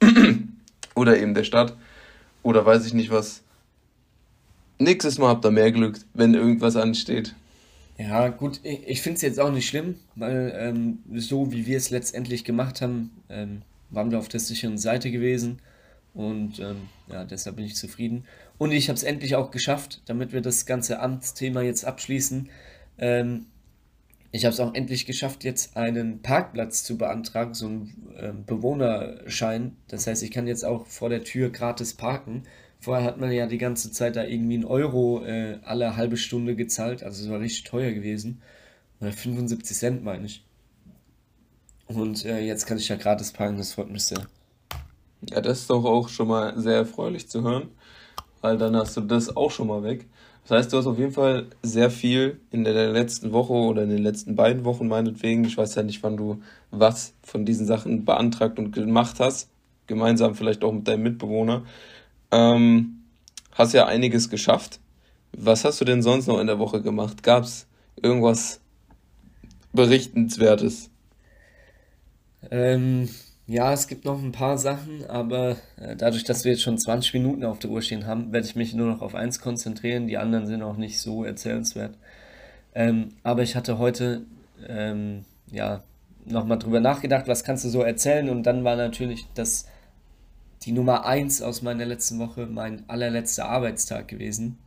oder 0.95 1.19
eben 1.19 1.33
der 1.33 1.45
Stadt, 1.45 1.77
oder 2.43 2.65
weiß 2.65 2.85
ich 2.85 2.93
nicht 2.93 3.11
was. 3.11 3.43
Nächstes 4.77 5.19
Mal 5.19 5.29
habt 5.29 5.45
ihr 5.45 5.51
mehr 5.51 5.71
Glück, 5.71 5.99
wenn 6.13 6.33
irgendwas 6.33 6.75
ansteht. 6.75 7.33
Ja, 8.01 8.29
gut, 8.29 8.61
ich, 8.63 9.01
finde 9.01 9.17
es 9.17 9.21
jetzt 9.21 9.39
auch 9.39 9.51
nicht 9.51 9.67
schlimm, 9.67 9.95
weil 10.15 10.53
ähm, 10.57 10.99
so 11.13 11.51
wie 11.51 11.67
wir 11.67 11.77
es 11.77 11.91
letztendlich 11.91 12.43
gemacht 12.43 12.81
haben, 12.81 13.11
ähm, 13.29 13.61
waren 13.91 14.09
wir 14.09 14.17
auf 14.17 14.27
der 14.27 14.39
sicheren 14.39 14.79
Seite 14.79 15.11
gewesen. 15.11 15.59
Und 16.15 16.59
ähm, 16.59 16.89
ja, 17.11 17.25
deshalb 17.25 17.57
bin 17.57 17.65
ich 17.65 17.75
zufrieden. 17.75 18.25
Und 18.57 18.71
ich 18.71 18.89
habe 18.89 18.97
es 18.97 19.03
endlich 19.03 19.35
auch 19.35 19.51
geschafft, 19.51 20.01
damit 20.05 20.33
wir 20.33 20.41
das 20.41 20.65
ganze 20.65 20.99
Amtsthema 20.99 21.61
jetzt 21.61 21.85
abschließen. 21.85 22.49
Ähm, 22.97 23.45
ich 24.31 24.45
habe 24.45 24.53
es 24.53 24.59
auch 24.59 24.73
endlich 24.73 25.05
geschafft, 25.05 25.43
jetzt 25.43 25.77
einen 25.77 26.23
Parkplatz 26.23 26.83
zu 26.83 26.97
beantragen, 26.97 27.53
so 27.53 27.67
einen 27.67 28.13
ähm, 28.17 28.45
Bewohnerschein. 28.45 29.75
Das 29.89 30.07
heißt, 30.07 30.23
ich 30.23 30.31
kann 30.31 30.47
jetzt 30.47 30.65
auch 30.65 30.87
vor 30.87 31.09
der 31.09 31.23
Tür 31.23 31.51
gratis 31.51 31.93
parken. 31.93 32.43
Vorher 32.81 33.05
hat 33.05 33.19
man 33.19 33.31
ja 33.31 33.45
die 33.45 33.59
ganze 33.59 33.91
Zeit 33.91 34.15
da 34.15 34.23
irgendwie 34.23 34.55
einen 34.55 34.65
Euro 34.65 35.23
äh, 35.23 35.59
alle 35.63 35.95
halbe 35.95 36.17
Stunde 36.17 36.55
gezahlt. 36.55 37.03
Also 37.03 37.23
es 37.23 37.29
war 37.29 37.39
richtig 37.39 37.63
teuer 37.63 37.91
gewesen. 37.91 38.41
Oder 38.99 39.11
75 39.11 39.77
Cent 39.77 40.03
meine 40.03 40.25
ich. 40.25 40.43
Und 41.87 42.25
äh, 42.25 42.39
jetzt 42.39 42.65
kann 42.65 42.77
ich 42.77 42.89
ja 42.89 42.95
gratis 42.95 43.31
parken, 43.31 43.57
das 43.57 43.73
freut 43.73 43.91
mich 43.91 44.05
sehr. 44.05 44.25
Ja, 45.29 45.41
das 45.41 45.59
ist 45.59 45.69
doch 45.69 45.85
auch 45.85 46.09
schon 46.09 46.27
mal 46.27 46.57
sehr 46.59 46.77
erfreulich 46.77 47.29
zu 47.29 47.43
hören, 47.43 47.69
weil 48.41 48.57
dann 48.57 48.75
hast 48.75 48.97
du 48.97 49.01
das 49.01 49.35
auch 49.35 49.51
schon 49.51 49.67
mal 49.67 49.83
weg. 49.83 50.07
Das 50.43 50.57
heißt, 50.57 50.73
du 50.73 50.77
hast 50.77 50.87
auf 50.87 50.97
jeden 50.97 51.11
Fall 51.11 51.47
sehr 51.61 51.91
viel 51.91 52.39
in 52.49 52.63
der 52.63 52.91
letzten 52.91 53.31
Woche 53.31 53.53
oder 53.53 53.83
in 53.83 53.89
den 53.89 54.01
letzten 54.01 54.35
beiden 54.35 54.65
Wochen 54.65 54.87
meinetwegen, 54.87 55.43
ich 55.43 55.57
weiß 55.57 55.75
ja 55.75 55.83
nicht, 55.83 56.01
wann 56.01 56.17
du 56.17 56.41
was 56.71 57.13
von 57.21 57.45
diesen 57.45 57.67
Sachen 57.67 58.05
beantragt 58.05 58.57
und 58.57 58.71
gemacht 58.71 59.19
hast, 59.19 59.49
gemeinsam 59.85 60.33
vielleicht 60.33 60.63
auch 60.63 60.71
mit 60.71 60.87
deinem 60.87 61.03
Mitbewohner, 61.03 61.63
ähm, 62.31 63.03
hast 63.51 63.73
ja 63.73 63.85
einiges 63.85 64.29
geschafft. 64.29 64.79
Was 65.33 65.63
hast 65.63 65.79
du 65.81 65.85
denn 65.85 66.01
sonst 66.01 66.27
noch 66.27 66.39
in 66.39 66.47
der 66.47 66.59
Woche 66.59 66.81
gemacht? 66.81 67.23
Gab 67.23 67.43
es 67.43 67.67
irgendwas 68.01 68.59
Berichtenswertes? 69.73 70.89
Ähm, 72.49 73.09
ja, 73.47 73.73
es 73.73 73.87
gibt 73.87 74.05
noch 74.05 74.21
ein 74.21 74.31
paar 74.31 74.57
Sachen, 74.57 75.05
aber 75.09 75.57
äh, 75.77 75.95
dadurch, 75.95 76.23
dass 76.23 76.43
wir 76.43 76.51
jetzt 76.51 76.63
schon 76.63 76.77
20 76.77 77.13
Minuten 77.13 77.43
auf 77.43 77.59
der 77.59 77.69
Uhr 77.69 77.81
stehen 77.81 78.05
haben, 78.05 78.31
werde 78.33 78.47
ich 78.47 78.55
mich 78.55 78.73
nur 78.73 78.87
noch 78.87 79.01
auf 79.01 79.15
eins 79.15 79.39
konzentrieren. 79.39 80.07
Die 80.07 80.17
anderen 80.17 80.47
sind 80.47 80.63
auch 80.63 80.77
nicht 80.77 80.99
so 80.99 81.23
erzählenswert. 81.23 81.97
Ähm, 82.73 83.09
aber 83.23 83.43
ich 83.43 83.55
hatte 83.55 83.77
heute 83.77 84.21
ähm, 84.67 85.25
ja 85.51 85.83
nochmal 86.25 86.59
drüber 86.59 86.79
nachgedacht, 86.79 87.27
was 87.27 87.43
kannst 87.43 87.65
du 87.65 87.69
so 87.69 87.81
erzählen? 87.81 88.29
Und 88.29 88.43
dann 88.43 88.63
war 88.63 88.75
natürlich 88.75 89.27
das 89.33 89.67
die 90.63 90.71
Nummer 90.71 91.05
1 91.05 91.41
aus 91.41 91.61
meiner 91.61 91.85
letzten 91.85 92.19
Woche 92.19 92.45
mein 92.45 92.87
allerletzter 92.87 93.45
Arbeitstag 93.49 94.07
gewesen. 94.07 94.57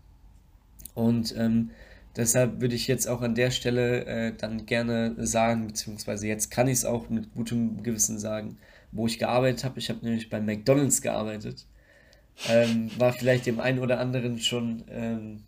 Und 0.95 1.35
ähm, 1.37 1.71
deshalb 2.17 2.61
würde 2.61 2.75
ich 2.75 2.87
jetzt 2.87 3.09
auch 3.09 3.21
an 3.21 3.35
der 3.35 3.51
Stelle 3.51 4.05
äh, 4.07 4.33
dann 4.37 4.67
gerne 4.67 5.15
sagen, 5.19 5.67
beziehungsweise 5.67 6.27
jetzt 6.27 6.51
kann 6.51 6.69
ich 6.69 6.75
es 6.75 6.85
auch 6.85 7.09
mit 7.11 7.35
gutem 7.35 7.83
Gewissen 7.83 8.19
sagen, 8.19 8.57
wo 8.93 9.07
ich 9.07 9.19
gearbeitet 9.19 9.65
habe. 9.65 9.79
Ich 9.79 9.89
habe 9.89 10.05
nämlich 10.05 10.31
bei 10.31 10.41
McDonald's 10.41 11.03
gearbeitet. 11.03 11.67
Ähm, 12.49 12.91
war 12.99 13.13
vielleicht 13.13 13.47
dem 13.47 13.61
einen 13.61 13.79
oder 13.79 14.01
anderen 14.01 14.39
schon 14.39 14.85
ähm, 14.91 15.43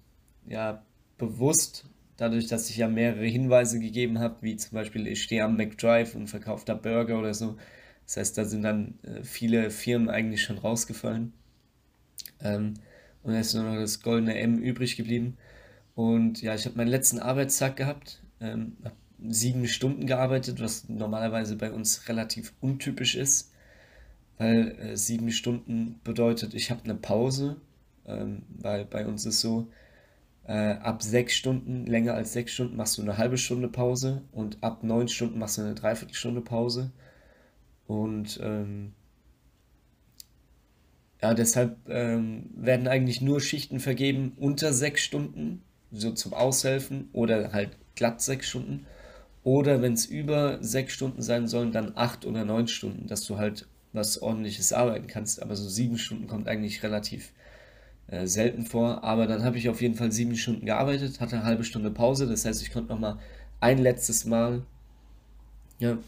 ja, 0.46 0.82
bewusst, 1.18 1.86
dadurch, 2.16 2.46
dass 2.46 2.70
ich 2.70 2.76
ja 2.76 2.88
mehrere 2.88 3.26
Hinweise 3.26 3.80
gegeben 3.80 4.20
habe, 4.20 4.36
wie 4.40 4.56
zum 4.56 4.76
Beispiel 4.76 5.06
ich 5.06 5.22
stehe 5.22 5.44
am 5.44 5.56
McDrive 5.56 6.14
und 6.14 6.28
verkaufe 6.28 6.64
da 6.64 6.74
Burger 6.74 7.18
oder 7.18 7.34
so. 7.34 7.56
Das 8.06 8.16
heißt, 8.16 8.38
da 8.38 8.44
sind 8.44 8.62
dann 8.62 8.98
äh, 9.02 9.22
viele 9.22 9.70
Firmen 9.70 10.08
eigentlich 10.08 10.42
schon 10.42 10.58
rausgefallen. 10.58 11.32
Ähm, 12.40 12.74
und 13.22 13.32
da 13.32 13.40
ist 13.40 13.54
nur 13.54 13.64
noch 13.64 13.74
das 13.74 14.02
goldene 14.02 14.38
M 14.38 14.58
übrig 14.58 14.96
geblieben. 14.96 15.36
Und 15.94 16.42
ja, 16.42 16.54
ich 16.54 16.64
habe 16.66 16.76
meinen 16.76 16.88
letzten 16.88 17.18
Arbeitstag 17.18 17.76
gehabt, 17.76 18.22
ähm, 18.40 18.76
habe 18.84 18.94
sieben 19.28 19.66
Stunden 19.66 20.06
gearbeitet, 20.06 20.60
was 20.60 20.88
normalerweise 20.88 21.56
bei 21.56 21.72
uns 21.72 22.08
relativ 22.08 22.52
untypisch 22.60 23.16
ist, 23.16 23.50
weil 24.38 24.78
äh, 24.78 24.96
sieben 24.96 25.30
Stunden 25.32 26.00
bedeutet, 26.04 26.54
ich 26.54 26.70
habe 26.70 26.84
eine 26.84 26.94
Pause, 26.94 27.56
ähm, 28.06 28.42
weil 28.58 28.84
bei 28.84 29.06
uns 29.06 29.26
ist 29.26 29.40
so, 29.40 29.68
äh, 30.46 30.74
ab 30.74 31.02
sechs 31.02 31.34
Stunden, 31.34 31.86
länger 31.86 32.14
als 32.14 32.32
sechs 32.32 32.52
Stunden 32.52 32.76
machst 32.76 32.98
du 32.98 33.02
eine 33.02 33.18
halbe 33.18 33.38
Stunde 33.38 33.68
Pause 33.68 34.22
und 34.32 34.62
ab 34.62 34.84
neun 34.84 35.08
Stunden 35.08 35.38
machst 35.38 35.58
du 35.58 35.62
eine 35.62 35.74
Dreiviertelstunde 35.74 36.40
Pause. 36.40 36.92
Und 37.86 38.40
ähm, 38.42 38.92
ja, 41.22 41.34
deshalb 41.34 41.76
ähm, 41.88 42.50
werden 42.54 42.88
eigentlich 42.88 43.20
nur 43.20 43.40
Schichten 43.40 43.80
vergeben 43.80 44.32
unter 44.36 44.72
sechs 44.72 45.02
Stunden, 45.02 45.62
so 45.92 46.12
zum 46.12 46.34
Aushelfen, 46.34 47.08
oder 47.12 47.52
halt 47.52 47.76
glatt 47.94 48.20
sechs 48.20 48.48
Stunden. 48.48 48.86
Oder 49.44 49.80
wenn 49.80 49.92
es 49.92 50.06
über 50.06 50.62
sechs 50.62 50.92
Stunden 50.92 51.22
sein 51.22 51.46
sollen, 51.46 51.72
dann 51.72 51.92
acht 51.94 52.26
oder 52.26 52.44
neun 52.44 52.66
Stunden, 52.68 53.06
dass 53.06 53.24
du 53.24 53.38
halt 53.38 53.66
was 53.92 54.20
ordentliches 54.20 54.72
arbeiten 54.72 55.06
kannst. 55.06 55.40
Aber 55.40 55.54
so 55.56 55.68
sieben 55.68 55.98
Stunden 55.98 56.26
kommt 56.26 56.48
eigentlich 56.48 56.82
relativ 56.82 57.32
äh, 58.08 58.26
selten 58.26 58.66
vor. 58.66 59.04
Aber 59.04 59.26
dann 59.26 59.44
habe 59.44 59.56
ich 59.56 59.68
auf 59.68 59.80
jeden 59.80 59.94
Fall 59.94 60.12
sieben 60.12 60.36
Stunden 60.36 60.66
gearbeitet, 60.66 61.20
hatte 61.20 61.36
eine 61.36 61.44
halbe 61.44 61.64
Stunde 61.64 61.90
Pause. 61.90 62.26
Das 62.26 62.44
heißt, 62.44 62.60
ich 62.62 62.72
konnte 62.72 62.92
noch 62.92 62.98
mal 62.98 63.18
ein 63.60 63.78
letztes 63.78 64.24
Mal 64.24 64.62
ja, 65.78 65.98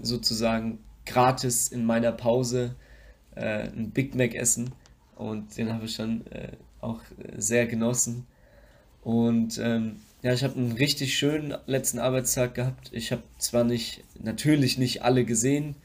sozusagen 0.00 0.78
gratis 1.04 1.68
in 1.68 1.84
meiner 1.84 2.12
Pause 2.12 2.74
äh, 3.34 3.68
ein 3.68 3.90
Big 3.90 4.14
Mac 4.14 4.34
essen. 4.34 4.72
Und 5.16 5.56
den 5.56 5.72
habe 5.72 5.86
ich 5.86 5.96
dann 5.96 6.26
äh, 6.30 6.48
auch 6.80 7.00
sehr 7.36 7.66
genossen. 7.66 8.26
Und 9.02 9.58
ähm, 9.58 9.96
ja, 10.22 10.32
ich 10.32 10.42
habe 10.42 10.56
einen 10.56 10.72
richtig 10.72 11.16
schönen 11.16 11.54
letzten 11.66 11.98
Arbeitstag 11.98 12.54
gehabt. 12.54 12.90
Ich 12.92 13.12
habe 13.12 13.22
zwar 13.38 13.64
nicht, 13.64 14.02
natürlich 14.20 14.78
nicht 14.78 15.02
alle 15.02 15.24
gesehen, 15.24 15.76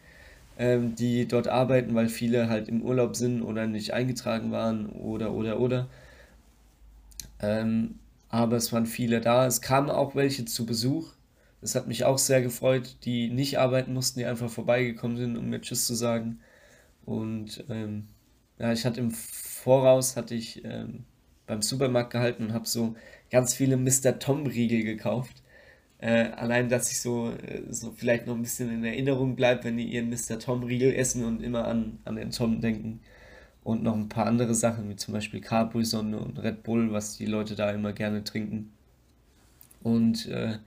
ähm, 0.57 0.95
die 0.95 1.27
dort 1.27 1.47
arbeiten, 1.47 1.93
weil 1.93 2.09
viele 2.09 2.49
halt 2.49 2.67
im 2.67 2.81
Urlaub 2.81 3.15
sind 3.15 3.43
oder 3.43 3.67
nicht 3.67 3.93
eingetragen 3.93 4.51
waren 4.51 4.87
oder 4.87 5.33
oder 5.33 5.59
oder. 5.59 5.87
Ähm, 7.39 7.95
aber 8.29 8.57
es 8.57 8.71
waren 8.73 8.85
viele 8.85 9.21
da. 9.21 9.45
Es 9.45 9.61
kamen 9.61 9.89
auch 9.89 10.15
welche 10.15 10.45
zu 10.45 10.65
Besuch. 10.65 11.11
Das 11.61 11.75
hat 11.75 11.87
mich 11.87 12.05
auch 12.05 12.17
sehr 12.17 12.41
gefreut, 12.41 12.97
die 13.05 13.29
nicht 13.29 13.59
arbeiten 13.59 13.93
mussten, 13.93 14.19
die 14.19 14.25
einfach 14.25 14.49
vorbeigekommen 14.49 15.17
sind, 15.17 15.37
um 15.37 15.49
mir 15.49 15.61
Tschüss 15.61 15.85
zu 15.85 15.93
sagen. 15.95 16.39
Und 17.05 17.63
ähm, 17.69 18.07
ja, 18.59 18.71
ich 18.73 18.85
hatte 18.85 18.99
im 18.99 19.11
Voraus 19.11 20.17
hatte 20.17 20.35
ich 20.35 20.63
ähm, 20.65 21.05
beim 21.47 21.61
Supermarkt 21.61 22.11
gehalten 22.11 22.45
und 22.45 22.53
habe 22.53 22.67
so 22.67 22.95
ganz 23.29 23.53
viele 23.53 23.77
Mr. 23.77 24.19
Tom 24.19 24.45
Riegel 24.47 24.83
gekauft. 24.83 25.43
Äh, 25.99 26.31
allein, 26.31 26.69
dass 26.69 26.91
ich 26.91 26.99
so, 27.01 27.31
äh, 27.31 27.61
so 27.69 27.91
vielleicht 27.91 28.25
noch 28.27 28.35
ein 28.35 28.41
bisschen 28.41 28.71
in 28.71 28.83
Erinnerung 28.83 29.35
bleibt, 29.35 29.63
wenn 29.65 29.77
die 29.77 29.85
ihren 29.85 30.09
Mr. 30.09 30.39
Tom 30.39 30.63
Riegel 30.63 30.93
essen 30.95 31.23
und 31.25 31.43
immer 31.43 31.67
an, 31.67 31.99
an 32.05 32.15
den 32.15 32.31
Tom 32.31 32.61
denken. 32.61 33.01
Und 33.63 33.83
noch 33.83 33.95
ein 33.95 34.09
paar 34.09 34.25
andere 34.25 34.55
Sachen, 34.55 34.89
wie 34.89 34.95
zum 34.95 35.13
Beispiel 35.13 35.41
Capri-Sonne 35.41 36.19
und 36.19 36.39
Red 36.41 36.63
Bull, 36.63 36.91
was 36.91 37.17
die 37.17 37.27
Leute 37.27 37.55
da 37.55 37.69
immer 37.71 37.93
gerne 37.93 38.23
trinken. 38.23 38.71
Und 39.83 40.27
äh, 40.27 40.57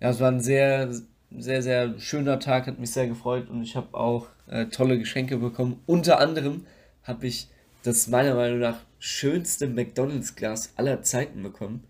ja, 0.00 0.10
es 0.10 0.20
war 0.20 0.30
ein 0.30 0.40
sehr, 0.40 0.90
sehr, 1.36 1.62
sehr 1.62 1.98
schöner 1.98 2.38
Tag, 2.38 2.66
hat 2.66 2.78
mich 2.78 2.90
sehr 2.90 3.08
gefreut 3.08 3.48
und 3.48 3.62
ich 3.62 3.76
habe 3.76 3.96
auch 3.96 4.28
äh, 4.48 4.66
tolle 4.66 4.98
Geschenke 4.98 5.38
bekommen. 5.38 5.80
Unter 5.86 6.20
anderem 6.20 6.66
habe 7.02 7.26
ich 7.26 7.48
das 7.82 8.08
meiner 8.08 8.34
Meinung 8.34 8.58
nach 8.58 8.80
schönste 8.98 9.68
McDonalds-Glas 9.68 10.72
aller 10.76 11.02
Zeiten 11.02 11.42
bekommen. 11.42 11.84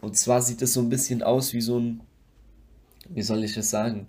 Und 0.00 0.16
zwar 0.16 0.42
sieht 0.42 0.62
es 0.62 0.74
so 0.74 0.80
ein 0.80 0.88
bisschen 0.88 1.22
aus 1.22 1.52
wie 1.52 1.60
so 1.60 1.78
ein, 1.78 2.00
wie 3.08 3.22
soll 3.22 3.44
ich 3.44 3.54
das 3.54 3.70
sagen, 3.70 4.08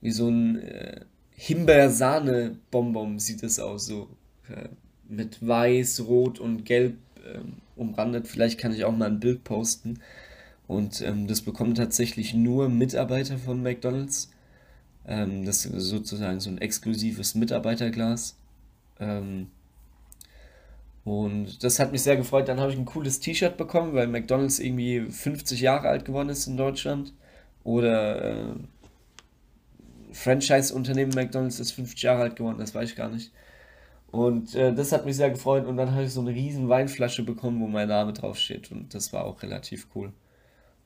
wie 0.00 0.10
so 0.10 0.28
ein 0.28 0.56
äh, 0.62 1.00
Himbeersahne-Bonbon 1.36 3.18
sieht 3.18 3.42
es 3.42 3.58
aus, 3.58 3.86
so 3.86 4.08
äh, 4.48 4.68
mit 5.08 5.46
weiß, 5.46 6.06
rot 6.06 6.38
und 6.38 6.64
gelb 6.64 6.96
äh, 7.24 7.38
umrandet. 7.76 8.26
Vielleicht 8.26 8.58
kann 8.58 8.72
ich 8.72 8.84
auch 8.84 8.96
mal 8.96 9.10
ein 9.10 9.20
Bild 9.20 9.44
posten. 9.44 10.00
Und 10.66 11.02
ähm, 11.02 11.26
das 11.26 11.42
bekommen 11.42 11.74
tatsächlich 11.74 12.34
nur 12.34 12.68
Mitarbeiter 12.68 13.38
von 13.38 13.62
McDonald's. 13.62 14.30
Ähm, 15.06 15.44
das 15.44 15.66
ist 15.66 15.84
sozusagen 15.84 16.40
so 16.40 16.50
ein 16.50 16.58
exklusives 16.58 17.34
Mitarbeiterglas. 17.34 18.36
Ähm, 18.98 19.48
und 21.04 21.62
das 21.62 21.78
hat 21.78 21.92
mich 21.92 22.02
sehr 22.02 22.16
gefreut. 22.16 22.48
Dann 22.48 22.60
habe 22.60 22.72
ich 22.72 22.78
ein 22.78 22.86
cooles 22.86 23.20
T-Shirt 23.20 23.56
bekommen, 23.58 23.94
weil 23.94 24.06
McDonald's 24.06 24.58
irgendwie 24.58 25.00
50 25.00 25.60
Jahre 25.60 25.88
alt 25.88 26.06
geworden 26.06 26.30
ist 26.30 26.46
in 26.46 26.56
Deutschland. 26.56 27.12
Oder 27.62 28.24
äh, 28.24 28.54
Franchise-Unternehmen 30.12 31.12
McDonald's 31.14 31.60
ist 31.60 31.72
50 31.72 32.02
Jahre 32.02 32.22
alt 32.22 32.36
geworden, 32.36 32.58
das 32.58 32.74
weiß 32.74 32.90
ich 32.90 32.96
gar 32.96 33.10
nicht. 33.10 33.32
Und 34.10 34.54
äh, 34.54 34.72
das 34.72 34.92
hat 34.92 35.04
mich 35.04 35.16
sehr 35.16 35.30
gefreut. 35.30 35.66
Und 35.66 35.76
dann 35.76 35.92
habe 35.92 36.04
ich 36.04 36.12
so 36.12 36.20
eine 36.20 36.30
riesen 36.30 36.68
Weinflasche 36.68 37.24
bekommen, 37.24 37.60
wo 37.60 37.66
mein 37.66 37.88
Name 37.88 38.12
draufsteht. 38.14 38.70
Und 38.70 38.94
das 38.94 39.12
war 39.12 39.24
auch 39.24 39.42
relativ 39.42 39.88
cool. 39.94 40.12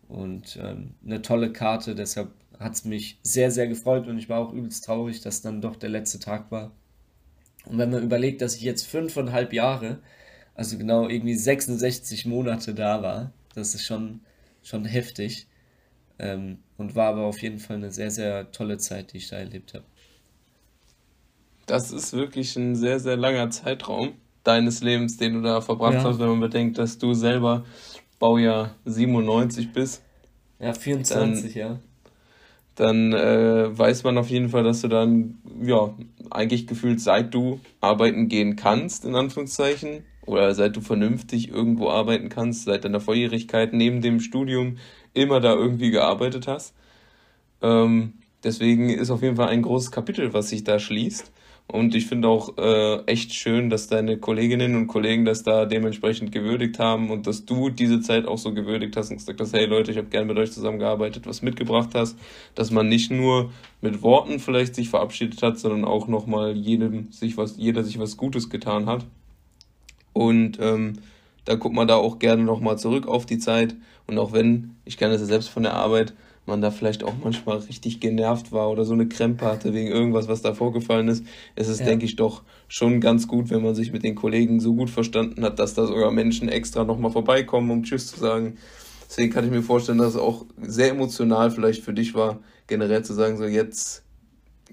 Und 0.08 0.58
ähm, 0.62 0.94
eine 1.04 1.22
tolle 1.22 1.52
Karte, 1.52 1.94
deshalb 1.94 2.30
hat 2.58 2.74
es 2.74 2.84
mich 2.84 3.18
sehr, 3.22 3.50
sehr 3.50 3.68
gefreut. 3.68 4.06
Und 4.06 4.18
ich 4.18 4.28
war 4.28 4.40
auch 4.40 4.52
übelst 4.52 4.84
traurig, 4.84 5.20
dass 5.20 5.42
dann 5.42 5.60
doch 5.60 5.76
der 5.76 5.90
letzte 5.90 6.18
Tag 6.18 6.50
war. 6.50 6.72
Und 7.66 7.78
wenn 7.78 7.90
man 7.90 8.02
überlegt, 8.02 8.40
dass 8.40 8.56
ich 8.56 8.62
jetzt 8.62 8.86
fünfeinhalb 8.86 9.52
Jahre, 9.52 9.98
also 10.54 10.78
genau 10.78 11.08
irgendwie 11.08 11.34
66 11.34 12.24
Monate 12.26 12.74
da 12.74 13.02
war, 13.02 13.32
das 13.54 13.74
ist 13.74 13.84
schon, 13.84 14.20
schon 14.62 14.84
heftig. 14.84 15.46
Ähm, 16.18 16.58
und 16.78 16.96
war 16.96 17.10
aber 17.10 17.26
auf 17.26 17.42
jeden 17.42 17.58
Fall 17.58 17.76
eine 17.76 17.92
sehr, 17.92 18.10
sehr 18.10 18.50
tolle 18.50 18.78
Zeit, 18.78 19.12
die 19.12 19.18
ich 19.18 19.28
da 19.28 19.36
erlebt 19.36 19.74
habe. 19.74 19.84
Das 21.66 21.92
ist 21.92 22.14
wirklich 22.14 22.56
ein 22.56 22.74
sehr, 22.74 22.98
sehr 22.98 23.16
langer 23.16 23.50
Zeitraum 23.50 24.14
deines 24.42 24.80
Lebens, 24.80 25.18
den 25.18 25.34
du 25.34 25.42
da 25.42 25.60
verbracht 25.60 25.94
ja. 25.94 26.04
hast, 26.04 26.18
wenn 26.18 26.28
man 26.28 26.40
bedenkt, 26.40 26.78
dass 26.78 26.98
du 26.98 27.12
selber 27.12 27.66
Baujahr 28.18 28.74
97 28.84 29.72
bist. 29.72 30.02
Ja, 30.58 30.72
24, 30.72 31.54
dann, 31.54 31.60
ja 31.60 31.78
dann 32.78 33.12
äh, 33.12 33.76
weiß 33.76 34.04
man 34.04 34.18
auf 34.18 34.30
jeden 34.30 34.50
Fall, 34.50 34.62
dass 34.62 34.82
du 34.82 34.88
dann, 34.88 35.38
ja, 35.60 35.94
eigentlich 36.30 36.68
gefühlt 36.68 37.00
seit 37.00 37.34
du 37.34 37.60
arbeiten 37.80 38.28
gehen 38.28 38.54
kannst, 38.54 39.04
in 39.04 39.16
Anführungszeichen, 39.16 40.04
oder 40.24 40.54
seit 40.54 40.76
du 40.76 40.80
vernünftig 40.80 41.48
irgendwo 41.48 41.88
arbeiten 41.90 42.28
kannst, 42.28 42.64
seit 42.64 42.84
deiner 42.84 43.00
Volljährigkeit 43.00 43.72
neben 43.72 44.00
dem 44.00 44.20
Studium 44.20 44.76
immer 45.12 45.40
da 45.40 45.54
irgendwie 45.54 45.90
gearbeitet 45.90 46.46
hast. 46.46 46.74
Ähm, 47.62 48.12
deswegen 48.44 48.90
ist 48.90 49.10
auf 49.10 49.22
jeden 49.22 49.36
Fall 49.36 49.48
ein 49.48 49.62
großes 49.62 49.90
Kapitel, 49.90 50.32
was 50.32 50.50
sich 50.50 50.62
da 50.62 50.78
schließt. 50.78 51.32
Und 51.70 51.94
ich 51.94 52.06
finde 52.06 52.28
auch 52.28 52.56
äh, 52.56 53.02
echt 53.04 53.34
schön, 53.34 53.68
dass 53.68 53.88
deine 53.88 54.16
Kolleginnen 54.16 54.74
und 54.74 54.86
Kollegen 54.86 55.26
das 55.26 55.42
da 55.42 55.66
dementsprechend 55.66 56.32
gewürdigt 56.32 56.78
haben 56.78 57.10
und 57.10 57.26
dass 57.26 57.44
du 57.44 57.68
diese 57.68 58.00
Zeit 58.00 58.26
auch 58.26 58.38
so 58.38 58.54
gewürdigt 58.54 58.96
hast 58.96 59.10
und 59.10 59.18
gesagt 59.18 59.38
hast, 59.38 59.52
hey 59.52 59.66
Leute, 59.66 59.90
ich 59.90 59.98
habe 59.98 60.08
gerne 60.08 60.26
mit 60.26 60.38
euch 60.38 60.50
zusammengearbeitet, 60.50 61.26
was 61.26 61.42
mitgebracht 61.42 61.90
hast, 61.92 62.18
dass 62.54 62.70
man 62.70 62.88
nicht 62.88 63.10
nur 63.10 63.52
mit 63.82 64.00
Worten 64.00 64.40
vielleicht 64.40 64.76
sich 64.76 64.88
verabschiedet 64.88 65.42
hat, 65.42 65.58
sondern 65.58 65.84
auch 65.84 66.08
nochmal 66.08 66.56
jedem 66.56 67.12
sich 67.12 67.36
was, 67.36 67.58
jeder 67.58 67.84
sich 67.84 67.98
was 67.98 68.16
Gutes 68.16 68.48
getan 68.48 68.86
hat. 68.86 69.04
Und 70.14 70.58
ähm, 70.62 70.94
da 71.44 71.56
guckt 71.56 71.74
man 71.74 71.86
da 71.86 71.96
auch 71.96 72.18
gerne 72.18 72.44
nochmal 72.44 72.78
zurück 72.78 73.06
auf 73.06 73.26
die 73.26 73.38
Zeit. 73.38 73.76
Und 74.06 74.18
auch 74.18 74.32
wenn, 74.32 74.76
ich 74.86 74.96
kenne 74.96 75.12
das 75.12 75.20
ja 75.20 75.26
selbst 75.26 75.50
von 75.50 75.64
der 75.64 75.74
Arbeit, 75.74 76.14
man 76.48 76.60
da 76.60 76.70
vielleicht 76.70 77.04
auch 77.04 77.14
manchmal 77.22 77.58
richtig 77.58 78.00
genervt 78.00 78.50
war 78.50 78.70
oder 78.70 78.84
so 78.84 78.94
eine 78.94 79.08
Krempe 79.08 79.44
hatte 79.44 79.72
wegen 79.72 79.88
irgendwas, 79.88 80.26
was 80.26 80.42
da 80.42 80.54
vorgefallen 80.54 81.06
ist, 81.08 81.24
ist 81.54 81.68
es, 81.68 81.78
ja. 81.78 81.86
denke 81.86 82.04
ich, 82.04 82.16
doch 82.16 82.42
schon 82.66 83.00
ganz 83.00 83.28
gut, 83.28 83.50
wenn 83.50 83.62
man 83.62 83.74
sich 83.74 83.92
mit 83.92 84.02
den 84.02 84.16
Kollegen 84.16 84.58
so 84.58 84.74
gut 84.74 84.90
verstanden 84.90 85.44
hat, 85.44 85.58
dass 85.58 85.74
da 85.74 85.86
sogar 85.86 86.10
Menschen 86.10 86.48
extra 86.48 86.84
nochmal 86.84 87.12
vorbeikommen, 87.12 87.70
um 87.70 87.84
Tschüss 87.84 88.08
zu 88.08 88.18
sagen. 88.18 88.56
Deswegen 89.08 89.32
kann 89.32 89.44
ich 89.44 89.50
mir 89.50 89.62
vorstellen, 89.62 89.98
dass 89.98 90.14
es 90.14 90.20
auch 90.20 90.44
sehr 90.60 90.90
emotional 90.90 91.50
vielleicht 91.50 91.82
für 91.82 91.94
dich 91.94 92.14
war, 92.14 92.40
generell 92.66 93.04
zu 93.04 93.14
sagen, 93.14 93.36
so 93.36 93.44
jetzt 93.44 94.02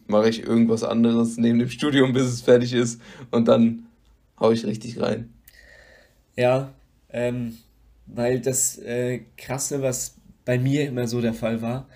mache 0.08 0.30
ich 0.30 0.44
irgendwas 0.44 0.84
anderes 0.84 1.38
neben 1.38 1.60
dem 1.60 1.70
Studium, 1.70 2.14
bis 2.14 2.24
es 2.24 2.42
fertig 2.42 2.74
ist 2.74 3.02
und 3.32 3.48
dann 3.48 3.86
haue 4.40 4.54
ich 4.54 4.66
richtig 4.66 5.00
rein. 5.00 5.34
Ja, 6.36 6.74
ähm, 7.10 7.58
weil 8.08 8.40
das 8.40 8.78
äh, 8.78 9.22
Krasse, 9.38 9.82
was 9.82 10.16
bei 10.46 10.58
mir 10.58 10.88
immer 10.88 11.08
so 11.08 11.22
der 11.22 11.34
Fall 11.34 11.62
war. 11.62 11.88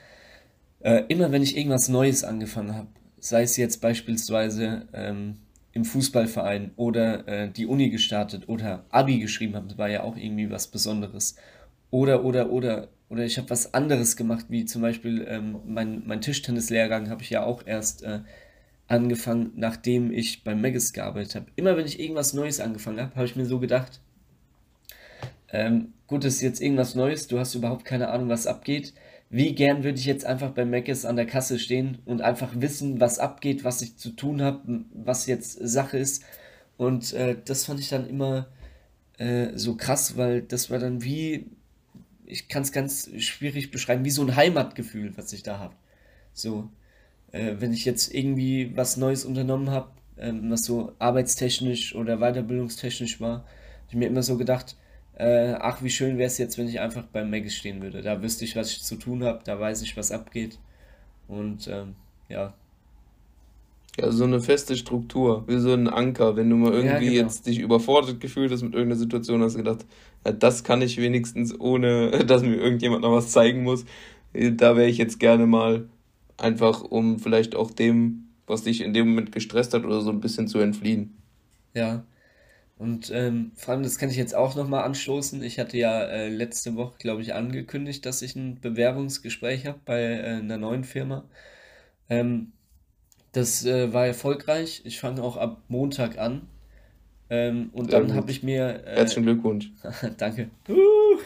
Äh, 0.81 1.03
immer 1.07 1.31
wenn 1.31 1.43
ich 1.43 1.57
irgendwas 1.57 1.89
Neues 1.89 2.23
angefangen 2.23 2.75
habe, 2.75 2.87
sei 3.19 3.43
es 3.43 3.57
jetzt 3.57 3.81
beispielsweise 3.81 4.87
ähm, 4.93 5.37
im 5.73 5.85
Fußballverein 5.85 6.71
oder 6.75 7.27
äh, 7.27 7.51
die 7.51 7.65
Uni 7.65 7.89
gestartet 7.89 8.49
oder 8.49 8.85
Abi 8.89 9.19
geschrieben 9.19 9.55
habe, 9.55 9.67
das 9.67 9.77
war 9.77 9.89
ja 9.89 10.03
auch 10.03 10.17
irgendwie 10.17 10.49
was 10.49 10.67
Besonderes. 10.67 11.35
Oder, 11.91 12.23
oder, 12.23 12.49
oder, 12.49 12.89
oder 13.09 13.23
ich 13.25 13.37
habe 13.37 13.49
was 13.49 13.73
anderes 13.73 14.15
gemacht, 14.15 14.45
wie 14.49 14.65
zum 14.65 14.81
Beispiel 14.81 15.25
ähm, 15.27 15.59
mein, 15.65 16.03
mein 16.05 16.21
Tischtennislehrgang 16.21 17.09
habe 17.09 17.23
ich 17.23 17.29
ja 17.29 17.43
auch 17.43 17.63
erst 17.65 18.03
äh, 18.03 18.19
angefangen, 18.87 19.51
nachdem 19.55 20.11
ich 20.11 20.43
beim 20.43 20.61
Megis 20.61 20.93
gearbeitet 20.93 21.35
habe. 21.35 21.45
Immer 21.55 21.77
wenn 21.77 21.85
ich 21.85 21.99
irgendwas 21.99 22.33
Neues 22.33 22.59
angefangen 22.59 22.99
habe, 22.99 23.15
habe 23.15 23.25
ich 23.25 23.35
mir 23.35 23.45
so 23.45 23.59
gedacht, 23.59 24.01
ähm, 25.51 25.93
gut, 26.07 26.23
das 26.23 26.35
ist 26.35 26.41
jetzt 26.41 26.61
irgendwas 26.61 26.95
Neues, 26.95 27.27
du 27.27 27.39
hast 27.39 27.55
überhaupt 27.55 27.85
keine 27.85 28.09
Ahnung, 28.09 28.29
was 28.29 28.47
abgeht. 28.47 28.93
Wie 29.29 29.53
gern 29.53 29.83
würde 29.83 29.99
ich 29.99 30.05
jetzt 30.05 30.25
einfach 30.25 30.51
bei 30.51 30.65
Mc's 30.65 31.05
an 31.05 31.15
der 31.15 31.27
Kasse 31.27 31.59
stehen 31.59 31.99
und 32.05 32.21
einfach 32.21 32.49
wissen, 32.55 32.99
was 32.99 33.19
abgeht, 33.19 33.63
was 33.63 33.81
ich 33.81 33.97
zu 33.97 34.11
tun 34.11 34.41
habe, 34.41 34.85
was 34.93 35.27
jetzt 35.27 35.53
Sache 35.53 35.97
ist. 35.97 36.23
Und 36.77 37.13
äh, 37.13 37.37
das 37.45 37.65
fand 37.65 37.79
ich 37.79 37.89
dann 37.89 38.09
immer 38.09 38.47
äh, 39.17 39.49
so 39.55 39.75
krass, 39.75 40.17
weil 40.17 40.41
das 40.41 40.71
war 40.71 40.79
dann 40.79 41.03
wie, 41.03 41.47
ich 42.25 42.47
kann 42.47 42.63
es 42.63 42.71
ganz 42.71 43.09
schwierig 43.17 43.69
beschreiben, 43.69 44.05
wie 44.05 44.09
so 44.09 44.23
ein 44.23 44.35
Heimatgefühl, 44.35 45.15
was 45.15 45.31
ich 45.33 45.43
da 45.43 45.59
habe. 45.59 45.75
So, 46.33 46.69
äh, 47.31 47.55
wenn 47.59 47.73
ich 47.73 47.85
jetzt 47.85 48.13
irgendwie 48.13 48.75
was 48.75 48.97
Neues 48.97 49.25
unternommen 49.25 49.69
habe, 49.69 49.91
ähm, 50.17 50.49
was 50.49 50.61
so 50.61 50.93
arbeitstechnisch 50.99 51.95
oder 51.95 52.17
weiterbildungstechnisch 52.17 53.19
war, 53.21 53.39
habe 53.39 53.89
ich 53.89 53.95
mir 53.95 54.07
immer 54.07 54.23
so 54.23 54.37
gedacht, 54.37 54.75
äh, 55.19 55.57
ach, 55.59 55.83
wie 55.83 55.89
schön 55.89 56.17
wäre 56.17 56.27
es 56.27 56.37
jetzt, 56.37 56.57
wenn 56.57 56.69
ich 56.69 56.79
einfach 56.79 57.03
beim 57.03 57.29
Maggis 57.29 57.53
stehen 57.53 57.81
würde. 57.81 58.01
Da 58.01 58.21
wüsste 58.21 58.45
ich, 58.45 58.55
was 58.55 58.71
ich 58.71 58.81
zu 58.81 58.95
tun 58.95 59.23
habe, 59.23 59.41
da 59.43 59.59
weiß 59.59 59.81
ich, 59.81 59.97
was 59.97 60.13
abgeht. 60.13 60.57
Und 61.27 61.67
ähm, 61.67 61.95
ja. 62.29 62.53
Ja, 63.99 64.11
so 64.11 64.23
eine 64.23 64.39
feste 64.39 64.77
Struktur, 64.77 65.43
wie 65.47 65.57
so 65.57 65.73
ein 65.73 65.89
Anker. 65.89 66.37
Wenn 66.37 66.49
du 66.49 66.55
mal 66.55 66.71
irgendwie 66.71 67.07
ja, 67.07 67.11
genau. 67.11 67.23
jetzt 67.23 67.45
dich 67.45 67.59
überfordert 67.59 68.21
gefühlt 68.21 68.49
hast 68.49 68.61
mit 68.61 68.73
irgendeiner 68.73 68.99
Situation, 68.99 69.41
hast 69.43 69.55
du 69.55 69.57
gedacht, 69.57 69.85
ja, 70.25 70.31
das 70.31 70.63
kann 70.63 70.81
ich 70.81 70.97
wenigstens, 70.97 71.59
ohne 71.59 72.11
dass 72.25 72.41
mir 72.41 72.55
irgendjemand 72.55 73.01
noch 73.01 73.11
was 73.11 73.31
zeigen 73.31 73.63
muss. 73.63 73.83
Da 74.33 74.77
wäre 74.77 74.87
ich 74.87 74.97
jetzt 74.97 75.19
gerne 75.19 75.47
mal 75.47 75.89
einfach, 76.37 76.81
um 76.81 77.19
vielleicht 77.19 77.55
auch 77.55 77.71
dem, 77.71 78.29
was 78.47 78.63
dich 78.63 78.79
in 78.79 78.93
dem 78.93 79.09
Moment 79.09 79.33
gestresst 79.33 79.73
hat 79.73 79.83
oder 79.83 79.99
so 79.99 80.11
ein 80.11 80.21
bisschen 80.21 80.47
zu 80.47 80.59
entfliehen. 80.59 81.17
Ja. 81.73 82.05
Und 82.79 83.11
ähm, 83.13 83.51
vor 83.55 83.73
allem, 83.73 83.83
das 83.83 83.97
kann 83.97 84.09
ich 84.09 84.15
jetzt 84.15 84.33
auch 84.33 84.55
nochmal 84.55 84.85
anstoßen. 84.85 85.43
Ich 85.43 85.59
hatte 85.59 85.77
ja 85.77 86.01
äh, 86.01 86.29
letzte 86.29 86.77
Woche, 86.77 86.93
glaube 86.97 87.21
ich, 87.21 87.33
angekündigt, 87.33 88.05
dass 88.05 88.21
ich 88.21 88.37
ein 88.37 88.61
Bewerbungsgespräch 88.61 89.65
habe 89.65 89.81
bei 89.83 90.01
äh, 90.01 90.23
einer 90.37 90.57
neuen 90.57 90.85
Firma. 90.85 91.25
Ähm, 92.09 92.53
das 93.33 93.65
äh, 93.65 93.91
war 93.91 94.07
erfolgreich. 94.07 94.81
Ich 94.85 95.01
fange 95.01 95.21
auch 95.21 95.35
ab 95.35 95.61
Montag 95.67 96.17
an. 96.17 96.47
Ähm, 97.29 97.69
und 97.73 97.91
dann 97.91 98.15
habe 98.15 98.31
ich 98.31 98.43
mir. 98.43 98.81
Äh, 98.85 98.95
Herzlichen 98.95 99.23
Glückwunsch. 99.23 99.73
danke. 100.17 100.49
Uh, 100.69 101.19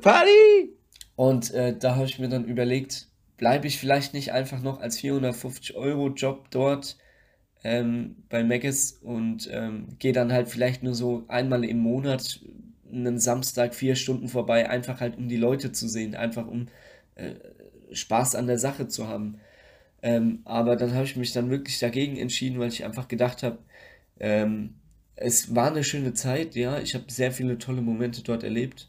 Party! 0.00 0.76
Und 1.16 1.52
äh, 1.52 1.76
da 1.76 1.96
habe 1.96 2.06
ich 2.06 2.20
mir 2.20 2.28
dann 2.28 2.44
überlegt, 2.44 3.08
bleibe 3.36 3.66
ich 3.66 3.80
vielleicht 3.80 4.14
nicht 4.14 4.30
einfach 4.30 4.62
noch 4.62 4.80
als 4.80 4.98
450 4.98 5.74
Euro 5.74 6.10
Job 6.10 6.46
dort 6.52 6.98
ähm, 7.64 8.16
bei 8.28 8.42
Maggis 8.44 8.98
und 9.02 9.48
ähm, 9.52 9.88
gehe 9.98 10.12
dann 10.12 10.32
halt 10.32 10.48
vielleicht 10.48 10.82
nur 10.82 10.94
so 10.94 11.24
einmal 11.28 11.64
im 11.64 11.78
Monat 11.78 12.40
einen 12.92 13.18
Samstag 13.18 13.74
vier 13.74 13.94
Stunden 13.96 14.28
vorbei, 14.28 14.68
einfach 14.68 15.00
halt 15.00 15.16
um 15.16 15.28
die 15.28 15.36
Leute 15.36 15.72
zu 15.72 15.88
sehen, 15.88 16.14
einfach 16.14 16.46
um 16.46 16.68
äh, 17.14 17.34
Spaß 17.92 18.34
an 18.34 18.46
der 18.46 18.58
Sache 18.58 18.88
zu 18.88 19.08
haben. 19.08 19.40
Ähm, 20.02 20.40
aber 20.44 20.76
dann 20.76 20.94
habe 20.94 21.04
ich 21.04 21.16
mich 21.16 21.32
dann 21.32 21.50
wirklich 21.50 21.78
dagegen 21.78 22.16
entschieden, 22.16 22.58
weil 22.58 22.68
ich 22.68 22.84
einfach 22.84 23.08
gedacht 23.08 23.42
habe, 23.42 23.58
ähm, 24.18 24.74
es 25.16 25.54
war 25.54 25.68
eine 25.68 25.84
schöne 25.84 26.14
Zeit, 26.14 26.54
ja, 26.54 26.78
ich 26.78 26.94
habe 26.94 27.04
sehr 27.08 27.32
viele 27.32 27.58
tolle 27.58 27.82
Momente 27.82 28.22
dort 28.22 28.42
erlebt. 28.42 28.88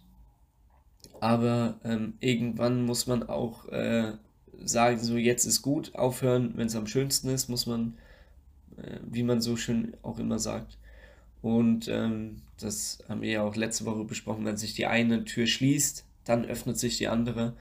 Aber 1.19 1.79
ähm, 1.83 2.13
irgendwann 2.19 2.85
muss 2.85 3.05
man 3.05 3.23
auch 3.23 3.67
äh, 3.69 4.13
sagen, 4.63 4.99
so 4.99 5.17
jetzt 5.17 5.45
ist 5.45 5.61
gut, 5.61 5.93
aufhören, 5.95 6.53
wenn 6.55 6.67
es 6.67 6.75
am 6.75 6.87
schönsten 6.87 7.29
ist, 7.29 7.49
muss 7.49 7.65
man, 7.67 7.97
wie 9.09 9.23
man 9.23 9.41
so 9.41 9.55
schön 9.57 9.93
auch 10.01 10.19
immer 10.19 10.39
sagt. 10.39 10.77
Und 11.41 11.87
ähm, 11.87 12.41
das 12.59 12.99
haben 13.09 13.21
wir 13.21 13.31
ja 13.31 13.43
auch 13.43 13.55
letzte 13.55 13.85
Woche 13.85 14.03
besprochen, 14.03 14.45
wenn 14.45 14.57
sich 14.57 14.73
die 14.73 14.85
eine 14.85 15.25
Tür 15.25 15.47
schließt, 15.47 16.05
dann 16.25 16.45
öffnet 16.45 16.77
sich 16.77 16.97
die 16.97 17.07
andere. 17.07 17.53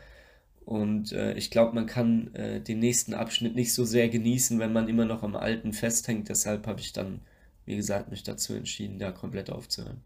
Und 0.67 1.13
äh, 1.13 1.35
ich 1.35 1.51
glaube, 1.51 1.75
man 1.75 1.87
kann 1.87 2.35
äh, 2.35 2.61
den 2.61 2.79
nächsten 2.79 3.15
Abschnitt 3.15 3.57
nicht 3.57 3.73
so 3.73 3.85
sehr 3.85 4.09
genießen, 4.09 4.59
wenn 4.59 4.73
man 4.73 4.89
immer 4.89 5.07
noch 5.07 5.23
am 5.23 5.35
alten 5.35 5.73
festhängt. 5.73 6.29
Deshalb 6.29 6.67
habe 6.67 6.81
ich 6.81 6.93
dann, 6.93 7.21
wie 7.65 7.77
gesagt, 7.77 8.11
mich 8.11 8.23
dazu 8.23 8.53
entschieden, 8.53 8.99
da 8.99 9.11
komplett 9.11 9.51
aufzuhören. 9.51 10.03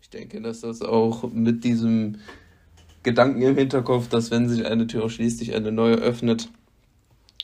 Ich 0.00 0.10
denke, 0.10 0.40
dass 0.40 0.60
das 0.60 0.82
auch 0.82 1.30
mit 1.30 1.64
diesem 1.64 2.18
Gedanken 3.02 3.42
im 3.42 3.56
Hinterkopf, 3.56 4.08
dass 4.08 4.30
wenn 4.30 4.48
sich 4.48 4.64
eine 4.66 4.86
Tür 4.86 5.08
schließt, 5.10 5.38
sich 5.38 5.54
eine 5.54 5.72
neue 5.72 5.96
öffnet, 5.96 6.48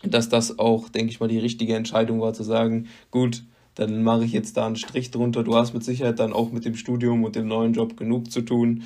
dass 0.03 0.29
das 0.29 0.59
auch, 0.59 0.89
denke 0.89 1.11
ich 1.11 1.21
mal, 1.21 1.29
die 1.29 1.39
richtige 1.39 1.75
Entscheidung 1.75 2.21
war, 2.21 2.33
zu 2.33 2.45
sagen, 2.45 2.89
gut, 3.11 3.43
dann 3.75 4.03
mache 4.03 4.25
ich 4.25 4.33
jetzt 4.33 4.57
da 4.57 4.67
einen 4.67 4.77
Strich 4.77 5.11
drunter. 5.11 5.45
Du 5.45 5.55
hast 5.55 5.73
mit 5.73 5.85
Sicherheit 5.85 6.19
dann 6.19 6.33
auch 6.33 6.51
mit 6.51 6.65
dem 6.65 6.75
Studium 6.75 7.25
und 7.25 7.37
dem 7.37 7.47
neuen 7.47 7.73
Job 7.73 7.97
genug 7.97 8.31
zu 8.31 8.43
tun. 8.43 8.83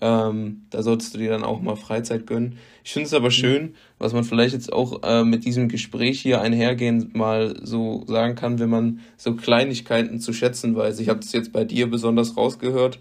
Ähm, 0.00 0.62
da 0.70 0.82
solltest 0.82 1.14
du 1.14 1.18
dir 1.18 1.30
dann 1.30 1.42
auch 1.42 1.60
mal 1.60 1.74
Freizeit 1.74 2.26
gönnen. 2.26 2.56
Ich 2.84 2.92
finde 2.92 3.08
es 3.08 3.14
aber 3.14 3.32
schön, 3.32 3.74
was 3.98 4.12
man 4.12 4.22
vielleicht 4.22 4.54
jetzt 4.54 4.72
auch 4.72 5.02
äh, 5.02 5.24
mit 5.24 5.44
diesem 5.44 5.68
Gespräch 5.68 6.20
hier 6.20 6.40
einhergehend 6.40 7.16
mal 7.16 7.56
so 7.64 8.04
sagen 8.06 8.36
kann, 8.36 8.60
wenn 8.60 8.70
man 8.70 9.00
so 9.16 9.34
Kleinigkeiten 9.34 10.20
zu 10.20 10.32
schätzen 10.32 10.76
weiß. 10.76 11.00
Ich 11.00 11.08
habe 11.08 11.18
das 11.18 11.32
jetzt 11.32 11.52
bei 11.52 11.64
dir 11.64 11.90
besonders 11.90 12.36
rausgehört. 12.36 13.00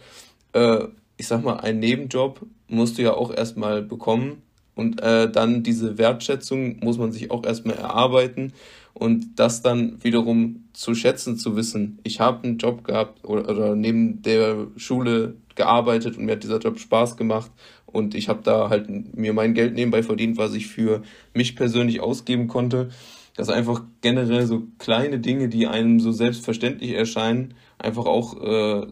Äh, 0.54 0.86
ich 1.18 1.28
sag 1.28 1.44
mal, 1.44 1.58
ein 1.58 1.80
Nebenjob 1.80 2.42
musst 2.68 2.98
du 2.98 3.04
ja 3.04 3.14
auch 3.14 3.32
erstmal 3.32 3.84
bekommen. 3.84 4.42
Und 4.78 5.02
äh, 5.02 5.30
dann 5.30 5.64
diese 5.64 5.98
Wertschätzung 5.98 6.80
muss 6.80 6.98
man 6.98 7.12
sich 7.12 7.32
auch 7.32 7.44
erstmal 7.44 7.76
erarbeiten. 7.76 8.54
Und 8.94 9.40
das 9.40 9.62
dann 9.62 10.04
wiederum 10.04 10.66
zu 10.74 10.96
schätzen, 10.96 11.38
zu 11.38 11.56
wissen, 11.56 12.00
ich 12.04 12.20
habe 12.20 12.44
einen 12.44 12.58
Job 12.58 12.84
gehabt 12.84 13.26
oder, 13.26 13.50
oder 13.50 13.76
neben 13.76 14.22
der 14.22 14.68
Schule 14.76 15.36
gearbeitet 15.56 16.18
und 16.18 16.26
mir 16.26 16.34
hat 16.34 16.44
dieser 16.44 16.60
Job 16.60 16.80
Spaß 16.80 17.18
gemacht 17.18 17.52
und 17.86 18.16
ich 18.16 18.30
habe 18.30 18.42
da 18.44 18.70
halt 18.70 19.16
mir 19.16 19.34
mein 19.34 19.54
Geld 19.54 19.74
nebenbei 19.74 20.04
verdient, 20.04 20.38
was 20.38 20.54
ich 20.54 20.68
für 20.68 21.02
mich 21.34 21.56
persönlich 21.56 22.00
ausgeben 22.00 22.48
konnte. 22.48 22.90
Dass 23.36 23.50
einfach 23.50 23.84
generell 24.02 24.46
so 24.48 24.64
kleine 24.80 25.20
Dinge, 25.20 25.48
die 25.48 25.68
einem 25.68 26.00
so 26.00 26.12
selbstverständlich 26.12 26.92
erscheinen, 26.92 27.54
einfach 27.78 28.06
auch 28.06 28.42
äh, 28.42 28.88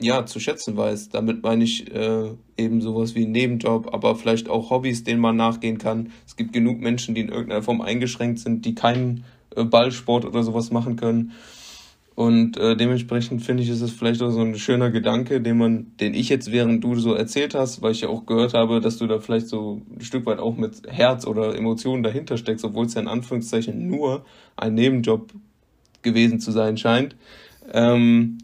ja, 0.00 0.26
zu 0.26 0.40
schätzen 0.40 0.76
weiß. 0.76 1.10
Damit 1.10 1.42
meine 1.42 1.64
ich 1.64 1.92
äh, 1.94 2.30
eben 2.56 2.80
sowas 2.80 3.14
wie 3.14 3.24
einen 3.24 3.32
Nebenjob, 3.32 3.92
aber 3.92 4.16
vielleicht 4.16 4.48
auch 4.48 4.70
Hobbys, 4.70 5.04
denen 5.04 5.20
man 5.20 5.36
nachgehen 5.36 5.78
kann. 5.78 6.10
Es 6.26 6.36
gibt 6.36 6.52
genug 6.52 6.80
Menschen, 6.80 7.14
die 7.14 7.22
in 7.22 7.28
irgendeiner 7.28 7.62
Form 7.62 7.80
eingeschränkt 7.80 8.40
sind, 8.40 8.64
die 8.64 8.74
keinen 8.74 9.24
äh, 9.54 9.64
Ballsport 9.64 10.24
oder 10.24 10.42
sowas 10.42 10.70
machen 10.70 10.96
können. 10.96 11.32
Und 12.14 12.56
äh, 12.56 12.76
dementsprechend 12.76 13.42
finde 13.42 13.64
ich, 13.64 13.68
ist 13.68 13.80
es 13.80 13.90
vielleicht 13.90 14.22
auch 14.22 14.30
so 14.30 14.40
ein 14.40 14.54
schöner 14.56 14.90
Gedanke, 14.90 15.40
den 15.40 15.58
man, 15.58 15.96
den 15.98 16.14
ich 16.14 16.28
jetzt 16.28 16.52
während 16.52 16.84
du 16.84 16.94
so 16.94 17.12
erzählt 17.14 17.56
hast, 17.56 17.82
weil 17.82 17.90
ich 17.90 18.02
ja 18.02 18.08
auch 18.08 18.24
gehört 18.24 18.54
habe, 18.54 18.80
dass 18.80 18.98
du 18.98 19.08
da 19.08 19.18
vielleicht 19.18 19.48
so 19.48 19.82
ein 19.92 20.00
Stück 20.00 20.24
weit 20.26 20.38
auch 20.38 20.56
mit 20.56 20.82
Herz 20.86 21.26
oder 21.26 21.56
Emotionen 21.56 22.04
dahinter 22.04 22.36
steckst, 22.36 22.64
obwohl 22.64 22.86
es 22.86 22.94
ja 22.94 23.00
in 23.00 23.08
Anführungszeichen 23.08 23.88
nur 23.88 24.24
ein 24.54 24.74
Nebenjob 24.74 25.32
gewesen 26.02 26.38
zu 26.38 26.52
sein 26.52 26.76
scheint. 26.76 27.16
Ähm, 27.72 28.38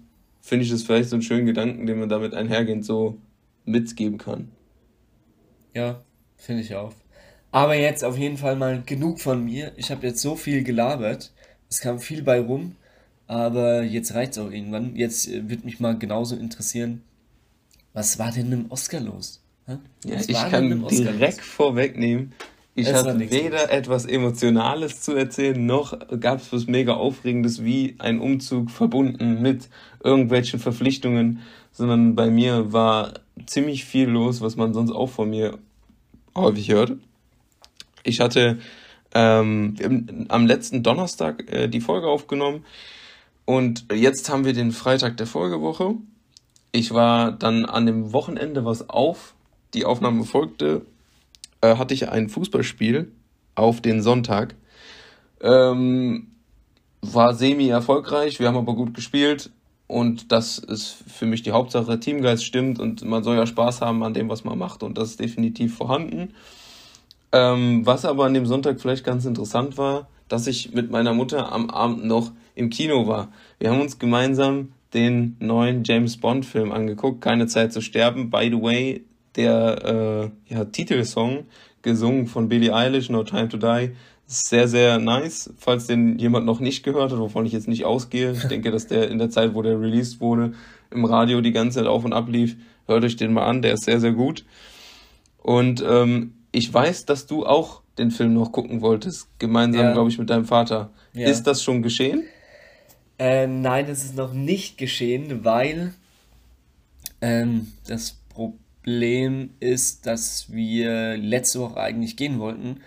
finde 0.50 0.64
ich 0.64 0.72
das 0.72 0.82
vielleicht 0.82 1.10
so 1.10 1.14
einen 1.14 1.22
schönen 1.22 1.46
Gedanken, 1.46 1.86
den 1.86 2.00
man 2.00 2.08
damit 2.08 2.34
einhergehend 2.34 2.84
so 2.84 3.18
mitgeben 3.64 4.18
kann. 4.18 4.50
Ja, 5.74 6.02
finde 6.36 6.62
ich 6.62 6.74
auch. 6.74 6.92
Aber 7.52 7.76
jetzt 7.76 8.02
auf 8.02 8.18
jeden 8.18 8.36
Fall 8.36 8.56
mal 8.56 8.82
genug 8.84 9.20
von 9.20 9.44
mir. 9.44 9.70
Ich 9.76 9.92
habe 9.92 10.04
jetzt 10.08 10.20
so 10.20 10.34
viel 10.34 10.64
gelabert. 10.64 11.32
Es 11.68 11.80
kam 11.80 12.00
viel 12.00 12.24
bei 12.24 12.40
rum. 12.40 12.74
Aber 13.28 13.84
jetzt 13.84 14.12
reicht 14.14 14.32
es 14.32 14.38
auch 14.38 14.50
irgendwann. 14.50 14.96
Jetzt 14.96 15.28
äh, 15.28 15.48
wird 15.48 15.64
mich 15.64 15.78
mal 15.78 15.96
genauso 15.96 16.34
interessieren, 16.34 17.02
was 17.92 18.18
war 18.18 18.32
denn 18.32 18.50
im 18.50 18.72
Oscar 18.72 18.98
los? 18.98 19.44
Ja, 19.68 19.78
ich 20.18 20.34
kann 20.50 20.84
direkt 20.88 21.38
los? 21.38 21.46
vorwegnehmen, 21.46 22.32
ich 22.74 22.86
es 22.86 22.94
hatte 22.94 23.18
weder 23.18 23.70
etwas 23.72 24.06
Emotionales 24.06 25.02
zu 25.02 25.14
erzählen, 25.14 25.64
noch 25.64 25.98
gab 26.20 26.40
es 26.40 26.52
was 26.52 26.66
mega 26.66 26.94
Aufregendes 26.94 27.64
wie 27.64 27.96
ein 27.98 28.20
Umzug 28.20 28.70
verbunden 28.70 29.42
mit 29.42 29.68
irgendwelchen 30.02 30.60
Verpflichtungen, 30.60 31.40
sondern 31.72 32.14
bei 32.14 32.30
mir 32.30 32.72
war 32.72 33.14
ziemlich 33.46 33.84
viel 33.84 34.08
los, 34.08 34.40
was 34.40 34.56
man 34.56 34.72
sonst 34.72 34.92
auch 34.92 35.10
von 35.10 35.30
mir 35.30 35.58
häufig 36.36 36.70
hört. 36.70 36.92
Ich 38.04 38.20
hatte 38.20 38.58
ähm, 39.14 40.26
am 40.28 40.46
letzten 40.46 40.82
Donnerstag 40.82 41.52
äh, 41.52 41.68
die 41.68 41.80
Folge 41.80 42.06
aufgenommen 42.06 42.64
und 43.44 43.86
jetzt 43.92 44.30
haben 44.30 44.44
wir 44.44 44.52
den 44.52 44.70
Freitag 44.70 45.16
der 45.16 45.26
Folgewoche. 45.26 45.96
Ich 46.72 46.94
war 46.94 47.32
dann 47.32 47.64
an 47.64 47.86
dem 47.86 48.12
Wochenende 48.12 48.64
was 48.64 48.88
auf. 48.88 49.34
Die 49.74 49.84
Aufnahme 49.84 50.24
folgte 50.24 50.82
äh, 51.60 51.76
hatte 51.76 51.94
ich 51.94 52.08
ein 52.08 52.28
Fußballspiel 52.28 53.12
auf 53.54 53.80
den 53.80 54.02
Sonntag. 54.02 54.54
Ähm, 55.40 56.28
war 57.02 57.34
semi-erfolgreich, 57.34 58.40
wir 58.40 58.48
haben 58.48 58.56
aber 58.56 58.74
gut 58.74 58.94
gespielt 58.94 59.50
und 59.86 60.32
das 60.32 60.58
ist 60.58 61.02
für 61.08 61.26
mich 61.26 61.42
die 61.42 61.52
Hauptsache. 61.52 61.98
Teamgeist 61.98 62.44
stimmt 62.44 62.78
und 62.78 63.04
man 63.04 63.22
soll 63.22 63.36
ja 63.36 63.46
Spaß 63.46 63.80
haben 63.80 64.02
an 64.02 64.14
dem, 64.14 64.28
was 64.28 64.44
man 64.44 64.58
macht 64.58 64.82
und 64.82 64.98
das 64.98 65.10
ist 65.10 65.20
definitiv 65.20 65.76
vorhanden. 65.76 66.34
Ähm, 67.32 67.86
was 67.86 68.04
aber 68.04 68.24
an 68.26 68.34
dem 68.34 68.46
Sonntag 68.46 68.80
vielleicht 68.80 69.04
ganz 69.04 69.24
interessant 69.24 69.78
war, 69.78 70.08
dass 70.28 70.46
ich 70.46 70.72
mit 70.74 70.90
meiner 70.90 71.14
Mutter 71.14 71.52
am 71.52 71.70
Abend 71.70 72.04
noch 72.04 72.32
im 72.54 72.70
Kino 72.70 73.06
war. 73.06 73.32
Wir 73.58 73.70
haben 73.70 73.80
uns 73.80 73.98
gemeinsam 73.98 74.72
den 74.94 75.36
neuen 75.38 75.84
James 75.84 76.16
Bond 76.16 76.44
Film 76.44 76.72
angeguckt, 76.72 77.20
Keine 77.20 77.46
Zeit 77.46 77.72
zu 77.72 77.80
sterben. 77.80 78.30
By 78.30 78.50
the 78.50 78.60
way, 78.60 79.04
der 79.36 80.30
äh, 80.48 80.52
ja, 80.54 80.64
Titelsong, 80.64 81.44
gesungen 81.82 82.26
von 82.26 82.48
Billie 82.48 82.74
Eilish, 82.74 83.08
No 83.10 83.22
Time 83.24 83.48
to 83.48 83.56
Die, 83.56 83.92
ist 84.28 84.48
sehr, 84.48 84.68
sehr 84.68 84.98
nice. 84.98 85.52
Falls 85.58 85.86
den 85.86 86.18
jemand 86.18 86.46
noch 86.46 86.60
nicht 86.60 86.82
gehört 86.84 87.10
hat, 87.12 87.18
wovon 87.18 87.46
ich 87.46 87.52
jetzt 87.52 87.68
nicht 87.68 87.84
ausgehe, 87.84 88.32
ich 88.32 88.44
denke, 88.48 88.70
dass 88.70 88.86
der 88.86 89.10
in 89.10 89.18
der 89.18 89.30
Zeit, 89.30 89.54
wo 89.54 89.62
der 89.62 89.80
released 89.80 90.20
wurde, 90.20 90.52
im 90.90 91.04
Radio 91.04 91.40
die 91.40 91.52
ganze 91.52 91.78
Zeit 91.78 91.86
auf 91.86 92.04
und 92.04 92.12
ab 92.12 92.28
lief, 92.28 92.56
hört 92.86 93.04
euch 93.04 93.16
den 93.16 93.32
mal 93.32 93.46
an, 93.46 93.62
der 93.62 93.74
ist 93.74 93.84
sehr, 93.84 94.00
sehr 94.00 94.12
gut. 94.12 94.44
Und 95.38 95.82
ähm, 95.88 96.34
ich 96.52 96.72
weiß, 96.72 97.06
dass 97.06 97.26
du 97.26 97.46
auch 97.46 97.82
den 97.98 98.10
Film 98.10 98.34
noch 98.34 98.52
gucken 98.52 98.80
wolltest, 98.82 99.28
gemeinsam, 99.38 99.82
Ja. 99.82 99.92
glaube 99.92 100.10
ich, 100.10 100.18
mit 100.18 100.30
deinem 100.30 100.44
Vater. 100.44 100.90
Ja. 101.12 101.28
Ist 101.28 101.44
das 101.44 101.62
schon 101.62 101.82
geschehen? 101.82 102.24
Äh, 103.18 103.46
nein, 103.46 103.86
es 103.88 104.04
ist 104.04 104.16
noch 104.16 104.32
nicht 104.32 104.78
geschehen, 104.78 105.44
weil 105.44 105.92
ähm, 107.20 107.72
das 107.86 108.16
Problem 108.30 108.58
ist, 108.84 110.06
dass 110.06 110.52
wir 110.52 111.16
letzte 111.16 111.60
Woche 111.60 111.80
eigentlich 111.80 112.16
gehen 112.16 112.38
wollten, 112.38 112.80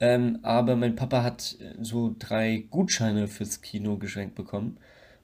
ähm, 0.00 0.40
aber 0.42 0.76
mein 0.76 0.96
Papa 0.96 1.22
hat 1.22 1.56
äh, 1.60 1.74
so 1.82 2.14
drei 2.18 2.64
Gutscheine 2.70 3.28
fürs 3.28 3.62
Kino 3.62 3.96
geschenkt 3.96 4.34
bekommen, 4.34 4.78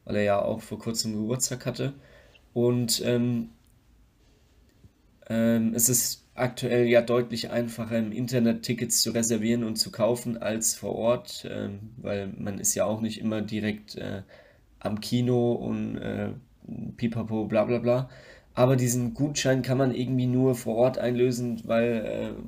weil 0.05 0.17
er 0.17 0.23
ja 0.23 0.43
auch 0.43 0.61
vor 0.63 0.79
kurzem 0.79 1.13
Geburtstag 1.15 1.67
hatte. 1.67 1.95
Und 2.55 3.03
ähm, 3.05 3.51
ähm, 5.29 5.75
es 5.75 5.89
ist 5.89 6.27
aktuell 6.35 6.87
ja 6.87 7.03
deutlich 7.03 7.51
einfacher, 7.51 7.99
im 7.99 8.13
Internet 8.13 8.63
Tickets 8.63 9.03
zu 9.03 9.11
reservieren 9.11 9.65
und 9.65 9.77
zu 9.77 9.91
kaufen 9.91 10.39
als 10.39 10.75
vor 10.75 10.95
Ort, 10.95 11.47
ähm, 11.51 11.91
weil 11.99 12.29
man 12.29 12.59
ist 12.59 12.75
ja 12.75 12.85
auch 12.85 13.01
nicht 13.01 13.21
immer 13.21 13.43
direkt 13.43 13.97
äh, 13.97 14.23
am 14.81 15.01
Kino 15.01 15.53
und 15.53 15.97
äh, 15.99 16.31
pipapo, 16.97 17.45
bla 17.47 17.65
bla 17.65 17.79
bla. 17.79 18.11
Aber 18.55 18.77
diesen 18.77 19.15
Gutschein 19.15 19.63
kann 19.63 19.79
man 19.79 19.95
irgendwie 19.95 20.27
nur 20.27 20.55
vor 20.55 20.77
Ort 20.77 20.99
einlösen, 20.99 21.63
weil 21.65 22.37
äh, 22.37 22.43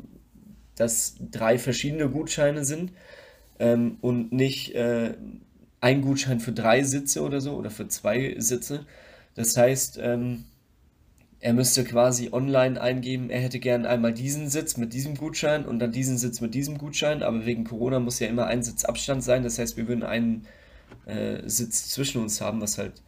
das 0.77 1.17
drei 1.31 1.59
verschiedene 1.59 2.09
Gutscheine 2.09 2.65
sind 2.65 2.93
ähm, 3.59 3.97
und 4.01 4.33
nicht 4.33 4.75
äh, 4.75 5.15
ein 5.81 6.03
Gutschein 6.03 6.41
für 6.41 6.53
drei 6.53 6.83
Sitze 6.83 7.23
oder 7.23 7.41
so 7.41 7.55
oder 7.55 7.71
für 7.71 7.89
zwei 7.89 8.35
Sitze. 8.39 8.87
Das 9.35 9.57
heißt, 9.57 9.99
ähm, 10.03 10.45
er 11.41 11.53
müsste 11.53 11.85
quasi 11.85 12.31
online 12.33 12.81
eingeben, 12.81 13.29
er 13.29 13.41
hätte 13.41 13.59
gern 13.59 13.85
einmal 13.85 14.15
diesen 14.15 14.49
Sitz 14.49 14.79
mit 14.79 14.95
diesem 14.95 15.15
Gutschein 15.15 15.67
und 15.67 15.79
dann 15.79 15.93
diesen 15.93 16.17
Sitz 16.17 16.41
mit 16.41 16.55
diesem 16.55 16.79
Gutschein, 16.79 17.23
aber 17.23 17.45
wegen 17.45 17.65
Corona 17.65 18.01
muss 18.01 18.19
ja 18.19 18.29
immer 18.29 18.47
ein 18.47 18.63
Sitz 18.63 18.85
Abstand 18.87 19.23
sein. 19.23 19.43
Das 19.43 19.59
heißt, 19.59 19.77
wir 19.77 19.87
würden 19.87 20.05
einen 20.05 20.47
äh, 21.05 21.43
Sitz 21.45 21.91
zwischen 21.91 22.23
uns 22.23 22.41
haben, 22.41 22.63
was 22.63 22.79
halt 22.79 23.03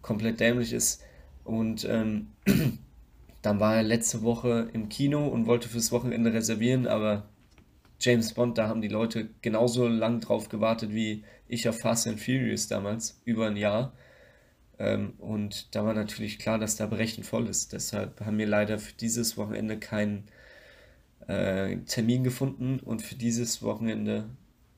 komplett 0.00 0.38
dämlich 0.38 0.72
ist. 0.72 1.02
Und 1.44 1.84
ähm, 1.88 2.28
dann 3.42 3.60
war 3.60 3.76
er 3.76 3.82
letzte 3.82 4.22
Woche 4.22 4.68
im 4.72 4.88
Kino 4.88 5.26
und 5.26 5.46
wollte 5.46 5.68
fürs 5.68 5.92
Wochenende 5.92 6.32
reservieren, 6.32 6.86
aber 6.86 7.24
James 8.00 8.34
Bond, 8.34 8.58
da 8.58 8.68
haben 8.68 8.82
die 8.82 8.88
Leute 8.88 9.28
genauso 9.42 9.86
lang 9.86 10.20
drauf 10.20 10.48
gewartet 10.48 10.92
wie 10.92 11.22
ich 11.48 11.68
auf 11.68 11.78
Fast 11.78 12.08
and 12.08 12.20
Furious 12.20 12.66
damals, 12.66 13.20
über 13.24 13.46
ein 13.46 13.56
Jahr. 13.56 13.92
Ähm, 14.78 15.14
und 15.18 15.74
da 15.74 15.84
war 15.84 15.94
natürlich 15.94 16.38
klar, 16.38 16.58
dass 16.58 16.76
da 16.76 16.86
berechnet 16.86 17.26
voll 17.26 17.46
ist. 17.46 17.72
Deshalb 17.72 18.20
haben 18.20 18.38
wir 18.38 18.46
leider 18.46 18.78
für 18.78 18.94
dieses 18.94 19.36
Wochenende 19.36 19.78
keinen 19.78 20.24
äh, 21.28 21.76
Termin 21.86 22.24
gefunden 22.24 22.80
und 22.80 23.02
für 23.02 23.14
dieses 23.14 23.62
Wochenende, 23.62 24.24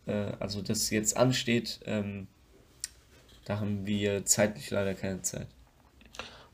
äh, 0.06 0.32
also 0.40 0.60
das 0.60 0.90
jetzt 0.90 1.16
ansteht, 1.16 1.80
ähm, 1.86 2.26
da 3.46 3.60
haben 3.60 3.86
wir 3.86 4.24
zeitlich 4.26 4.70
leider 4.70 4.94
keine 4.94 5.22
Zeit. 5.22 5.46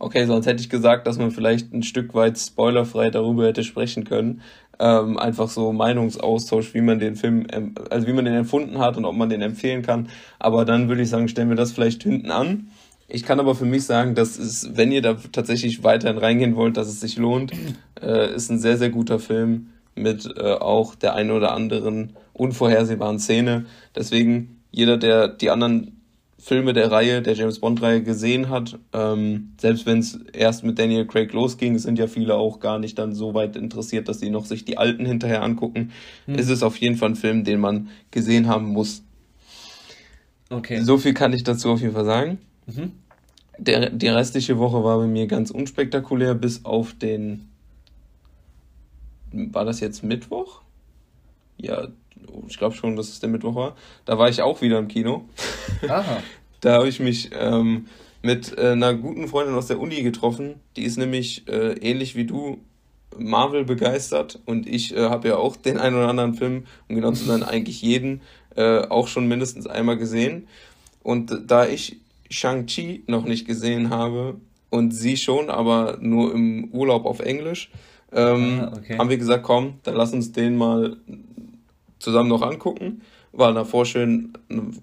Okay, 0.01 0.25
sonst 0.25 0.47
hätte 0.47 0.63
ich 0.63 0.71
gesagt, 0.71 1.07
dass 1.07 1.19
man 1.19 1.31
vielleicht 1.31 1.75
ein 1.75 1.83
Stück 1.83 2.15
weit 2.15 2.39
spoilerfrei 2.39 3.11
darüber 3.11 3.47
hätte 3.47 3.63
sprechen 3.63 4.05
können. 4.05 4.41
Ähm, 4.79 5.19
einfach 5.19 5.51
so 5.51 5.73
Meinungsaustausch, 5.73 6.73
wie 6.73 6.81
man 6.81 6.99
den 6.99 7.17
Film, 7.17 7.47
also 7.91 8.07
wie 8.07 8.15
man 8.15 8.25
den 8.25 8.33
empfunden 8.33 8.79
hat 8.79 8.97
und 8.97 9.05
ob 9.05 9.15
man 9.15 9.29
den 9.29 9.43
empfehlen 9.43 9.83
kann. 9.83 10.09
Aber 10.39 10.65
dann 10.65 10.89
würde 10.89 11.03
ich 11.03 11.11
sagen, 11.11 11.29
stellen 11.29 11.51
wir 11.51 11.57
das 11.57 11.73
vielleicht 11.73 12.03
hinten 12.03 12.31
an. 12.31 12.69
Ich 13.09 13.25
kann 13.25 13.41
aber 13.41 13.55
für 13.55 13.67
mich 13.67 13.85
sagen, 13.85 14.15
dass 14.15 14.39
es, 14.39 14.71
wenn 14.75 14.91
ihr 14.91 15.03
da 15.03 15.19
tatsächlich 15.33 15.85
weiterhin 15.85 16.17
reingehen 16.17 16.57
wollt, 16.57 16.79
dass 16.79 16.89
es 16.89 17.01
sich 17.01 17.19
lohnt. 17.19 17.53
Äh, 18.01 18.35
ist 18.35 18.51
ein 18.51 18.59
sehr, 18.59 18.79
sehr 18.79 18.89
guter 18.89 19.19
Film 19.19 19.67
mit 19.95 20.25
äh, 20.39 20.53
auch 20.53 20.95
der 20.95 21.15
einen 21.17 21.33
oder 21.33 21.53
anderen 21.53 22.15
unvorhersehbaren 22.33 23.19
Szene. 23.19 23.67
Deswegen, 23.95 24.63
jeder, 24.71 24.97
der 24.97 25.29
die 25.29 25.51
anderen 25.51 26.00
Filme 26.40 26.72
der 26.72 26.90
Reihe, 26.90 27.22
der 27.22 27.35
James 27.35 27.59
Bond-Reihe 27.59 28.03
gesehen 28.03 28.48
hat, 28.48 28.79
ähm, 28.92 29.53
selbst 29.59 29.85
wenn 29.87 29.98
es 29.98 30.18
erst 30.33 30.64
mit 30.64 30.79
Daniel 30.79 31.07
Craig 31.07 31.33
losging, 31.33 31.79
sind 31.79 31.98
ja 31.98 32.07
viele 32.07 32.35
auch 32.35 32.61
gar 32.61 32.79
nicht 32.79 32.98
dann 32.98 33.14
so 33.14 33.35
weit 33.35 33.57
interessiert, 33.57 34.09
dass 34.09 34.20
sie 34.20 34.31
noch 34.31 34.46
sich 34.46 34.64
die 34.64 34.79
alten 34.79 35.05
hinterher 35.05 35.42
angucken. 35.42 35.92
Hm. 36.26 36.37
Ist 36.37 36.48
es 36.48 36.62
auf 36.62 36.76
jeden 36.79 36.96
Fall 36.96 37.11
ein 37.11 37.16
Film, 37.16 37.44
den 37.44 37.61
man 37.61 37.88
gesehen 38.11 38.48
haben 38.48 38.68
muss. 38.68 39.03
Okay. 40.48 40.81
So 40.81 40.98
viel 40.98 41.14
kann 41.14 41.33
ich 41.33 41.44
dazu 41.44 41.70
auf 41.70 41.81
jeden 41.81 41.94
Fall 41.94 42.05
sagen. 42.07 42.38
Mhm. 42.66 42.92
Der, 43.59 43.90
die 43.90 44.09
restliche 44.09 44.59
Woche 44.59 44.83
war 44.83 44.98
bei 44.98 45.07
mir 45.07 45.26
ganz 45.26 45.50
unspektakulär, 45.50 46.35
bis 46.35 46.64
auf 46.64 46.94
den. 46.94 47.48
War 49.33 49.64
das 49.64 49.81
jetzt 49.81 50.03
Mittwoch? 50.03 50.62
Ja, 51.59 51.88
ich 52.49 52.59
glaube 52.59 52.75
schon, 52.75 52.97
dass 52.97 53.09
es 53.09 53.21
der 53.21 53.29
Mittwoch 53.29 53.55
war. 53.55 53.77
Da 54.05 54.19
war 54.19 54.29
ich 54.29 54.43
auch 54.43 54.61
wieder 54.61 54.79
im 54.79 54.88
Kino. 54.88 55.25
Aha. 55.88 56.23
Da 56.62 56.75
habe 56.75 56.88
ich 56.88 57.01
mich 57.01 57.31
ähm, 57.33 57.87
mit 58.21 58.59
äh, 58.59 58.73
einer 58.73 58.93
guten 58.93 59.29
Freundin 59.29 59.55
aus 59.55 59.69
der 59.69 59.81
Uni 59.81 60.03
getroffen. 60.03 60.57
Die 60.77 60.83
ist 60.83 60.99
nämlich 60.99 61.49
äh, 61.49 61.73
ähnlich 61.79 62.16
wie 62.16 62.27
du 62.27 62.59
Marvel 63.16 63.64
begeistert 63.64 64.38
und 64.45 64.66
ich 64.69 64.95
äh, 64.95 65.09
habe 65.09 65.29
ja 65.29 65.37
auch 65.37 65.57
den 65.57 65.79
einen 65.79 65.97
oder 65.97 66.09
anderen 66.09 66.35
Film, 66.35 66.64
um 66.87 66.97
genau 66.97 67.12
zu 67.12 67.25
sein, 67.25 67.43
eigentlich 67.45 67.81
jeden 67.81 68.21
äh, 68.57 68.81
auch 68.81 69.09
schon 69.09 69.27
mindestens 69.27 69.66
einmal 69.66 69.97
gesehen. 69.97 70.49
Und 71.03 71.33
da 71.47 71.66
ich 71.66 71.97
Shang-Chi 72.29 73.05
noch 73.07 73.25
nicht 73.25 73.47
gesehen 73.47 73.88
habe 73.88 74.37
und 74.69 74.93
sie 74.93 75.16
schon, 75.16 75.49
aber 75.49 75.97
nur 76.01 76.35
im 76.35 76.69
Urlaub 76.73 77.07
auf 77.07 77.21
Englisch, 77.21 77.71
ähm, 78.12 78.61
Ah, 78.61 78.73
okay. 78.77 78.99
haben 78.99 79.09
wir 79.09 79.19
gesagt, 79.19 79.45
komm, 79.45 79.75
dann 79.83 79.95
lass 79.95 80.12
uns 80.12 80.33
den 80.33 80.57
mal 80.57 80.97
zusammen 82.01 82.29
noch 82.29 82.43
angucken. 82.43 83.03
War 83.33 83.53
davor 83.55 83.87
schön, 83.87 84.33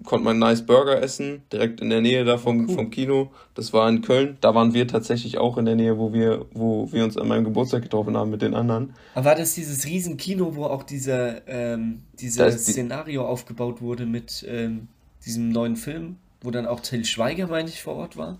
konnte 0.04 0.24
man 0.24 0.30
einen 0.30 0.38
nice 0.40 0.64
Burger 0.64 1.02
essen, 1.02 1.42
direkt 1.52 1.82
in 1.82 1.90
der 1.90 2.00
Nähe 2.00 2.24
da 2.24 2.38
vom, 2.38 2.66
cool. 2.66 2.74
vom 2.74 2.90
Kino. 2.90 3.30
Das 3.54 3.74
war 3.74 3.86
in 3.90 4.00
Köln. 4.00 4.38
Da 4.40 4.54
waren 4.54 4.72
wir 4.72 4.88
tatsächlich 4.88 5.36
auch 5.36 5.58
in 5.58 5.66
der 5.66 5.74
Nähe, 5.76 5.98
wo 5.98 6.14
wir, 6.14 6.46
wo 6.54 6.90
wir 6.90 7.04
uns 7.04 7.18
an 7.18 7.28
meinem 7.28 7.44
Geburtstag 7.44 7.82
getroffen 7.82 8.16
haben 8.16 8.30
mit 8.30 8.40
den 8.40 8.54
anderen. 8.54 8.94
Aber 9.14 9.26
war 9.26 9.34
das 9.34 9.54
dieses 9.54 9.84
Riesenkino, 9.84 10.56
wo 10.56 10.64
auch 10.64 10.82
dieser, 10.82 11.46
ähm, 11.46 12.04
dieses 12.18 12.54
ist 12.54 12.68
die, 12.68 12.72
Szenario 12.72 13.26
aufgebaut 13.26 13.82
wurde 13.82 14.06
mit 14.06 14.46
ähm, 14.48 14.88
diesem 15.26 15.50
neuen 15.50 15.76
Film, 15.76 16.16
wo 16.40 16.50
dann 16.50 16.64
auch 16.66 16.80
Till 16.80 17.04
Schweiger, 17.04 17.48
meine 17.48 17.68
ich, 17.68 17.82
vor 17.82 17.96
Ort 17.96 18.16
war? 18.16 18.38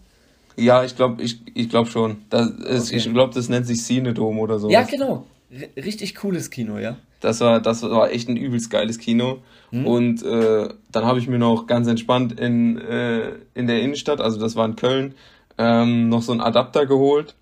ja, 0.57 0.85
ich 0.85 0.97
glaube, 0.97 1.23
ich, 1.23 1.41
ich 1.55 1.69
glaube 1.69 1.91
schon. 1.91 2.17
Das 2.31 2.49
ist, 2.49 2.93
ich 2.93 3.05
Okay. 3.05 3.13
glaube, 3.13 3.35
das 3.35 3.49
nennt 3.51 3.67
sich 3.67 3.83
Cinedom 3.83 4.39
oder 4.39 4.55
Ja, 4.55 4.59
sowas. 4.61 4.89
genau. 4.91 5.27
R 5.51 5.69
richtig 5.85 6.15
cooles 6.15 6.49
Kino, 6.51 6.79
ja. 6.79 6.97
Das 7.21 7.41
war, 7.41 7.61
das 7.61 7.83
war 7.83 8.11
echt 8.11 8.29
ein 8.29 8.37
übelst 8.37 8.71
geiles 8.71 8.99
Kino. 8.99 9.39
Hm? 9.71 9.87
Und 9.87 10.23
äh, 10.23 10.69
dann 10.93 11.05
habe 11.05 11.19
ich 11.19 11.29
mir 11.29 11.39
noch 11.39 11.67
ganz 11.67 11.89
entspannt 11.89 12.39
in, 12.39 12.79
äh, 12.79 13.33
in 13.55 13.67
der 13.67 13.83
Innenstadt, 13.83 14.21
also 14.21 14.39
das 14.39 14.57
war 14.57 14.65
in 14.65 14.77
Köln, 14.77 15.15
ähm, 15.59 16.09
noch 16.09 16.23
so 16.23 16.33
einen 16.33 16.41
Adapter 16.41 16.87
geholt 16.87 17.35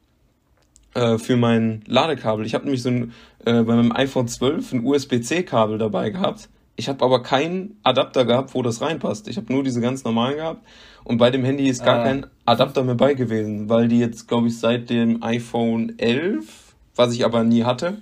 äh, 0.94 1.18
für 1.18 1.36
mein 1.36 1.82
Ladekabel. 1.86 2.46
Ich 2.46 2.54
habe 2.54 2.64
nämlich 2.64 2.82
so 2.82 2.88
ein, 2.88 3.12
äh, 3.44 3.62
bei 3.62 3.76
meinem 3.76 3.92
iPhone 3.92 4.28
12 4.28 4.72
ein 4.72 4.84
USB-C-Kabel 4.84 5.78
dabei 5.78 6.10
gehabt. 6.10 6.48
Ich 6.76 6.88
habe 6.88 7.04
aber 7.04 7.22
keinen 7.22 7.78
Adapter 7.82 8.24
gehabt, 8.24 8.54
wo 8.54 8.62
das 8.62 8.80
reinpasst. 8.82 9.28
Ich 9.28 9.36
habe 9.36 9.52
nur 9.52 9.62
diese 9.62 9.80
ganz 9.80 10.04
normalen 10.04 10.36
gehabt. 10.36 10.66
Und 11.04 11.18
bei 11.18 11.30
dem 11.30 11.44
Handy 11.44 11.68
ist 11.68 11.84
gar 11.84 12.00
Ah, 12.00 12.04
kein 12.04 12.26
Adapter 12.44 12.82
mehr 12.82 12.96
bei 12.96 13.14
gewesen, 13.14 13.68
weil 13.68 13.88
die 13.88 13.98
jetzt, 13.98 14.26
glaube 14.28 14.48
ich, 14.48 14.58
seit 14.58 14.90
dem 14.90 15.22
iPhone 15.22 15.98
11, 15.98 16.74
was 16.96 17.14
ich 17.14 17.24
aber 17.24 17.44
nie 17.44 17.64
hatte, 17.64 17.98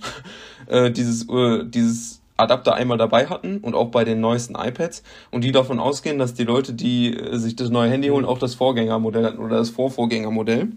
äh, 0.67 0.91
dieses, 0.91 1.29
äh, 1.29 1.65
dieses 1.65 2.21
Adapter 2.37 2.75
einmal 2.75 2.99
dabei 2.99 3.27
hatten 3.27 3.59
und 3.59 3.75
auch 3.75 3.91
bei 3.91 4.05
den 4.05 4.21
neuesten 4.21 4.55
iPads 4.57 5.03
und 5.31 5.45
die 5.45 5.53
davon 5.53 5.79
ausgehen, 5.79 6.19
dass 6.19 6.35
die 6.35 6.45
Leute, 6.45 6.75
die 6.75 7.15
äh, 7.15 7.37
sich 7.39 7.57
das 7.57 7.71
neue 7.71 7.91
Handy 7.91 8.09
holen, 8.09 8.25
auch 8.25 8.39
das 8.39 8.55
Vorgängermodell 8.55 9.25
hatten 9.25 9.39
oder 9.39 9.57
das 9.57 9.71
Vorvorgängermodell. 9.71 10.69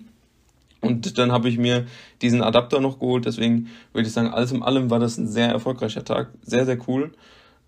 Und 0.82 1.18
dann 1.18 1.32
habe 1.32 1.50
ich 1.50 1.58
mir 1.58 1.88
diesen 2.22 2.44
Adapter 2.44 2.80
noch 2.80 3.00
geholt. 3.00 3.26
Deswegen 3.26 3.70
würde 3.94 4.08
ich 4.08 4.14
sagen, 4.14 4.30
alles 4.30 4.52
in 4.52 4.62
allem 4.62 4.92
war 4.92 5.00
das 5.00 5.18
ein 5.18 5.28
sehr 5.28 5.50
erfolgreicher 5.50 6.06
Tag. 6.06 6.30
Sehr, 6.44 6.66
sehr 6.66 6.78
cool. 6.88 7.14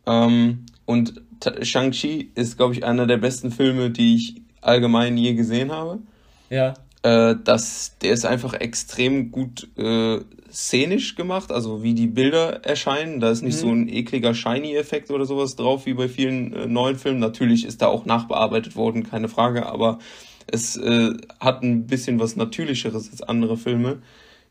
Ähm, 0.05 0.65
und 0.85 1.21
Shang-Chi 1.61 2.31
ist, 2.35 2.57
glaube 2.57 2.73
ich, 2.73 2.85
einer 2.85 3.07
der 3.07 3.17
besten 3.17 3.51
Filme, 3.51 3.89
die 3.89 4.15
ich 4.15 4.41
allgemein 4.61 5.17
je 5.17 5.33
gesehen 5.33 5.71
habe. 5.71 5.99
Ja. 6.49 6.75
Äh, 7.01 7.35
das, 7.43 7.97
der 8.01 8.11
ist 8.11 8.25
einfach 8.25 8.53
extrem 8.53 9.31
gut 9.31 9.67
äh, 9.77 10.19
szenisch 10.51 11.15
gemacht, 11.15 11.51
also 11.51 11.83
wie 11.83 11.93
die 11.93 12.07
Bilder 12.07 12.63
erscheinen. 12.65 13.19
Da 13.19 13.29
ist 13.31 13.41
nicht 13.43 13.57
so 13.57 13.67
Mhm. 13.67 13.83
ein 13.83 13.89
ekliger 13.89 14.33
Shiny-Effekt 14.33 15.11
oder 15.11 15.25
sowas 15.25 15.55
drauf 15.55 15.85
wie 15.85 15.93
bei 15.93 16.07
vielen 16.09 16.53
äh, 16.53 16.65
neuen 16.67 16.95
Filmen. 16.97 17.19
Natürlich 17.19 17.65
ist 17.65 17.81
da 17.81 17.87
auch 17.87 18.05
nachbearbeitet 18.05 18.75
worden, 18.75 19.03
keine 19.03 19.27
Frage, 19.29 19.65
aber 19.67 19.99
es 20.47 20.75
äh, 20.77 21.13
hat 21.39 21.61
ein 21.63 21.85
bisschen 21.87 22.19
was 22.19 22.35
Natürlicheres 22.35 23.09
als 23.11 23.21
andere 23.21 23.57
Filme. 23.57 23.99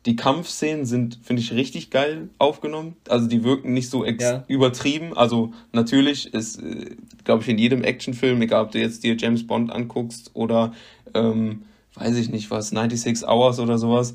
Die 0.07 0.15
Kampfszenen 0.15 0.87
sind, 0.87 1.19
finde 1.23 1.43
ich, 1.43 1.53
richtig 1.53 1.91
geil 1.91 2.29
aufgenommen. 2.39 2.95
Also 3.09 3.27
die 3.27 3.43
wirken 3.43 3.73
nicht 3.75 3.91
so 3.91 4.05
Ja. 4.05 4.45
übertrieben. 4.47 5.17
Also 5.17 5.53
natürlich 5.73 6.33
ist, 6.33 6.63
äh, 6.63 6.95
glaube 7.25 7.43
ich, 7.43 7.49
in 7.49 7.59
jedem 7.59 7.83
Actionfilm, 7.83 8.41
egal 8.41 8.65
ob 8.67 8.71
du 8.71 8.79
jetzt 8.79 9.03
dir 9.03 9.17
James 9.19 9.47
Bond 9.47 9.73
anguckst 9.73 10.31
oder 10.35 10.73
ähm, 11.15 11.63
weiß 11.95 12.17
ich 12.17 12.31
nicht 12.31 12.51
was, 12.51 12.69
96 12.71 13.27
Hours 13.29 13.59
oder 13.59 13.77
sowas, 13.77 14.15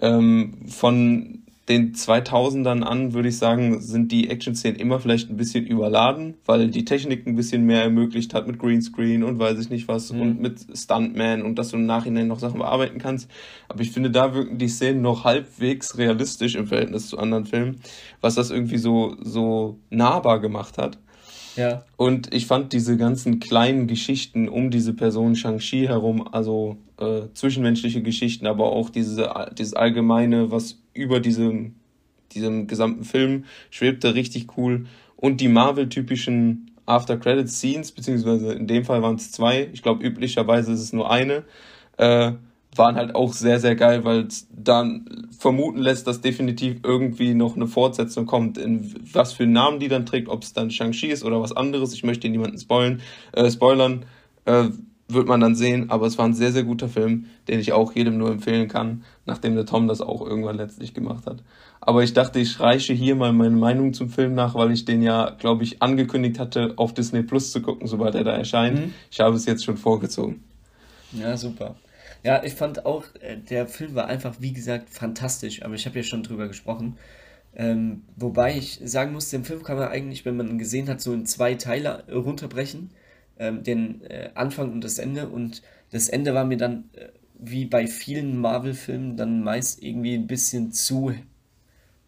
ähm, 0.00 0.54
von 0.66 1.42
den 1.68 1.94
2000ern 1.94 2.82
an, 2.82 3.12
würde 3.12 3.28
ich 3.28 3.36
sagen, 3.36 3.80
sind 3.80 4.10
die 4.10 4.30
Action-Szenen 4.30 4.80
immer 4.80 5.00
vielleicht 5.00 5.28
ein 5.28 5.36
bisschen 5.36 5.66
überladen, 5.66 6.34
weil 6.46 6.68
die 6.68 6.84
Technik 6.84 7.26
ein 7.26 7.36
bisschen 7.36 7.64
mehr 7.64 7.82
ermöglicht 7.82 8.32
hat 8.32 8.46
mit 8.46 8.58
Greenscreen 8.58 9.22
und 9.22 9.38
weiß 9.38 9.58
ich 9.58 9.68
nicht 9.68 9.86
was 9.86 10.12
mhm. 10.12 10.20
und 10.20 10.40
mit 10.40 10.66
Stuntman 10.74 11.42
und 11.42 11.58
dass 11.58 11.68
du 11.68 11.76
im 11.76 11.86
Nachhinein 11.86 12.26
noch 12.26 12.38
Sachen 12.38 12.58
bearbeiten 12.58 12.98
kannst. 12.98 13.30
Aber 13.68 13.82
ich 13.82 13.90
finde, 13.90 14.10
da 14.10 14.34
wirken 14.34 14.58
die 14.58 14.68
Szenen 14.68 15.02
noch 15.02 15.24
halbwegs 15.24 15.98
realistisch 15.98 16.54
im 16.54 16.66
Verhältnis 16.66 17.08
zu 17.08 17.18
anderen 17.18 17.44
Filmen, 17.44 17.80
was 18.20 18.34
das 18.34 18.50
irgendwie 18.50 18.78
so, 18.78 19.16
so 19.20 19.78
nahbar 19.90 20.40
gemacht 20.40 20.78
hat. 20.78 20.98
Ja. 21.56 21.84
Und 21.96 22.32
ich 22.32 22.46
fand 22.46 22.72
diese 22.72 22.96
ganzen 22.96 23.40
kleinen 23.40 23.86
Geschichten 23.86 24.48
um 24.48 24.70
diese 24.70 24.94
Person 24.94 25.34
Shang-Chi 25.34 25.86
herum, 25.86 26.28
also 26.32 26.76
äh, 26.98 27.22
zwischenmenschliche 27.34 28.02
Geschichten, 28.02 28.46
aber 28.46 28.72
auch 28.72 28.90
diese, 28.90 29.30
dieses 29.56 29.74
allgemeine, 29.74 30.50
was 30.50 30.78
über 30.94 31.20
diesem, 31.20 31.74
diesem 32.32 32.66
gesamten 32.66 33.04
Film 33.04 33.44
schwebte, 33.70 34.14
richtig 34.14 34.56
cool. 34.56 34.86
Und 35.16 35.40
die 35.40 35.48
Marvel-typischen 35.48 36.70
After-Credit-Scenes, 36.86 37.92
beziehungsweise 37.92 38.52
in 38.52 38.66
dem 38.66 38.84
Fall 38.84 39.02
waren 39.02 39.16
es 39.16 39.32
zwei, 39.32 39.68
ich 39.72 39.82
glaube 39.82 40.04
üblicherweise 40.04 40.72
ist 40.72 40.80
es 40.80 40.92
nur 40.92 41.10
eine, 41.10 41.44
äh, 41.98 42.32
waren 42.76 42.96
halt 42.96 43.14
auch 43.14 43.32
sehr, 43.32 43.60
sehr 43.60 43.74
geil, 43.74 44.04
weil 44.04 44.26
es 44.26 44.46
dann 44.50 45.28
vermuten 45.36 45.78
lässt, 45.78 46.06
dass 46.06 46.20
definitiv 46.20 46.80
irgendwie 46.84 47.34
noch 47.34 47.56
eine 47.56 47.66
Fortsetzung 47.66 48.26
kommt. 48.26 48.58
In 48.58 48.94
was 49.12 49.32
für 49.32 49.46
Namen 49.46 49.80
die 49.80 49.88
dann 49.88 50.06
trägt, 50.06 50.28
ob 50.28 50.42
es 50.42 50.52
dann 50.52 50.70
Shang-Chi 50.70 51.08
ist 51.08 51.24
oder 51.24 51.40
was 51.40 51.56
anderes. 51.56 51.92
Ich 51.92 52.04
möchte 52.04 52.28
niemanden 52.28 52.58
spoilen, 52.58 53.00
äh, 53.32 53.50
spoilern, 53.50 54.04
äh, 54.44 54.68
wird 55.08 55.26
man 55.26 55.40
dann 55.40 55.54
sehen. 55.54 55.90
Aber 55.90 56.06
es 56.06 56.18
war 56.18 56.26
ein 56.26 56.34
sehr, 56.34 56.52
sehr 56.52 56.64
guter 56.64 56.88
Film, 56.88 57.26
den 57.48 57.58
ich 57.58 57.72
auch 57.72 57.92
jedem 57.92 58.18
nur 58.18 58.30
empfehlen 58.30 58.68
kann, 58.68 59.04
nachdem 59.26 59.54
der 59.54 59.66
Tom 59.66 59.88
das 59.88 60.00
auch 60.00 60.24
irgendwann 60.24 60.56
letztlich 60.56 60.94
gemacht 60.94 61.26
hat. 61.26 61.42
Aber 61.80 62.02
ich 62.02 62.12
dachte, 62.12 62.38
ich 62.38 62.60
reiche 62.60 62.92
hier 62.92 63.16
mal 63.16 63.32
meine 63.32 63.56
Meinung 63.56 63.94
zum 63.94 64.10
Film 64.10 64.34
nach, 64.34 64.54
weil 64.54 64.70
ich 64.72 64.84
den 64.84 65.00
ja, 65.00 65.30
glaube 65.30 65.64
ich, 65.64 65.80
angekündigt 65.80 66.38
hatte, 66.38 66.74
auf 66.76 66.92
Disney 66.92 67.22
Plus 67.22 67.50
zu 67.50 67.62
gucken, 67.62 67.86
sobald 67.86 68.14
er 68.14 68.24
da 68.24 68.32
erscheint. 68.32 68.78
Mhm. 68.78 68.94
Ich 69.10 69.20
habe 69.20 69.36
es 69.36 69.46
jetzt 69.46 69.64
schon 69.64 69.78
vorgezogen. 69.78 70.44
Ja, 71.12 71.36
super. 71.36 71.76
Ja, 72.24 72.42
ich 72.42 72.54
fand 72.54 72.84
auch, 72.86 73.04
äh, 73.20 73.36
der 73.36 73.66
Film 73.66 73.94
war 73.94 74.06
einfach, 74.06 74.36
wie 74.40 74.52
gesagt, 74.52 74.90
fantastisch, 74.90 75.62
aber 75.62 75.74
ich 75.74 75.86
habe 75.86 75.96
ja 75.98 76.02
schon 76.02 76.22
drüber 76.22 76.48
gesprochen. 76.48 76.96
Ähm, 77.54 78.02
wobei 78.16 78.56
ich 78.56 78.80
sagen 78.84 79.12
muss, 79.12 79.30
den 79.30 79.44
Film 79.44 79.62
kann 79.62 79.78
man 79.78 79.88
eigentlich, 79.88 80.24
wenn 80.24 80.36
man 80.36 80.48
ihn 80.48 80.58
gesehen 80.58 80.88
hat, 80.88 81.00
so 81.00 81.12
in 81.12 81.26
zwei 81.26 81.54
Teile 81.54 82.04
runterbrechen. 82.12 82.90
Ähm, 83.38 83.62
den 83.62 84.02
äh, 84.02 84.30
Anfang 84.34 84.72
und 84.72 84.82
das 84.82 84.98
Ende. 84.98 85.28
Und 85.28 85.62
das 85.90 86.08
Ende 86.08 86.34
war 86.34 86.44
mir 86.44 86.56
dann, 86.56 86.90
äh, 86.94 87.08
wie 87.38 87.66
bei 87.66 87.86
vielen 87.86 88.36
Marvel-Filmen, 88.38 89.16
dann 89.16 89.42
meist 89.44 89.82
irgendwie 89.82 90.14
ein 90.14 90.26
bisschen 90.26 90.72
zu 90.72 91.14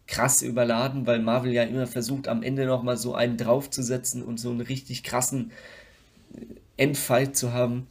krass 0.07 0.41
überladen, 0.41 1.07
weil 1.07 1.19
Marvel 1.19 1.53
ja 1.53 1.63
immer 1.63 1.87
versucht, 1.87 2.27
am 2.27 2.43
Ende 2.43 2.65
nochmal 2.65 2.97
so 2.97 3.15
einen 3.15 3.37
draufzusetzen 3.37 4.23
und 4.23 4.39
so 4.39 4.49
einen 4.49 4.61
richtig 4.61 5.03
krassen 5.03 5.51
äh, 6.35 6.45
Endfight 6.77 7.35
zu 7.37 7.53
haben. 7.53 7.87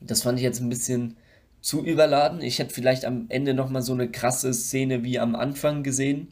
Das 0.00 0.22
fand 0.22 0.38
ich 0.38 0.44
jetzt 0.44 0.60
ein 0.60 0.68
bisschen 0.68 1.16
zu 1.60 1.84
überladen. 1.84 2.40
Ich 2.40 2.58
hätte 2.58 2.74
vielleicht 2.74 3.04
am 3.04 3.26
Ende 3.28 3.54
nochmal 3.54 3.82
so 3.82 3.92
eine 3.92 4.10
krasse 4.10 4.52
Szene 4.54 5.04
wie 5.04 5.18
am 5.18 5.34
Anfang 5.34 5.82
gesehen. 5.82 6.28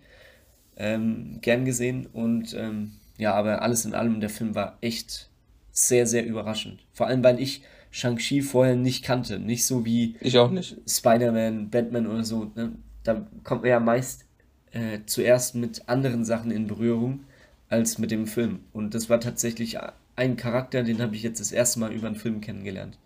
Ähm, 0.77 1.39
gern 1.41 1.65
gesehen. 1.65 2.07
Und 2.07 2.55
ähm, 2.55 2.93
ja, 3.19 3.35
aber 3.35 3.63
alles 3.63 3.85
in 3.85 3.95
allem, 3.95 4.21
der 4.21 4.31
Film 4.31 4.55
war 4.55 4.79
echt 4.81 5.29
sehr, 5.73 6.07
sehr 6.07 6.25
überraschend. 6.25 6.81
Vor 6.93 7.07
allem, 7.07 7.23
weil 7.23 7.41
ich 7.41 7.63
Shang-Chi 7.91 8.43
vorher 8.43 8.77
nicht 8.77 9.05
kannte. 9.05 9.39
Nicht 9.39 9.67
so 9.67 9.85
wie 9.85 10.17
ich 10.21 10.39
auch 10.39 10.51
nicht. 10.51 10.77
Spider-Man, 10.89 11.71
Batman 11.71 12.07
oder 12.07 12.25
so. 12.25 12.51
Ne? 12.55 12.73
Da 13.05 13.27
kommt 13.45 13.63
man 13.63 13.71
ja 13.71 13.81
meist 13.81 14.25
äh, 14.73 15.01
zuerst 15.07 15.55
mit 15.55 15.89
anderen 15.89 16.25
Sachen 16.25 16.51
in 16.51 16.67
Berührung 16.67 17.21
als 17.69 17.99
mit 17.99 18.11
dem 18.11 18.27
Film. 18.27 18.61
Und 18.73 18.95
das 18.95 19.11
war 19.11 19.21
tatsächlich 19.21 19.79
ein 20.17 20.37
Charakter, 20.37 20.83
den 20.83 21.01
habe 21.01 21.15
ich 21.15 21.23
jetzt 21.23 21.41
das 21.41 21.53
erste 21.53 21.81
Mal 21.81 21.93
über 21.93 22.07
einen 22.07 22.17
Film 22.17 22.41
kennengelernt. 22.41 22.99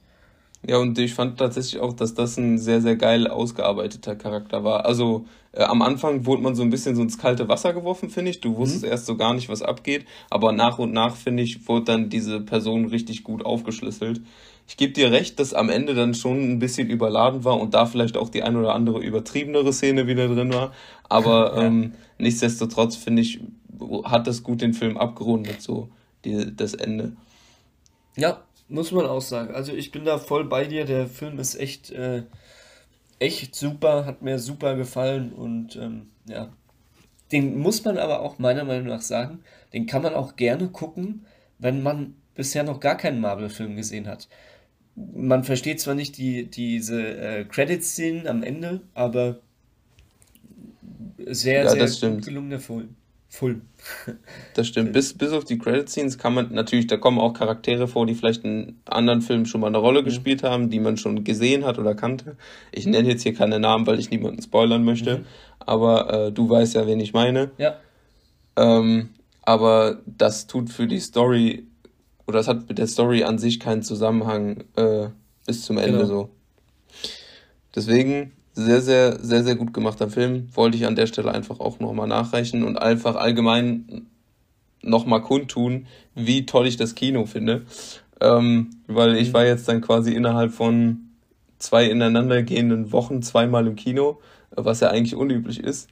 Ja, 0.64 0.78
und 0.78 0.96
ich 0.98 1.14
fand 1.14 1.38
tatsächlich 1.38 1.80
auch, 1.80 1.92
dass 1.92 2.14
das 2.14 2.36
ein 2.36 2.56
sehr, 2.56 2.80
sehr 2.80 2.94
geil 2.94 3.26
ausgearbeiteter 3.26 4.14
Charakter 4.14 4.62
war. 4.62 4.86
Also 4.86 5.26
äh, 5.50 5.64
am 5.64 5.82
Anfang 5.82 6.24
wurde 6.24 6.42
man 6.42 6.54
so 6.54 6.62
ein 6.62 6.70
bisschen 6.70 6.94
so 6.94 7.02
ins 7.02 7.18
kalte 7.18 7.48
Wasser 7.48 7.72
geworfen, 7.72 8.10
finde 8.10 8.30
ich. 8.30 8.40
Du 8.40 8.56
wusstest 8.56 8.84
mhm. 8.84 8.90
erst 8.90 9.06
so 9.06 9.16
gar 9.16 9.34
nicht, 9.34 9.48
was 9.48 9.62
abgeht. 9.62 10.06
Aber 10.30 10.52
nach 10.52 10.78
und 10.78 10.92
nach, 10.92 11.16
finde 11.16 11.42
ich, 11.42 11.66
wurde 11.68 11.86
dann 11.86 12.10
diese 12.10 12.40
Person 12.40 12.86
richtig 12.86 13.24
gut 13.24 13.44
aufgeschlüsselt. 13.44 14.20
Ich 14.68 14.76
gebe 14.76 14.92
dir 14.92 15.10
recht, 15.10 15.40
dass 15.40 15.52
am 15.52 15.68
Ende 15.68 15.94
dann 15.94 16.14
schon 16.14 16.40
ein 16.40 16.58
bisschen 16.60 16.88
überladen 16.88 17.44
war 17.44 17.60
und 17.60 17.74
da 17.74 17.84
vielleicht 17.84 18.16
auch 18.16 18.28
die 18.28 18.44
ein 18.44 18.56
oder 18.56 18.72
andere 18.72 19.00
übertriebenere 19.00 19.72
Szene 19.72 20.06
wieder 20.06 20.28
drin 20.28 20.52
war. 20.52 20.72
Aber 21.08 21.56
ja. 21.56 21.62
ähm, 21.64 21.94
nichtsdestotrotz, 22.18 22.94
finde 22.94 23.22
ich, 23.22 23.40
hat 24.04 24.28
das 24.28 24.44
gut 24.44 24.60
den 24.60 24.74
Film 24.74 24.96
abgerundet, 24.96 25.60
so 25.60 25.88
die, 26.24 26.54
das 26.54 26.74
Ende. 26.74 27.16
Ja, 28.16 28.42
muss 28.72 28.90
man 28.92 29.06
auch 29.06 29.20
sagen. 29.20 29.54
Also 29.54 29.72
ich 29.72 29.92
bin 29.92 30.04
da 30.04 30.18
voll 30.18 30.44
bei 30.44 30.64
dir. 30.64 30.84
Der 30.84 31.06
Film 31.06 31.38
ist 31.38 31.54
echt, 31.54 31.90
äh, 31.90 32.24
echt 33.18 33.54
super, 33.54 34.06
hat 34.06 34.22
mir 34.22 34.38
super 34.38 34.74
gefallen 34.76 35.32
und 35.32 35.76
ähm, 35.76 36.08
ja. 36.26 36.52
Den 37.30 37.58
muss 37.58 37.84
man 37.84 37.96
aber 37.96 38.20
auch 38.20 38.38
meiner 38.38 38.64
Meinung 38.64 38.88
nach 38.88 39.00
sagen, 39.00 39.40
den 39.72 39.86
kann 39.86 40.02
man 40.02 40.14
auch 40.14 40.36
gerne 40.36 40.68
gucken, 40.68 41.24
wenn 41.58 41.82
man 41.82 42.14
bisher 42.34 42.62
noch 42.62 42.80
gar 42.80 42.96
keinen 42.96 43.20
Marvel-Film 43.20 43.76
gesehen 43.76 44.06
hat. 44.06 44.28
Man 44.94 45.42
versteht 45.42 45.80
zwar 45.80 45.94
nicht 45.94 46.18
die, 46.18 46.44
diese 46.50 47.00
äh, 47.02 47.44
Credit-Szenen 47.44 48.26
am 48.26 48.42
Ende, 48.42 48.82
aber 48.92 49.38
sehr, 51.26 51.64
ja, 51.64 51.86
sehr 51.86 52.10
gut 52.10 52.24
gelungener 52.26 52.60
Film. 52.60 52.96
Full. 53.32 53.62
Das 54.52 54.68
stimmt. 54.68 54.92
Bis, 54.92 55.14
bis 55.14 55.32
auf 55.32 55.44
die 55.44 55.58
Credit-Scenes 55.58 56.18
kann 56.18 56.34
man 56.34 56.52
natürlich, 56.52 56.86
da 56.86 56.98
kommen 56.98 57.18
auch 57.18 57.32
Charaktere 57.32 57.88
vor, 57.88 58.04
die 58.04 58.14
vielleicht 58.14 58.44
in 58.44 58.76
anderen 58.84 59.22
Filmen 59.22 59.46
schon 59.46 59.62
mal 59.62 59.68
eine 59.68 59.78
Rolle 59.78 60.02
mhm. 60.02 60.04
gespielt 60.04 60.42
haben, 60.42 60.68
die 60.68 60.80
man 60.80 60.98
schon 60.98 61.24
gesehen 61.24 61.64
hat 61.64 61.78
oder 61.78 61.94
kannte. 61.94 62.36
Ich 62.72 62.84
nenne 62.84 63.08
jetzt 63.08 63.22
hier 63.22 63.32
keine 63.32 63.58
Namen, 63.58 63.86
weil 63.86 63.98
ich 63.98 64.10
niemanden 64.10 64.42
spoilern 64.42 64.84
möchte, 64.84 65.20
mhm. 65.20 65.24
aber 65.60 66.26
äh, 66.26 66.32
du 66.32 66.50
weißt 66.50 66.74
ja, 66.74 66.86
wen 66.86 67.00
ich 67.00 67.14
meine. 67.14 67.52
Ja. 67.56 67.76
Ähm, 68.56 69.08
aber 69.40 70.02
das 70.04 70.46
tut 70.46 70.68
für 70.68 70.86
die 70.86 71.00
Story, 71.00 71.66
oder 72.26 72.36
das 72.36 72.48
hat 72.48 72.68
mit 72.68 72.76
der 72.76 72.86
Story 72.86 73.24
an 73.24 73.38
sich 73.38 73.60
keinen 73.60 73.82
Zusammenhang 73.82 74.64
äh, 74.76 75.08
bis 75.46 75.64
zum 75.64 75.78
Ende 75.78 76.00
genau. 76.00 76.06
so. 76.06 76.30
Deswegen 77.74 78.32
sehr, 78.54 78.80
sehr, 78.80 79.18
sehr, 79.20 79.42
sehr 79.42 79.56
gut 79.56 79.72
gemachter 79.72 80.10
Film. 80.10 80.48
Wollte 80.54 80.76
ich 80.76 80.86
an 80.86 80.96
der 80.96 81.06
Stelle 81.06 81.32
einfach 81.32 81.60
auch 81.60 81.80
nochmal 81.80 82.08
nachreichen 82.08 82.62
und 82.64 82.76
einfach 82.76 83.16
allgemein 83.16 84.06
nochmal 84.82 85.22
kundtun, 85.22 85.86
wie 86.14 86.44
toll 86.44 86.66
ich 86.66 86.76
das 86.76 86.94
Kino 86.94 87.24
finde. 87.24 87.62
Ähm, 88.20 88.70
weil 88.86 89.16
ich 89.16 89.28
mhm. 89.28 89.34
war 89.34 89.46
jetzt 89.46 89.68
dann 89.68 89.80
quasi 89.80 90.12
innerhalb 90.12 90.52
von 90.52 91.08
zwei 91.58 91.86
ineinandergehenden 91.86 92.92
Wochen 92.92 93.22
zweimal 93.22 93.66
im 93.66 93.76
Kino, 93.76 94.20
was 94.50 94.80
ja 94.80 94.90
eigentlich 94.90 95.14
unüblich 95.14 95.60
ist. 95.60 95.88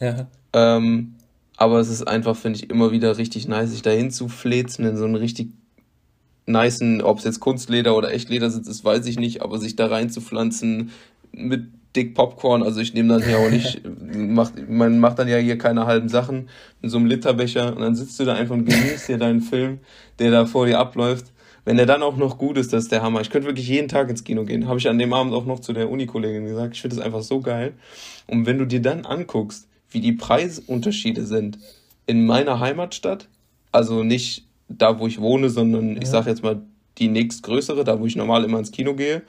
Ja. 0.00 0.26
Ähm, 0.52 1.14
aber 1.56 1.78
es 1.80 1.88
ist 1.88 2.06
einfach, 2.06 2.36
finde 2.36 2.58
ich, 2.58 2.70
immer 2.70 2.92
wieder 2.92 3.16
richtig 3.16 3.48
nice, 3.48 3.70
sich 3.70 3.82
dahin 3.82 4.10
zu 4.10 4.28
flezen 4.28 4.84
in 4.84 4.96
so 4.96 5.04
einen 5.04 5.14
richtig 5.14 5.50
niceen, 6.46 7.00
ob 7.00 7.18
es 7.18 7.24
jetzt 7.24 7.40
Kunstleder 7.40 7.96
oder 7.96 8.12
Echtleder 8.12 8.50
sitzt, 8.50 8.68
das 8.68 8.84
weiß 8.84 9.06
ich 9.06 9.18
nicht, 9.18 9.42
aber 9.42 9.58
sich 9.58 9.76
da 9.76 9.86
reinzupflanzen 9.86 10.90
mit 11.32 11.68
dick 11.94 12.14
Popcorn, 12.14 12.62
also 12.62 12.80
ich 12.80 12.94
nehme 12.94 13.08
dann 13.08 13.22
hier 13.22 13.38
auch 13.38 13.50
nicht, 13.50 13.82
macht, 14.16 14.68
man 14.68 14.98
macht 14.98 15.18
dann 15.18 15.28
ja 15.28 15.36
hier 15.36 15.58
keine 15.58 15.86
halben 15.86 16.08
Sachen 16.08 16.48
in 16.82 16.90
so 16.90 16.98
einem 16.98 17.06
Literbecher 17.06 17.74
und 17.74 17.82
dann 17.82 17.94
sitzt 17.94 18.18
du 18.18 18.24
da 18.24 18.34
einfach 18.34 18.54
und 18.54 18.64
genießt 18.64 19.08
dir 19.08 19.18
deinen 19.18 19.40
Film, 19.40 19.78
der 20.18 20.30
da 20.30 20.46
vor 20.46 20.66
dir 20.66 20.78
abläuft. 20.78 21.26
Wenn 21.64 21.78
der 21.78 21.86
dann 21.86 22.02
auch 22.02 22.16
noch 22.16 22.36
gut 22.36 22.58
ist, 22.58 22.72
das 22.72 22.84
ist 22.84 22.92
der 22.92 23.00
Hammer. 23.02 23.22
Ich 23.22 23.30
könnte 23.30 23.48
wirklich 23.48 23.68
jeden 23.68 23.88
Tag 23.88 24.10
ins 24.10 24.22
Kino 24.22 24.44
gehen. 24.44 24.68
Habe 24.68 24.78
ich 24.78 24.88
an 24.88 24.98
dem 24.98 25.14
Abend 25.14 25.32
auch 25.32 25.46
noch 25.46 25.60
zu 25.60 25.72
der 25.72 25.90
Uni-Kollegin 25.90 26.44
gesagt. 26.44 26.74
Ich 26.74 26.82
finde 26.82 26.96
das 26.96 27.04
einfach 27.04 27.22
so 27.22 27.40
geil. 27.40 27.72
Und 28.26 28.44
wenn 28.44 28.58
du 28.58 28.66
dir 28.66 28.82
dann 28.82 29.06
anguckst, 29.06 29.66
wie 29.88 30.00
die 30.00 30.12
Preisunterschiede 30.12 31.24
sind 31.24 31.58
in 32.06 32.26
meiner 32.26 32.60
Heimatstadt, 32.60 33.28
also 33.72 34.04
nicht 34.04 34.46
da, 34.68 34.98
wo 34.98 35.06
ich 35.06 35.20
wohne, 35.20 35.48
sondern 35.48 35.94
ja. 35.94 36.02
ich 36.02 36.08
sage 36.08 36.28
jetzt 36.28 36.42
mal 36.42 36.60
die 36.98 37.08
nächstgrößere, 37.08 37.82
da 37.82 37.98
wo 37.98 38.04
ich 38.04 38.16
normal 38.16 38.44
immer 38.44 38.58
ins 38.58 38.70
Kino 38.70 38.94
gehe, 38.94 39.22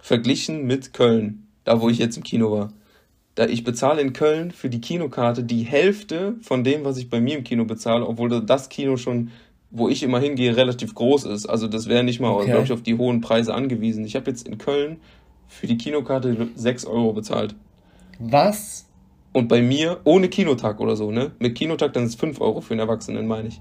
verglichen 0.00 0.66
mit 0.66 0.92
Köln 0.92 1.46
da 1.64 1.80
wo 1.80 1.88
ich 1.88 1.98
jetzt 1.98 2.16
im 2.16 2.22
Kino 2.22 2.50
war. 2.50 2.72
Da 3.34 3.46
ich 3.46 3.64
bezahle 3.64 4.02
in 4.02 4.12
Köln 4.12 4.50
für 4.50 4.68
die 4.68 4.80
Kinokarte 4.80 5.42
die 5.42 5.62
Hälfte 5.62 6.34
von 6.42 6.64
dem, 6.64 6.84
was 6.84 6.98
ich 6.98 7.08
bei 7.08 7.20
mir 7.20 7.38
im 7.38 7.44
Kino 7.44 7.64
bezahle, 7.64 8.06
obwohl 8.06 8.28
das 8.44 8.68
Kino 8.68 8.96
schon, 8.96 9.30
wo 9.70 9.88
ich 9.88 10.02
immer 10.02 10.20
hingehe, 10.20 10.54
relativ 10.54 10.94
groß 10.94 11.24
ist. 11.24 11.46
Also 11.46 11.66
das 11.66 11.88
wäre 11.88 12.04
nicht 12.04 12.20
mal, 12.20 12.30
okay. 12.30 12.46
glaube 12.46 12.64
ich, 12.64 12.72
auf 12.72 12.82
die 12.82 12.98
hohen 12.98 13.22
Preise 13.22 13.54
angewiesen. 13.54 14.04
Ich 14.04 14.16
habe 14.16 14.30
jetzt 14.30 14.46
in 14.46 14.58
Köln 14.58 14.98
für 15.48 15.66
die 15.66 15.78
Kinokarte 15.78 16.48
6 16.54 16.84
Euro 16.84 17.12
bezahlt. 17.14 17.54
Was? 18.18 18.86
Und 19.32 19.48
bei 19.48 19.62
mir 19.62 20.00
ohne 20.04 20.28
Kinotag 20.28 20.78
oder 20.80 20.94
so, 20.94 21.10
ne? 21.10 21.32
Mit 21.38 21.54
Kinotag 21.54 21.94
dann 21.94 22.04
ist 22.04 22.10
es 22.10 22.16
5 22.16 22.40
Euro 22.40 22.60
für 22.60 22.74
einen 22.74 22.80
Erwachsenen, 22.80 23.26
meine 23.26 23.48
ich. 23.48 23.60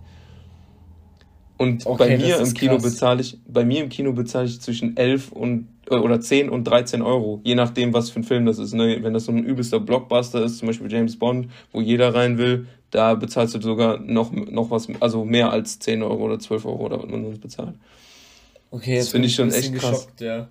Und 1.58 1.86
okay, 1.86 1.98
bei 1.98 2.18
mir 2.18 2.40
im 2.40 2.54
Kino 2.54 2.78
bezahle 2.78 3.22
ich, 3.22 3.38
bei 3.48 3.64
mir 3.64 3.84
im 3.84 3.90
Kino 3.90 4.12
bezahle 4.14 4.48
ich 4.48 4.60
zwischen 4.60 4.98
11 4.98 5.32
und 5.32 5.68
oder 5.90 6.22
10 6.22 6.50
und 6.50 6.66
13 6.66 7.02
Euro, 7.02 7.42
je 7.44 7.56
nachdem, 7.56 7.94
was 7.94 8.10
für 8.12 8.20
ein 8.20 8.24
Film 8.24 8.46
das 8.46 8.60
ist. 8.60 8.74
Ne? 8.74 9.00
Wenn 9.02 9.14
das 9.14 9.26
so 9.26 9.32
ein 9.32 9.44
übelster 9.44 9.80
Blockbuster 9.80 10.44
ist, 10.44 10.60
zum 10.60 10.68
Beispiel 10.68 10.92
James 10.92 11.18
Bond, 11.18 11.50
wo 11.72 11.82
jeder 11.82 12.14
rein 12.14 12.38
will, 12.38 12.68
da 12.92 13.16
bezahlst 13.16 13.56
du 13.56 13.62
sogar 13.62 14.00
noch, 14.00 14.32
noch 14.32 14.70
was, 14.70 14.88
also 15.00 15.26
mehr 15.26 15.52
als 15.52 15.80
10 15.80 16.04
Euro 16.04 16.24
oder 16.26 16.40
12 16.40 16.66
Euro 16.66 16.86
oder 16.86 17.02
was 17.02 17.10
man 17.10 17.24
sonst 17.24 17.42
bezahlt. 17.42 17.76
Okay, 18.70 18.96
jetzt 18.96 19.06
das 19.06 19.12
finde 19.12 19.28
ich 19.28 19.36
schon 19.36 19.52
echt 19.52 19.74
krass. 19.74 20.08
Geschockt, 20.08 20.22
ja. 20.22 20.48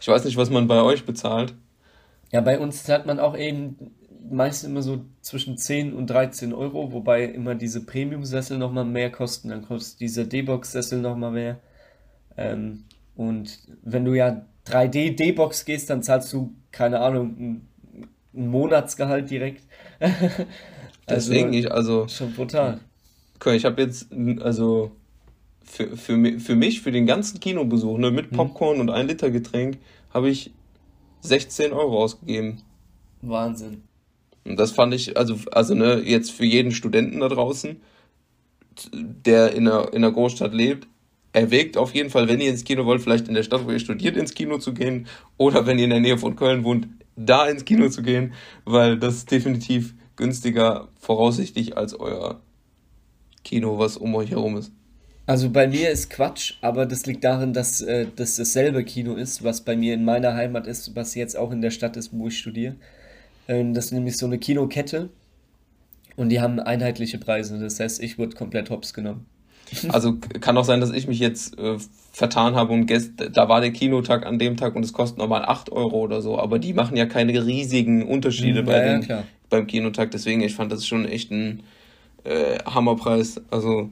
Ich 0.00 0.08
weiß 0.08 0.24
nicht, 0.24 0.36
was 0.36 0.50
man 0.50 0.66
bei 0.66 0.82
euch 0.82 1.04
bezahlt. 1.04 1.54
Ja, 2.32 2.40
bei 2.40 2.58
uns 2.58 2.84
zahlt 2.84 3.06
man 3.06 3.18
auch 3.18 3.36
eben 3.36 3.76
meist 4.30 4.64
immer 4.64 4.82
so 4.82 5.04
zwischen 5.20 5.56
10 5.56 5.92
und 5.92 6.08
13 6.08 6.52
Euro, 6.52 6.92
wobei 6.92 7.24
immer 7.24 7.54
diese 7.54 7.84
Premium-Sessel 7.84 8.58
nochmal 8.58 8.84
mehr 8.84 9.10
kosten. 9.10 9.48
Dann 9.48 9.62
kostet 9.62 10.00
dieser 10.00 10.24
D-Box-Sessel 10.24 11.00
nochmal 11.00 11.32
mehr. 11.32 11.60
Ähm, 12.36 12.84
und 13.16 13.58
wenn 13.82 14.04
du 14.04 14.14
ja 14.14 14.46
3D 14.66 15.16
D-Box 15.16 15.64
gehst, 15.64 15.90
dann 15.90 16.02
zahlst 16.02 16.32
du, 16.32 16.54
keine 16.70 17.00
Ahnung, 17.00 17.36
ein, 17.38 17.68
Monatsgehalt 18.32 19.30
direkt. 19.30 19.62
also, 20.00 20.24
Deswegen, 21.08 21.54
ich, 21.54 21.72
also. 21.72 22.06
Schon 22.08 22.34
brutal. 22.34 22.80
Ich 23.46 23.64
habe 23.64 23.80
jetzt, 23.80 24.08
also 24.40 24.92
für, 25.64 25.96
für, 25.96 26.40
für 26.40 26.56
mich, 26.56 26.82
für 26.82 26.92
den 26.92 27.06
ganzen 27.06 27.40
Kinobesuch, 27.40 27.98
ne, 27.98 28.10
mit 28.10 28.32
mhm. 28.32 28.36
Popcorn 28.36 28.76
mhm. 28.76 28.80
und 28.82 28.90
ein 28.90 29.08
Liter 29.08 29.30
Getränk, 29.30 29.78
habe 30.12 30.28
ich 30.28 30.52
16 31.20 31.72
Euro 31.72 32.02
ausgegeben. 32.02 32.62
Wahnsinn. 33.22 33.82
Und 34.44 34.58
das 34.58 34.72
fand 34.72 34.94
ich, 34.94 35.16
also, 35.16 35.36
also 35.50 35.74
ne, 35.74 36.02
jetzt 36.04 36.30
für 36.30 36.44
jeden 36.44 36.70
Studenten 36.70 37.20
da 37.20 37.28
draußen, 37.28 37.80
der 38.92 39.52
in 39.54 39.66
einer, 39.66 39.92
in 39.92 40.04
einer 40.04 40.12
Großstadt 40.12 40.52
lebt, 40.52 40.86
erwägt 41.36 41.76
auf 41.76 41.94
jeden 41.94 42.08
Fall, 42.08 42.28
wenn 42.28 42.40
ihr 42.40 42.48
ins 42.48 42.64
Kino 42.64 42.86
wollt, 42.86 43.02
vielleicht 43.02 43.28
in 43.28 43.34
der 43.34 43.42
Stadt, 43.42 43.66
wo 43.66 43.70
ihr 43.70 43.78
studiert, 43.78 44.16
ins 44.16 44.32
Kino 44.32 44.56
zu 44.56 44.72
gehen, 44.72 45.06
oder 45.36 45.66
wenn 45.66 45.78
ihr 45.78 45.84
in 45.84 45.90
der 45.90 46.00
Nähe 46.00 46.16
von 46.16 46.34
Köln 46.34 46.64
wohnt, 46.64 46.88
da 47.14 47.46
ins 47.46 47.66
Kino 47.66 47.90
zu 47.90 48.02
gehen, 48.02 48.32
weil 48.64 48.98
das 48.98 49.16
ist 49.16 49.30
definitiv 49.30 49.94
günstiger 50.16 50.88
voraussichtlich 50.98 51.76
als 51.76 51.98
euer 52.00 52.40
Kino, 53.44 53.78
was 53.78 53.98
um 53.98 54.14
euch 54.14 54.30
herum 54.30 54.56
ist. 54.56 54.72
Also 55.26 55.50
bei 55.50 55.68
mir 55.68 55.90
ist 55.90 56.08
Quatsch, 56.08 56.54
aber 56.62 56.86
das 56.86 57.04
liegt 57.04 57.22
darin, 57.22 57.52
dass 57.52 57.82
äh, 57.82 58.06
das 58.16 58.36
dasselbe 58.36 58.82
Kino 58.84 59.14
ist, 59.14 59.44
was 59.44 59.60
bei 59.60 59.76
mir 59.76 59.92
in 59.92 60.04
meiner 60.04 60.34
Heimat 60.34 60.66
ist, 60.66 60.96
was 60.96 61.14
jetzt 61.14 61.36
auch 61.36 61.50
in 61.52 61.60
der 61.60 61.70
Stadt 61.70 61.98
ist, 61.98 62.10
wo 62.12 62.28
ich 62.28 62.38
studiere. 62.38 62.76
Ähm, 63.46 63.74
das 63.74 63.86
ist 63.86 63.92
nämlich 63.92 64.16
so 64.16 64.24
eine 64.24 64.38
Kinokette 64.38 65.10
und 66.16 66.30
die 66.30 66.40
haben 66.40 66.60
einheitliche 66.60 67.18
Preise. 67.18 67.58
Das 67.58 67.78
heißt, 67.78 68.02
ich 68.02 68.18
wurde 68.18 68.36
komplett 68.36 68.70
hops 68.70 68.94
genommen. 68.94 69.26
Also 69.88 70.16
kann 70.40 70.56
auch 70.56 70.64
sein, 70.64 70.80
dass 70.80 70.92
ich 70.92 71.08
mich 71.08 71.18
jetzt 71.18 71.58
äh, 71.58 71.76
vertan 72.12 72.54
habe 72.54 72.72
und 72.72 72.86
gest 72.86 73.12
da 73.32 73.48
war 73.48 73.60
der 73.60 73.72
Kinotag 73.72 74.24
an 74.24 74.38
dem 74.38 74.56
Tag 74.56 74.74
und 74.74 74.84
es 74.84 74.92
kostet 74.92 75.18
nochmal 75.18 75.44
8 75.44 75.70
Euro 75.72 75.98
oder 75.98 76.22
so, 76.22 76.38
aber 76.38 76.58
die 76.58 76.72
machen 76.72 76.96
ja 76.96 77.06
keine 77.06 77.44
riesigen 77.44 78.06
Unterschiede 78.06 78.62
mhm, 78.62 78.66
bei 78.66 78.86
ja, 78.86 78.98
den, 78.98 79.24
beim 79.50 79.66
Kinotag, 79.66 80.10
deswegen 80.12 80.40
ich 80.40 80.54
fand 80.54 80.72
das 80.72 80.86
schon 80.86 81.04
echt 81.04 81.30
ein 81.30 81.62
äh, 82.26 82.58
Hammerpreis. 82.64 83.40
Also 83.50 83.90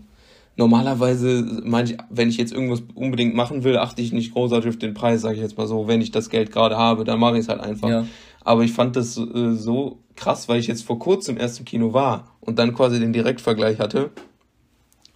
normalerweise, 0.56 1.62
ich, 1.84 1.96
wenn 2.10 2.28
ich 2.28 2.36
jetzt 2.36 2.52
irgendwas 2.52 2.82
unbedingt 2.94 3.34
machen 3.34 3.64
will, 3.64 3.76
achte 3.76 4.02
ich 4.02 4.12
nicht 4.12 4.32
großartig 4.32 4.70
auf 4.70 4.78
den 4.78 4.94
Preis, 4.94 5.22
sage 5.22 5.36
ich 5.36 5.40
jetzt 5.40 5.56
mal 5.56 5.66
so. 5.66 5.88
Wenn 5.88 6.00
ich 6.00 6.10
das 6.10 6.30
Geld 6.30 6.52
gerade 6.52 6.76
habe, 6.76 7.04
dann 7.04 7.18
mache 7.18 7.34
ich 7.34 7.40
es 7.40 7.48
halt 7.48 7.60
einfach. 7.60 7.88
Ja. 7.88 8.06
Aber 8.42 8.62
ich 8.62 8.72
fand 8.72 8.96
das 8.96 9.16
äh, 9.16 9.54
so 9.54 9.98
krass, 10.16 10.48
weil 10.48 10.60
ich 10.60 10.66
jetzt 10.66 10.84
vor 10.84 10.98
kurzem 10.98 11.38
erst 11.38 11.58
im 11.58 11.64
Kino 11.64 11.92
war 11.92 12.36
und 12.40 12.58
dann 12.58 12.74
quasi 12.74 13.00
den 13.00 13.12
Direktvergleich 13.12 13.78
hatte. 13.78 14.10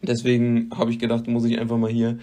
Deswegen 0.03 0.71
habe 0.77 0.91
ich 0.91 0.99
gedacht, 0.99 1.27
muss 1.27 1.45
ich 1.45 1.59
einfach 1.59 1.77
mal 1.77 1.91
hier, 1.91 2.19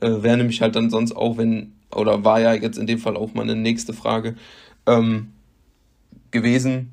äh, 0.00 0.22
wäre 0.22 0.36
nämlich 0.36 0.60
halt 0.62 0.76
dann 0.76 0.90
sonst 0.90 1.12
auch, 1.12 1.36
wenn, 1.36 1.72
oder 1.94 2.24
war 2.24 2.40
ja 2.40 2.54
jetzt 2.54 2.78
in 2.78 2.86
dem 2.86 2.98
Fall 2.98 3.16
auch 3.16 3.34
meine 3.34 3.54
nächste 3.54 3.92
Frage, 3.92 4.36
ähm, 4.86 5.28
gewesen, 6.30 6.92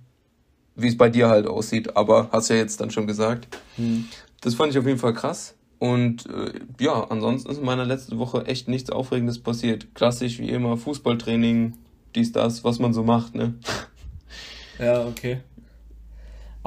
wie 0.75 0.87
es 0.87 0.97
bei 0.97 1.09
dir 1.09 1.29
halt 1.29 1.47
aussieht. 1.47 1.95
Aber 1.95 2.29
hast 2.31 2.49
ja 2.49 2.55
jetzt 2.55 2.79
dann 2.81 2.91
schon 2.91 3.07
gesagt. 3.07 3.47
Hm. 3.75 4.05
Das 4.41 4.55
fand 4.55 4.71
ich 4.71 4.79
auf 4.79 4.85
jeden 4.85 4.99
Fall 4.99 5.13
krass. 5.13 5.55
Und 5.79 6.25
äh, 6.27 6.53
ja, 6.79 7.03
ansonsten 7.09 7.51
ist 7.51 7.59
in 7.59 7.65
meiner 7.65 7.85
letzten 7.85 8.17
Woche 8.17 8.45
echt 8.45 8.67
nichts 8.67 8.89
Aufregendes 8.89 9.39
passiert. 9.39 9.93
Klassisch 9.93 10.39
wie 10.39 10.49
immer, 10.49 10.77
Fußballtraining, 10.77 11.73
dies, 12.15 12.31
das, 12.31 12.63
was 12.63 12.79
man 12.79 12.93
so 12.93 13.03
macht, 13.03 13.35
ne? 13.35 13.55
Ja, 14.79 15.07
okay. 15.07 15.39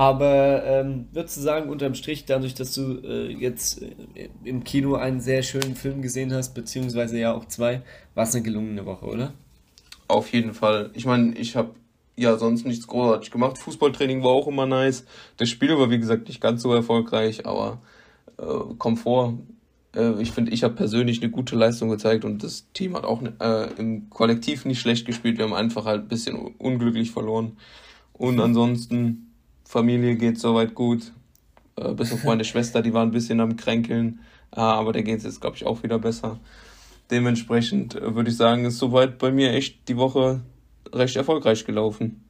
Aber 0.00 0.64
ähm, 0.64 1.08
würdest 1.12 1.36
du 1.36 1.42
sagen, 1.42 1.68
unterm 1.68 1.94
Strich, 1.94 2.24
dadurch, 2.24 2.54
dass 2.54 2.72
du 2.72 3.02
äh, 3.04 3.30
jetzt 3.34 3.82
äh, 3.82 4.30
im 4.44 4.64
Kino 4.64 4.94
einen 4.94 5.20
sehr 5.20 5.42
schönen 5.42 5.76
Film 5.76 6.00
gesehen 6.00 6.32
hast, 6.32 6.54
beziehungsweise 6.54 7.18
ja 7.18 7.34
auch 7.34 7.44
zwei, 7.44 7.82
war 8.14 8.24
es 8.24 8.34
eine 8.34 8.42
gelungene 8.42 8.86
Woche, 8.86 9.04
oder? 9.04 9.34
Auf 10.08 10.32
jeden 10.32 10.54
Fall. 10.54 10.88
Ich 10.94 11.04
meine, 11.04 11.36
ich 11.36 11.54
habe 11.54 11.72
ja 12.16 12.38
sonst 12.38 12.64
nichts 12.64 12.86
großartig 12.86 13.30
gemacht. 13.30 13.58
Fußballtraining 13.58 14.22
war 14.22 14.30
auch 14.30 14.48
immer 14.48 14.64
nice. 14.64 15.04
Das 15.36 15.50
Spiel 15.50 15.76
war, 15.76 15.90
wie 15.90 15.98
gesagt, 15.98 16.28
nicht 16.28 16.40
ganz 16.40 16.62
so 16.62 16.72
erfolgreich, 16.72 17.44
aber 17.44 17.82
äh, 18.38 18.74
Komfort. 18.78 19.34
Äh, 19.94 20.22
ich 20.22 20.32
finde, 20.32 20.50
ich 20.52 20.64
habe 20.64 20.72
persönlich 20.72 21.20
eine 21.20 21.30
gute 21.30 21.56
Leistung 21.56 21.90
gezeigt 21.90 22.24
und 22.24 22.42
das 22.42 22.64
Team 22.72 22.96
hat 22.96 23.04
auch 23.04 23.20
äh, 23.22 23.68
im 23.76 24.08
Kollektiv 24.08 24.64
nicht 24.64 24.80
schlecht 24.80 25.04
gespielt. 25.04 25.36
Wir 25.36 25.44
haben 25.44 25.52
einfach 25.52 25.84
halt 25.84 26.04
ein 26.04 26.08
bisschen 26.08 26.36
unglücklich 26.56 27.10
verloren. 27.10 27.58
Und 28.14 28.40
ansonsten, 28.40 29.29
Familie 29.70 30.16
geht 30.16 30.40
soweit 30.40 30.74
gut. 30.74 31.12
Äh, 31.76 31.94
bis 31.94 32.12
auf 32.12 32.24
meine 32.24 32.44
Schwester, 32.50 32.82
die 32.82 32.92
war 32.92 33.02
ein 33.02 33.12
bisschen 33.12 33.38
am 33.38 33.56
Kränkeln. 33.56 34.18
Ah, 34.50 34.72
aber 34.74 34.92
der 34.92 35.04
geht 35.04 35.18
es 35.18 35.24
jetzt, 35.24 35.40
glaube 35.40 35.56
ich, 35.56 35.64
auch 35.64 35.84
wieder 35.84 36.00
besser. 36.00 36.40
Dementsprechend 37.12 37.94
äh, 37.94 38.16
würde 38.16 38.30
ich 38.30 38.36
sagen, 38.36 38.64
ist 38.64 38.78
soweit 38.78 39.18
bei 39.18 39.30
mir 39.30 39.52
echt 39.52 39.88
die 39.88 39.96
Woche 39.96 40.40
recht 40.92 41.14
erfolgreich 41.14 41.64
gelaufen. 41.64 42.24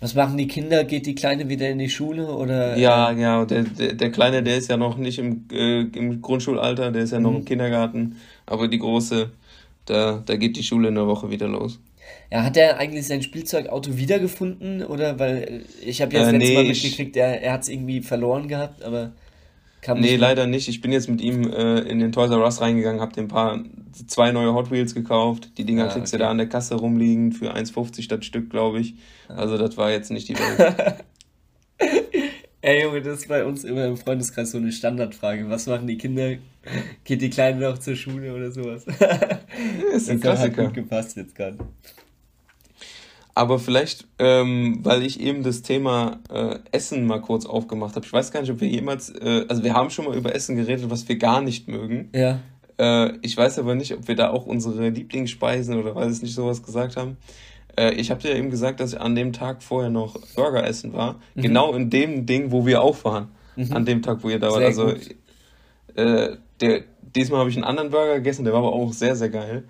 Was 0.00 0.14
machen 0.14 0.38
die 0.38 0.48
Kinder? 0.48 0.84
Geht 0.84 1.04
die 1.04 1.14
Kleine 1.14 1.50
wieder 1.50 1.68
in 1.68 1.78
die 1.78 1.90
Schule 1.90 2.26
oder? 2.34 2.74
Ja, 2.78 3.12
äh? 3.12 3.20
ja, 3.20 3.44
der, 3.44 3.64
der, 3.64 3.92
der 3.92 4.10
Kleine, 4.10 4.42
der 4.42 4.56
ist 4.56 4.70
ja 4.70 4.78
noch 4.78 4.96
nicht 4.96 5.18
im, 5.18 5.44
äh, 5.52 5.82
im 5.82 6.22
Grundschulalter, 6.22 6.90
der 6.90 7.02
ist 7.02 7.12
ja 7.12 7.20
noch 7.20 7.32
mhm. 7.32 7.36
im 7.36 7.44
Kindergarten. 7.44 8.16
Aber 8.46 8.66
die 8.68 8.78
Große, 8.78 9.30
da, 9.84 10.22
da 10.24 10.36
geht 10.36 10.56
die 10.56 10.62
Schule 10.62 10.88
in 10.88 10.94
der 10.94 11.06
Woche 11.06 11.30
wieder 11.30 11.48
los. 11.48 11.78
Ja, 12.30 12.44
hat 12.44 12.56
er 12.56 12.78
eigentlich 12.78 13.06
sein 13.06 13.22
Spielzeugauto 13.22 13.96
wiedergefunden? 13.96 14.84
Oder 14.84 15.18
weil 15.18 15.64
ich 15.84 16.00
habe 16.00 16.14
jetzt 16.14 16.28
äh, 16.28 16.32
letztes 16.32 16.48
nee, 16.48 16.54
Mal 16.54 16.64
mitgekriegt, 16.64 17.16
er, 17.16 17.42
er 17.42 17.52
hat 17.52 17.62
es 17.62 17.68
irgendwie 17.68 18.00
verloren 18.00 18.48
gehabt, 18.48 18.82
aber 18.82 19.12
kam 19.82 20.00
Nee, 20.00 20.16
leider 20.16 20.46
nicht. 20.46 20.68
Ich 20.68 20.80
bin 20.80 20.92
jetzt 20.92 21.08
mit 21.08 21.20
ihm 21.20 21.50
äh, 21.52 21.80
in 21.80 21.98
den 21.98 22.12
Toys 22.12 22.30
R 22.30 22.38
Us 22.38 22.60
reingegangen, 22.60 23.00
habe 23.00 23.12
dem 23.12 23.28
paar 23.28 23.62
zwei 24.06 24.32
neue 24.32 24.54
Hot 24.54 24.70
Wheels 24.70 24.94
gekauft. 24.94 25.50
Die 25.58 25.64
Dinger 25.64 25.86
ah, 25.86 25.88
kriegst 25.88 26.14
okay. 26.14 26.18
du 26.18 26.24
da 26.24 26.30
an 26.30 26.38
der 26.38 26.48
Kasse 26.48 26.76
rumliegen 26.76 27.32
für 27.32 27.54
1,50 27.54 28.02
statt 28.02 28.24
Stück, 28.24 28.48
glaube 28.48 28.80
ich. 28.80 28.94
Also 29.28 29.58
das 29.58 29.76
war 29.76 29.90
jetzt 29.90 30.10
nicht 30.10 30.28
die 30.28 30.36
Welt. 30.36 30.96
Ey 32.64 32.84
Junge, 32.84 33.02
das 33.02 33.18
ist 33.18 33.28
bei 33.28 33.44
uns 33.44 33.64
immer 33.64 33.86
im 33.86 33.96
Freundeskreis 33.96 34.52
so 34.52 34.58
eine 34.58 34.70
Standardfrage. 34.70 35.50
Was 35.50 35.66
machen 35.66 35.88
die 35.88 35.98
Kinder? 35.98 36.36
Geht 37.02 37.20
die 37.20 37.28
Kleine 37.28 37.58
noch 37.58 37.78
zur 37.78 37.96
Schule 37.96 38.32
oder 38.32 38.52
sowas? 38.52 38.84
das 38.84 38.98
ist 39.94 40.10
ein 40.10 40.20
das 40.20 40.36
Klassiker. 40.36 40.62
Hat 40.62 40.66
gut 40.66 40.74
gepasst 40.74 41.16
jetzt 41.16 41.34
gerade. 41.34 41.58
Aber 43.34 43.58
vielleicht, 43.58 44.06
ähm, 44.18 44.80
weil 44.82 45.02
ich 45.02 45.20
eben 45.20 45.42
das 45.42 45.62
Thema 45.62 46.20
äh, 46.30 46.58
Essen 46.70 47.06
mal 47.06 47.20
kurz 47.20 47.46
aufgemacht 47.46 47.96
habe. 47.96 48.04
Ich 48.04 48.12
weiß 48.12 48.30
gar 48.30 48.42
nicht, 48.42 48.50
ob 48.50 48.60
wir 48.60 48.68
jemals, 48.68 49.08
äh, 49.08 49.46
also 49.48 49.64
wir 49.64 49.72
haben 49.72 49.88
schon 49.88 50.04
mal 50.04 50.16
über 50.16 50.34
Essen 50.34 50.56
geredet, 50.56 50.90
was 50.90 51.08
wir 51.08 51.16
gar 51.16 51.40
nicht 51.40 51.66
mögen. 51.66 52.10
Ja. 52.14 52.40
Äh, 52.78 53.16
ich 53.22 53.36
weiß 53.36 53.58
aber 53.58 53.74
nicht, 53.74 53.94
ob 53.94 54.06
wir 54.06 54.16
da 54.16 54.30
auch 54.30 54.44
unsere 54.44 54.90
Lieblingsspeisen 54.90 55.78
oder 55.78 55.94
weiß 55.94 56.16
ich 56.16 56.22
nicht 56.22 56.34
sowas 56.34 56.62
gesagt 56.62 56.96
haben. 56.96 57.16
Äh, 57.76 57.94
ich 57.94 58.10
habe 58.10 58.20
dir 58.20 58.32
ja 58.32 58.36
eben 58.36 58.50
gesagt, 58.50 58.80
dass 58.80 58.92
ich 58.92 59.00
an 59.00 59.14
dem 59.14 59.32
Tag 59.32 59.62
vorher 59.62 59.90
noch 59.90 60.18
Burger 60.34 60.66
essen 60.66 60.92
war. 60.92 61.20
Mhm. 61.34 61.42
Genau 61.42 61.72
in 61.74 61.88
dem 61.88 62.26
Ding, 62.26 62.52
wo 62.52 62.66
wir 62.66 62.82
auch 62.82 63.02
waren. 63.04 63.28
Mhm. 63.56 63.72
An 63.72 63.84
dem 63.86 64.02
Tag, 64.02 64.22
wo 64.22 64.28
ihr 64.28 64.38
da 64.38 64.50
wart. 64.50 64.62
Also 64.62 64.94
äh, 65.94 66.36
der, 66.60 66.82
diesmal 67.14 67.40
habe 67.40 67.50
ich 67.50 67.56
einen 67.56 67.64
anderen 67.64 67.90
Burger 67.90 68.16
gegessen, 68.16 68.44
der 68.44 68.52
war 68.52 68.60
aber 68.60 68.72
auch 68.72 68.92
sehr, 68.92 69.16
sehr 69.16 69.30
geil. 69.30 69.64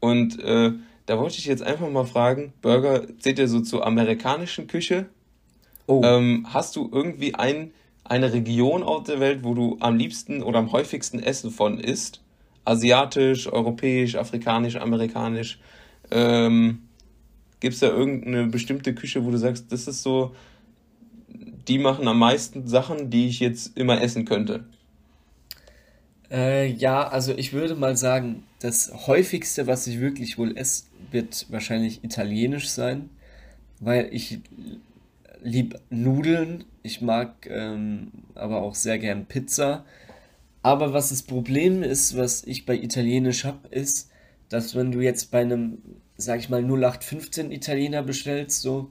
Und 0.00 0.38
äh, 0.42 0.72
da 1.08 1.18
wollte 1.18 1.38
ich 1.38 1.46
jetzt 1.46 1.62
einfach 1.62 1.88
mal 1.88 2.04
fragen, 2.04 2.52
Burger 2.60 3.06
zählt 3.18 3.38
ihr 3.38 3.48
so 3.48 3.60
zur 3.60 3.86
amerikanischen 3.86 4.66
Küche? 4.66 5.06
Oh. 5.86 6.02
Ähm, 6.04 6.46
hast 6.52 6.76
du 6.76 6.90
irgendwie 6.92 7.34
ein, 7.34 7.72
eine 8.04 8.34
Region 8.34 8.82
auf 8.82 9.04
der 9.04 9.18
Welt, 9.18 9.42
wo 9.42 9.54
du 9.54 9.78
am 9.80 9.96
liebsten 9.96 10.42
oder 10.42 10.58
am 10.58 10.70
häufigsten 10.70 11.18
Essen 11.18 11.50
von 11.50 11.80
isst? 11.80 12.20
Asiatisch, 12.66 13.50
europäisch, 13.50 14.16
afrikanisch, 14.16 14.76
amerikanisch? 14.76 15.58
Ähm, 16.10 16.80
Gibt 17.60 17.72
es 17.72 17.80
da 17.80 17.88
irgendeine 17.88 18.46
bestimmte 18.46 18.94
Küche, 18.94 19.24
wo 19.24 19.30
du 19.30 19.38
sagst, 19.38 19.72
das 19.72 19.88
ist 19.88 20.02
so, 20.02 20.34
die 21.28 21.78
machen 21.78 22.06
am 22.06 22.18
meisten 22.18 22.68
Sachen, 22.68 23.08
die 23.08 23.28
ich 23.28 23.40
jetzt 23.40 23.78
immer 23.78 24.02
essen 24.02 24.26
könnte? 24.26 24.66
Äh, 26.30 26.66
ja, 26.72 27.08
also 27.08 27.34
ich 27.36 27.52
würde 27.52 27.74
mal 27.74 27.96
sagen, 27.96 28.44
das 28.60 28.92
häufigste, 29.06 29.66
was 29.66 29.86
ich 29.86 30.00
wirklich 30.00 30.38
wohl 30.38 30.56
esse, 30.56 30.84
wird 31.10 31.46
wahrscheinlich 31.50 32.04
italienisch 32.04 32.68
sein, 32.68 33.08
weil 33.80 34.08
ich 34.12 34.40
liebe 35.42 35.80
Nudeln, 35.90 36.64
ich 36.82 37.00
mag 37.00 37.46
ähm, 37.48 38.12
aber 38.34 38.62
auch 38.62 38.74
sehr 38.74 38.98
gern 38.98 39.26
Pizza. 39.26 39.84
Aber 40.62 40.92
was 40.92 41.10
das 41.10 41.22
Problem 41.22 41.82
ist, 41.82 42.16
was 42.16 42.44
ich 42.44 42.66
bei 42.66 42.76
Italienisch 42.76 43.44
habe, 43.44 43.68
ist, 43.68 44.10
dass 44.48 44.74
wenn 44.74 44.92
du 44.92 45.00
jetzt 45.00 45.30
bei 45.30 45.40
einem, 45.40 45.78
sag 46.16 46.40
ich 46.40 46.48
mal, 46.48 46.62
0815 46.62 47.52
Italiener 47.52 48.02
bestellst, 48.02 48.60
so, 48.62 48.90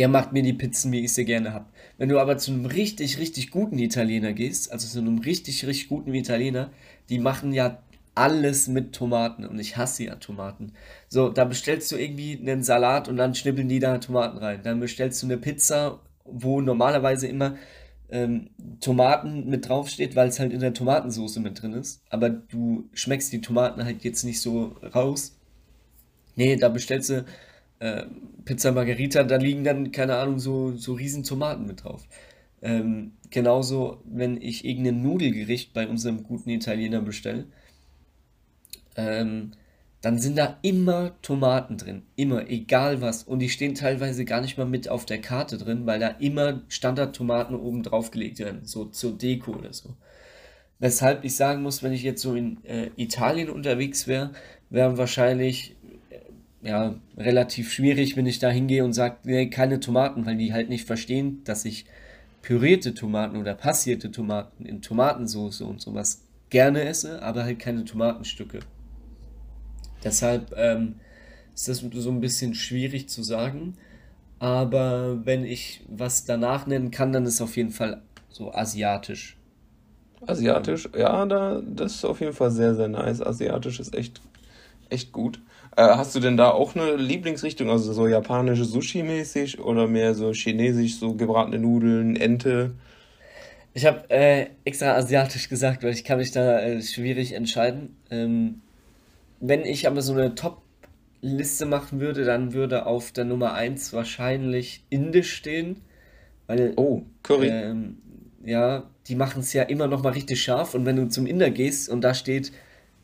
der 0.00 0.08
macht 0.08 0.32
mir 0.32 0.42
die 0.42 0.54
Pizzen, 0.54 0.92
wie 0.92 1.00
ich 1.00 1.12
sie 1.12 1.26
gerne 1.26 1.52
habe. 1.52 1.66
Wenn 1.98 2.08
du 2.08 2.18
aber 2.18 2.38
zu 2.38 2.52
einem 2.52 2.64
richtig, 2.64 3.18
richtig 3.18 3.50
guten 3.50 3.78
Italiener 3.78 4.32
gehst, 4.32 4.72
also 4.72 4.88
zu 4.88 4.98
einem 4.98 5.18
richtig, 5.18 5.66
richtig 5.66 5.90
guten 5.90 6.14
Italiener, 6.14 6.70
die 7.10 7.18
machen 7.18 7.52
ja 7.52 7.82
alles 8.14 8.66
mit 8.66 8.94
Tomaten 8.94 9.44
und 9.44 9.58
ich 9.58 9.76
hasse 9.76 10.04
ja 10.04 10.14
Tomaten. 10.14 10.72
So, 11.10 11.28
da 11.28 11.44
bestellst 11.44 11.92
du 11.92 11.96
irgendwie 11.96 12.38
einen 12.40 12.62
Salat 12.62 13.08
und 13.08 13.18
dann 13.18 13.34
schnippeln 13.34 13.68
die 13.68 13.78
da 13.78 13.98
Tomaten 13.98 14.38
rein. 14.38 14.60
Dann 14.62 14.80
bestellst 14.80 15.22
du 15.22 15.26
eine 15.26 15.36
Pizza, 15.36 16.00
wo 16.24 16.62
normalerweise 16.62 17.26
immer 17.26 17.56
ähm, 18.08 18.48
Tomaten 18.80 19.50
mit 19.50 19.68
draufsteht, 19.68 20.16
weil 20.16 20.28
es 20.28 20.40
halt 20.40 20.54
in 20.54 20.60
der 20.60 20.72
Tomatensauce 20.72 21.36
mit 21.40 21.60
drin 21.60 21.74
ist. 21.74 22.00
Aber 22.08 22.30
du 22.30 22.88
schmeckst 22.94 23.34
die 23.34 23.42
Tomaten 23.42 23.84
halt 23.84 24.02
jetzt 24.02 24.24
nicht 24.24 24.40
so 24.40 24.76
raus. 24.94 25.36
Nee, 26.36 26.56
da 26.56 26.70
bestellst 26.70 27.10
du 27.10 27.26
äh, 27.80 28.04
Pizza 28.44 28.72
Margherita, 28.72 29.24
da 29.24 29.36
liegen 29.36 29.64
dann, 29.64 29.90
keine 29.90 30.16
Ahnung, 30.16 30.38
so, 30.38 30.72
so 30.76 30.94
riesen 30.94 31.24
Tomaten 31.24 31.66
mit 31.66 31.84
drauf. 31.84 32.06
Ähm, 32.62 33.12
genauso, 33.30 34.02
wenn 34.04 34.40
ich 34.40 34.64
irgendein 34.64 35.02
Nudelgericht 35.02 35.72
bei 35.72 35.88
unserem 35.88 36.22
guten 36.22 36.50
Italiener 36.50 37.00
bestelle, 37.00 37.46
ähm, 38.96 39.52
dann 40.02 40.18
sind 40.18 40.38
da 40.38 40.58
immer 40.62 41.20
Tomaten 41.20 41.76
drin. 41.76 42.02
Immer, 42.16 42.48
egal 42.48 43.02
was. 43.02 43.22
Und 43.22 43.40
die 43.40 43.50
stehen 43.50 43.74
teilweise 43.74 44.24
gar 44.24 44.40
nicht 44.40 44.56
mal 44.56 44.66
mit 44.66 44.88
auf 44.88 45.04
der 45.04 45.20
Karte 45.20 45.58
drin, 45.58 45.84
weil 45.84 46.00
da 46.00 46.08
immer 46.08 46.62
Standardtomaten 46.68 47.54
oben 47.54 47.82
drauf 47.82 48.10
gelegt 48.10 48.38
werden. 48.38 48.64
So 48.64 48.86
zur 48.86 49.16
Deko 49.16 49.52
oder 49.52 49.74
so. 49.74 49.96
Weshalb 50.78 51.24
ich 51.24 51.36
sagen 51.36 51.62
muss, 51.62 51.82
wenn 51.82 51.92
ich 51.92 52.02
jetzt 52.02 52.22
so 52.22 52.34
in 52.34 52.64
äh, 52.64 52.90
Italien 52.96 53.50
unterwegs 53.50 54.06
wäre, 54.06 54.32
wären 54.70 54.96
wahrscheinlich 54.96 55.76
ja, 56.62 56.94
relativ 57.16 57.72
schwierig, 57.72 58.16
wenn 58.16 58.26
ich 58.26 58.38
da 58.38 58.50
hingehe 58.50 58.84
und 58.84 58.92
sage, 58.92 59.16
nee, 59.24 59.48
keine 59.48 59.80
Tomaten, 59.80 60.26
weil 60.26 60.36
die 60.36 60.52
halt 60.52 60.68
nicht 60.68 60.86
verstehen, 60.86 61.42
dass 61.44 61.64
ich 61.64 61.86
pürierte 62.42 62.94
Tomaten 62.94 63.36
oder 63.36 63.54
passierte 63.54 64.10
Tomaten 64.10 64.66
in 64.66 64.82
Tomatensauce 64.82 65.62
und 65.62 65.80
sowas 65.80 66.22
gerne 66.50 66.82
esse, 66.82 67.22
aber 67.22 67.44
halt 67.44 67.58
keine 67.58 67.84
Tomatenstücke. 67.84 68.60
Deshalb 70.04 70.52
ähm, 70.56 70.96
ist 71.54 71.68
das 71.68 71.78
so 71.78 72.10
ein 72.10 72.20
bisschen 72.20 72.54
schwierig 72.54 73.08
zu 73.08 73.22
sagen. 73.22 73.76
Aber 74.38 75.26
wenn 75.26 75.44
ich 75.44 75.84
was 75.88 76.24
danach 76.24 76.66
nennen 76.66 76.90
kann, 76.90 77.12
dann 77.12 77.26
ist 77.26 77.42
auf 77.42 77.56
jeden 77.56 77.70
Fall 77.70 78.02
so 78.30 78.52
asiatisch. 78.52 79.36
Asiatisch, 80.26 80.88
ja, 80.96 81.26
da, 81.26 81.62
das 81.64 81.96
ist 81.96 82.04
auf 82.04 82.20
jeden 82.20 82.32
Fall 82.32 82.50
sehr, 82.50 82.74
sehr 82.74 82.88
nice. 82.88 83.20
Asiatisch 83.20 83.80
ist 83.80 83.94
echt, 83.94 84.20
echt 84.88 85.12
gut. 85.12 85.40
Äh, 85.80 85.96
hast 85.96 86.14
du 86.14 86.20
denn 86.20 86.36
da 86.36 86.50
auch 86.50 86.76
eine 86.76 86.96
Lieblingsrichtung, 86.96 87.70
also 87.70 87.94
so 87.94 88.06
japanische 88.06 88.64
Sushi-mäßig 88.64 89.60
oder 89.60 89.86
mehr 89.86 90.14
so 90.14 90.32
chinesisch, 90.32 90.98
so 90.98 91.14
gebratene 91.14 91.58
Nudeln, 91.58 92.16
Ente? 92.16 92.72
Ich 93.72 93.86
habe 93.86 94.10
äh, 94.10 94.48
extra 94.66 94.94
asiatisch 94.96 95.48
gesagt, 95.48 95.82
weil 95.82 95.94
ich 95.94 96.04
kann 96.04 96.18
mich 96.18 96.32
da 96.32 96.60
äh, 96.60 96.82
schwierig 96.82 97.32
entscheiden. 97.32 97.96
Ähm, 98.10 98.60
wenn 99.40 99.64
ich 99.64 99.86
aber 99.86 100.02
so 100.02 100.12
eine 100.12 100.34
Top-Liste 100.34 101.64
machen 101.64 101.98
würde, 101.98 102.24
dann 102.24 102.52
würde 102.52 102.84
auf 102.84 103.10
der 103.12 103.24
Nummer 103.24 103.54
1 103.54 103.94
wahrscheinlich 103.94 104.84
Indisch 104.90 105.32
stehen. 105.32 105.80
Weil, 106.46 106.74
oh, 106.76 107.04
Curry. 107.22 107.48
Ähm, 107.48 107.96
ja, 108.44 108.82
die 109.08 109.14
machen 109.14 109.40
es 109.40 109.54
ja 109.54 109.62
immer 109.62 109.86
noch 109.86 110.02
mal 110.02 110.12
richtig 110.12 110.42
scharf. 110.42 110.74
Und 110.74 110.84
wenn 110.84 110.96
du 110.96 111.08
zum 111.08 111.24
Inder 111.24 111.48
gehst 111.48 111.88
und 111.88 112.02
da 112.02 112.12
steht 112.12 112.52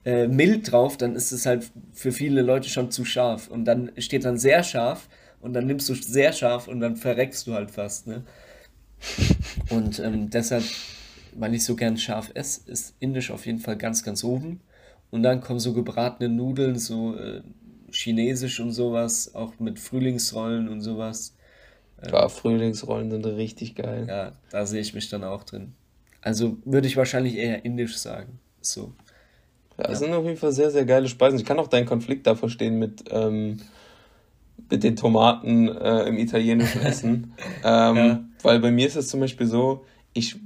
äh, 0.06 0.28
mild 0.28 0.70
drauf, 0.70 0.96
dann 0.96 1.16
ist 1.16 1.32
es 1.32 1.46
halt 1.46 1.68
für 1.92 2.12
viele 2.12 2.40
Leute 2.40 2.68
schon 2.68 2.92
zu 2.92 3.04
scharf. 3.04 3.48
Und 3.48 3.64
dann 3.64 3.90
steht 3.98 4.24
dann 4.24 4.38
sehr 4.38 4.62
scharf 4.62 5.08
und 5.40 5.52
dann 5.52 5.66
nimmst 5.66 5.88
du 5.88 5.94
sehr 5.94 6.32
scharf 6.32 6.68
und 6.68 6.78
dann 6.78 6.96
verreckst 6.96 7.46
du 7.46 7.54
halt 7.54 7.72
fast. 7.72 8.06
Ne? 8.06 8.22
Und 9.68 9.98
ähm, 9.98 10.30
deshalb, 10.30 10.62
weil 11.34 11.54
ich 11.54 11.64
so 11.64 11.74
gern 11.74 11.98
scharf 11.98 12.30
esse, 12.34 12.70
ist 12.70 12.94
Indisch 13.00 13.32
auf 13.32 13.46
jeden 13.46 13.58
Fall 13.58 13.76
ganz, 13.76 14.04
ganz 14.04 14.22
oben. 14.22 14.60
Und 15.10 15.24
dann 15.24 15.40
kommen 15.40 15.58
so 15.58 15.72
gebratene 15.72 16.28
Nudeln, 16.28 16.78
so 16.78 17.16
äh, 17.16 17.42
chinesisch 17.90 18.60
und 18.60 18.70
sowas, 18.70 19.34
auch 19.34 19.58
mit 19.58 19.80
Frühlingsrollen 19.80 20.68
und 20.68 20.82
sowas. 20.82 21.34
Ähm, 22.00 22.12
ja, 22.12 22.28
Frühlingsrollen 22.28 23.10
sind 23.10 23.26
richtig 23.26 23.74
geil. 23.74 24.06
Ja, 24.08 24.32
da 24.50 24.66
sehe 24.66 24.80
ich 24.80 24.94
mich 24.94 25.08
dann 25.08 25.24
auch 25.24 25.42
drin. 25.42 25.74
Also 26.20 26.58
würde 26.64 26.86
ich 26.86 26.96
wahrscheinlich 26.96 27.34
eher 27.34 27.64
indisch 27.64 27.96
sagen. 27.96 28.38
So. 28.60 28.94
Ja, 29.78 29.84
das 29.84 30.00
ja. 30.00 30.06
sind 30.06 30.14
auf 30.14 30.24
jeden 30.24 30.36
Fall 30.36 30.52
sehr, 30.52 30.70
sehr 30.70 30.84
geile 30.84 31.08
Speisen. 31.08 31.38
Ich 31.38 31.44
kann 31.44 31.58
auch 31.58 31.68
deinen 31.68 31.86
Konflikt 31.86 32.26
da 32.26 32.34
verstehen 32.34 32.78
mit, 32.78 33.04
ähm, 33.10 33.58
mit 34.70 34.82
den 34.82 34.96
Tomaten 34.96 35.68
äh, 35.68 36.04
im 36.04 36.18
italienischen 36.18 36.80
Essen. 36.84 37.34
ähm, 37.64 37.96
ja. 37.96 38.24
Weil 38.42 38.60
bei 38.60 38.70
mir 38.70 38.86
ist 38.86 38.96
es 38.96 39.08
zum 39.08 39.20
Beispiel 39.20 39.46
so, 39.46 39.84
ich 40.12 40.36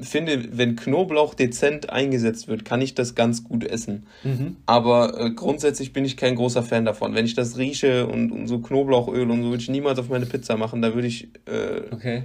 finde, 0.00 0.56
wenn 0.56 0.76
Knoblauch 0.76 1.34
dezent 1.34 1.90
eingesetzt 1.90 2.48
wird, 2.48 2.64
kann 2.64 2.80
ich 2.80 2.94
das 2.94 3.14
ganz 3.14 3.44
gut 3.44 3.64
essen. 3.64 4.06
Mhm. 4.24 4.56
Aber 4.66 5.20
äh, 5.20 5.30
grundsätzlich 5.30 5.92
bin 5.92 6.04
ich 6.04 6.16
kein 6.16 6.36
großer 6.36 6.62
Fan 6.62 6.84
davon. 6.84 7.14
Wenn 7.14 7.24
ich 7.24 7.34
das 7.34 7.56
rieche 7.58 8.06
und, 8.06 8.30
und 8.30 8.46
so 8.46 8.58
Knoblauchöl 8.60 9.30
und 9.30 9.42
so 9.42 9.50
würde 9.50 9.62
ich 9.62 9.68
niemals 9.68 9.98
auf 9.98 10.08
meine 10.08 10.26
Pizza 10.26 10.56
machen, 10.56 10.82
da 10.82 10.94
würde 10.94 11.08
ich, 11.08 11.28
äh, 11.46 11.82
okay. 11.90 12.24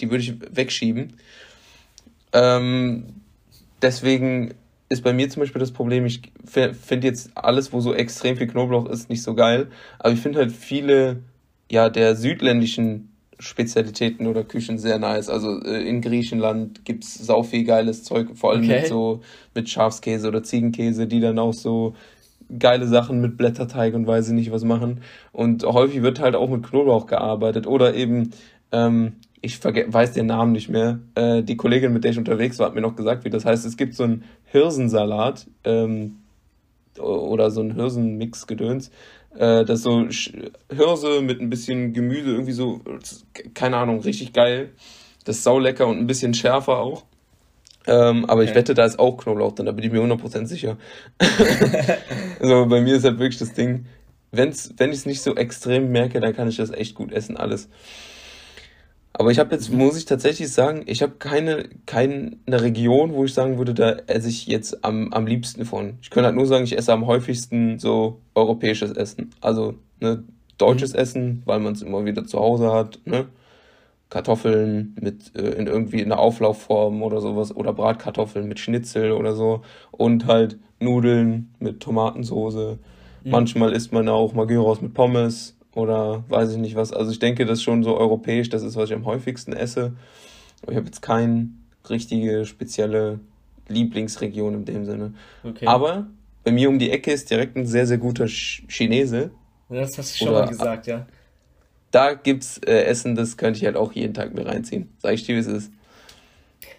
die 0.00 0.10
würde 0.10 0.22
ich 0.22 0.34
wegschieben. 0.54 1.14
Ähm, 2.32 3.04
deswegen 3.82 4.54
ist 4.88 5.02
bei 5.02 5.12
mir 5.12 5.28
zum 5.28 5.40
Beispiel 5.40 5.60
das 5.60 5.72
Problem, 5.72 6.06
ich 6.06 6.22
finde 6.44 7.06
jetzt 7.06 7.30
alles, 7.34 7.72
wo 7.72 7.80
so 7.80 7.94
extrem 7.94 8.36
viel 8.36 8.46
Knoblauch 8.46 8.86
ist, 8.86 9.10
nicht 9.10 9.22
so 9.22 9.34
geil. 9.34 9.68
Aber 9.98 10.12
ich 10.12 10.20
finde 10.20 10.38
halt 10.38 10.52
viele, 10.52 11.22
ja, 11.70 11.90
der 11.90 12.16
südländischen 12.16 13.12
Spezialitäten 13.38 14.26
oder 14.26 14.44
Küchen 14.44 14.78
sehr 14.78 14.98
nice. 14.98 15.28
Also 15.28 15.62
äh, 15.62 15.86
in 15.88 16.00
Griechenland 16.00 16.84
gibt's 16.84 17.14
sau 17.14 17.42
viel 17.42 17.64
geiles 17.64 18.02
Zeug, 18.02 18.30
vor 18.34 18.52
allem 18.52 18.64
okay. 18.64 18.80
mit 18.80 18.88
so 18.88 19.20
mit 19.54 19.68
Schafskäse 19.68 20.26
oder 20.26 20.42
Ziegenkäse, 20.42 21.06
die 21.06 21.20
dann 21.20 21.38
auch 21.38 21.52
so 21.52 21.94
geile 22.58 22.86
Sachen 22.86 23.20
mit 23.20 23.36
Blätterteig 23.36 23.94
und 23.94 24.06
weiß 24.06 24.28
ich 24.28 24.34
nicht 24.34 24.50
was 24.50 24.64
machen. 24.64 25.02
Und 25.32 25.64
häufig 25.64 26.02
wird 26.02 26.18
halt 26.18 26.34
auch 26.34 26.48
mit 26.48 26.64
Knoblauch 26.64 27.06
gearbeitet 27.06 27.66
oder 27.66 27.94
eben 27.94 28.30
ähm, 28.72 29.16
ich 29.40 29.62
weiß 29.64 30.12
den 30.12 30.26
Namen 30.26 30.52
nicht 30.52 30.68
mehr. 30.68 31.00
Äh, 31.14 31.42
die 31.42 31.56
Kollegin, 31.56 31.92
mit 31.92 32.04
der 32.04 32.10
ich 32.10 32.18
unterwegs 32.18 32.58
war, 32.58 32.66
hat 32.66 32.74
mir 32.74 32.80
noch 32.80 32.96
gesagt, 32.96 33.24
wie 33.24 33.30
das 33.30 33.44
heißt. 33.44 33.64
Es 33.64 33.76
gibt 33.76 33.94
so 33.94 34.04
einen 34.04 34.24
Hirsensalat 34.44 35.46
ähm, 35.64 36.16
oder 36.98 37.50
so 37.50 37.60
einen 37.60 37.74
Hirsenmix-Gedöns. 37.74 38.90
Äh, 39.34 39.64
das 39.64 39.80
ist 39.80 39.82
so 39.82 40.08
Hirse 40.74 41.20
mit 41.20 41.40
ein 41.40 41.50
bisschen 41.50 41.92
Gemüse, 41.92 42.30
irgendwie 42.30 42.52
so, 42.52 42.80
keine 43.54 43.76
Ahnung, 43.76 44.00
richtig 44.00 44.32
geil. 44.32 44.70
Das 45.24 45.36
ist 45.36 45.44
saulecker 45.44 45.86
und 45.86 45.98
ein 45.98 46.06
bisschen 46.06 46.34
schärfer 46.34 46.78
auch. 46.78 47.04
Ähm, 47.86 48.24
aber 48.26 48.42
okay. 48.42 48.50
ich 48.50 48.54
wette, 48.54 48.74
da 48.74 48.84
ist 48.84 48.98
auch 48.98 49.16
Knoblauch 49.16 49.52
drin, 49.52 49.66
da 49.66 49.72
bin 49.72 49.84
ich 49.84 49.92
mir 49.92 50.00
100% 50.00 50.46
sicher. 50.46 50.76
also 52.40 52.66
bei 52.66 52.80
mir 52.80 52.96
ist 52.96 53.04
halt 53.04 53.18
wirklich 53.18 53.38
das 53.38 53.54
Ding, 53.54 53.86
wenn's, 54.30 54.74
wenn 54.76 54.90
ich 54.90 54.98
es 54.98 55.06
nicht 55.06 55.22
so 55.22 55.34
extrem 55.34 55.90
merke, 55.90 56.20
dann 56.20 56.34
kann 56.34 56.48
ich 56.48 56.56
das 56.56 56.70
echt 56.70 56.94
gut 56.94 57.12
essen, 57.12 57.36
alles. 57.36 57.68
Aber 59.12 59.30
ich 59.30 59.38
habe 59.38 59.54
jetzt, 59.54 59.72
muss 59.72 59.96
ich 59.96 60.04
tatsächlich 60.04 60.52
sagen, 60.52 60.82
ich 60.86 61.02
habe 61.02 61.14
keine, 61.18 61.68
keine 61.86 62.36
Region, 62.46 63.14
wo 63.14 63.24
ich 63.24 63.34
sagen 63.34 63.58
würde, 63.58 63.74
da 63.74 63.90
esse 64.06 64.28
ich 64.28 64.46
jetzt 64.46 64.84
am, 64.84 65.12
am 65.12 65.26
liebsten 65.26 65.64
von. 65.64 65.98
Ich 66.02 66.10
könnte 66.10 66.26
halt 66.26 66.36
nur 66.36 66.46
sagen, 66.46 66.64
ich 66.64 66.76
esse 66.76 66.92
am 66.92 67.06
häufigsten 67.06 67.78
so 67.78 68.20
europäisches 68.34 68.92
Essen. 68.92 69.34
Also 69.40 69.74
ne, 70.00 70.22
deutsches 70.56 70.92
mhm. 70.92 70.98
Essen, 70.98 71.42
weil 71.46 71.60
man 71.60 71.72
es 71.72 71.82
immer 71.82 72.04
wieder 72.04 72.24
zu 72.26 72.38
Hause 72.38 72.72
hat. 72.72 73.00
Ne? 73.06 73.26
Kartoffeln 74.10 74.96
mit 75.00 75.34
äh, 75.36 75.50
in 75.50 75.66
irgendwie 75.66 76.02
einer 76.02 76.18
Auflaufform 76.18 77.02
oder 77.02 77.20
sowas 77.20 77.54
oder 77.54 77.72
Bratkartoffeln 77.72 78.48
mit 78.48 78.58
Schnitzel 78.58 79.12
oder 79.12 79.34
so 79.34 79.62
und 79.90 80.26
halt 80.26 80.58
Nudeln 80.80 81.54
mit 81.58 81.80
Tomatensoße. 81.80 82.78
Mhm. 83.24 83.30
Manchmal 83.30 83.72
isst 83.72 83.92
man 83.92 84.08
auch 84.08 84.32
mal 84.32 84.46
Gyros 84.46 84.80
mit 84.80 84.94
Pommes 84.94 85.57
oder 85.78 86.24
weiß 86.28 86.50
ich 86.52 86.58
nicht 86.58 86.74
was. 86.74 86.92
Also 86.92 87.12
ich 87.12 87.20
denke, 87.20 87.46
das 87.46 87.58
ist 87.58 87.62
schon 87.62 87.84
so 87.84 87.96
europäisch, 87.96 88.48
das 88.48 88.62
ist, 88.64 88.74
was 88.74 88.90
ich 88.90 88.96
am 88.96 89.06
häufigsten 89.06 89.52
esse. 89.52 89.92
Aber 90.62 90.72
ich 90.72 90.76
habe 90.76 90.86
jetzt 90.86 91.02
keine 91.02 91.50
richtige 91.88 92.46
spezielle 92.46 93.20
Lieblingsregion 93.68 94.54
in 94.54 94.64
dem 94.64 94.84
Sinne. 94.84 95.14
Okay. 95.44 95.66
Aber 95.66 96.08
bei 96.42 96.50
mir 96.50 96.68
um 96.68 96.80
die 96.80 96.90
Ecke 96.90 97.12
ist 97.12 97.30
direkt 97.30 97.56
ein 97.56 97.64
sehr, 97.64 97.86
sehr 97.86 97.98
guter 97.98 98.26
Chinese. 98.26 99.30
Das 99.68 99.96
hast 99.96 100.14
du 100.14 100.18
schon 100.18 100.28
Oder, 100.30 100.40
mal 100.40 100.48
gesagt, 100.48 100.88
ja. 100.88 101.06
Da 101.92 102.14
gibt's 102.14 102.58
äh, 102.66 102.82
Essen, 102.82 103.14
das 103.14 103.36
könnte 103.36 103.60
ich 103.60 103.64
halt 103.64 103.76
auch 103.76 103.92
jeden 103.92 104.14
Tag 104.14 104.34
mir 104.34 104.46
reinziehen. 104.46 104.88
Sag 104.98 105.14
ich 105.14 105.22
dir, 105.22 105.36
wie 105.36 105.40
es 105.40 105.46
ist. 105.46 105.70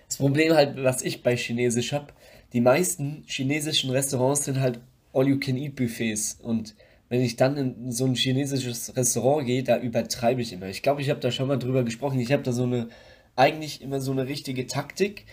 Das 0.08 0.18
Problem 0.18 0.54
halt, 0.54 0.84
was 0.84 1.04
ich 1.04 1.24
bei 1.24 1.38
Chinesisch 1.38 1.94
habe, 1.94 2.08
die 2.52 2.62
meisten 2.62 3.24
chinesischen 3.28 3.92
Restaurants 3.92 4.44
sind 4.44 4.60
halt 4.60 4.82
All-You-Can-Eat-Buffets 5.14 6.40
und 6.42 6.76
wenn 7.10 7.22
ich 7.22 7.36
dann 7.36 7.58
in 7.58 7.92
so 7.92 8.06
ein 8.06 8.16
chinesisches 8.16 8.96
Restaurant 8.96 9.46
gehe, 9.46 9.64
da 9.64 9.80
übertreibe 9.80 10.42
ich 10.42 10.54
immer. 10.54 10.68
Ich 10.68 10.84
glaube, 10.84 11.02
ich 11.02 11.10
habe 11.10 11.20
da 11.20 11.32
schon 11.32 11.48
mal 11.48 11.58
drüber 11.58 11.84
gesprochen. 11.84 12.20
Ich 12.20 12.32
habe 12.32 12.44
da 12.44 12.52
so 12.52 12.64
eine, 12.64 12.88
eigentlich 13.36 13.82
immer 13.82 14.00
so 14.00 14.12
eine 14.12 14.28
richtige 14.28 14.68
Taktik, 14.68 15.26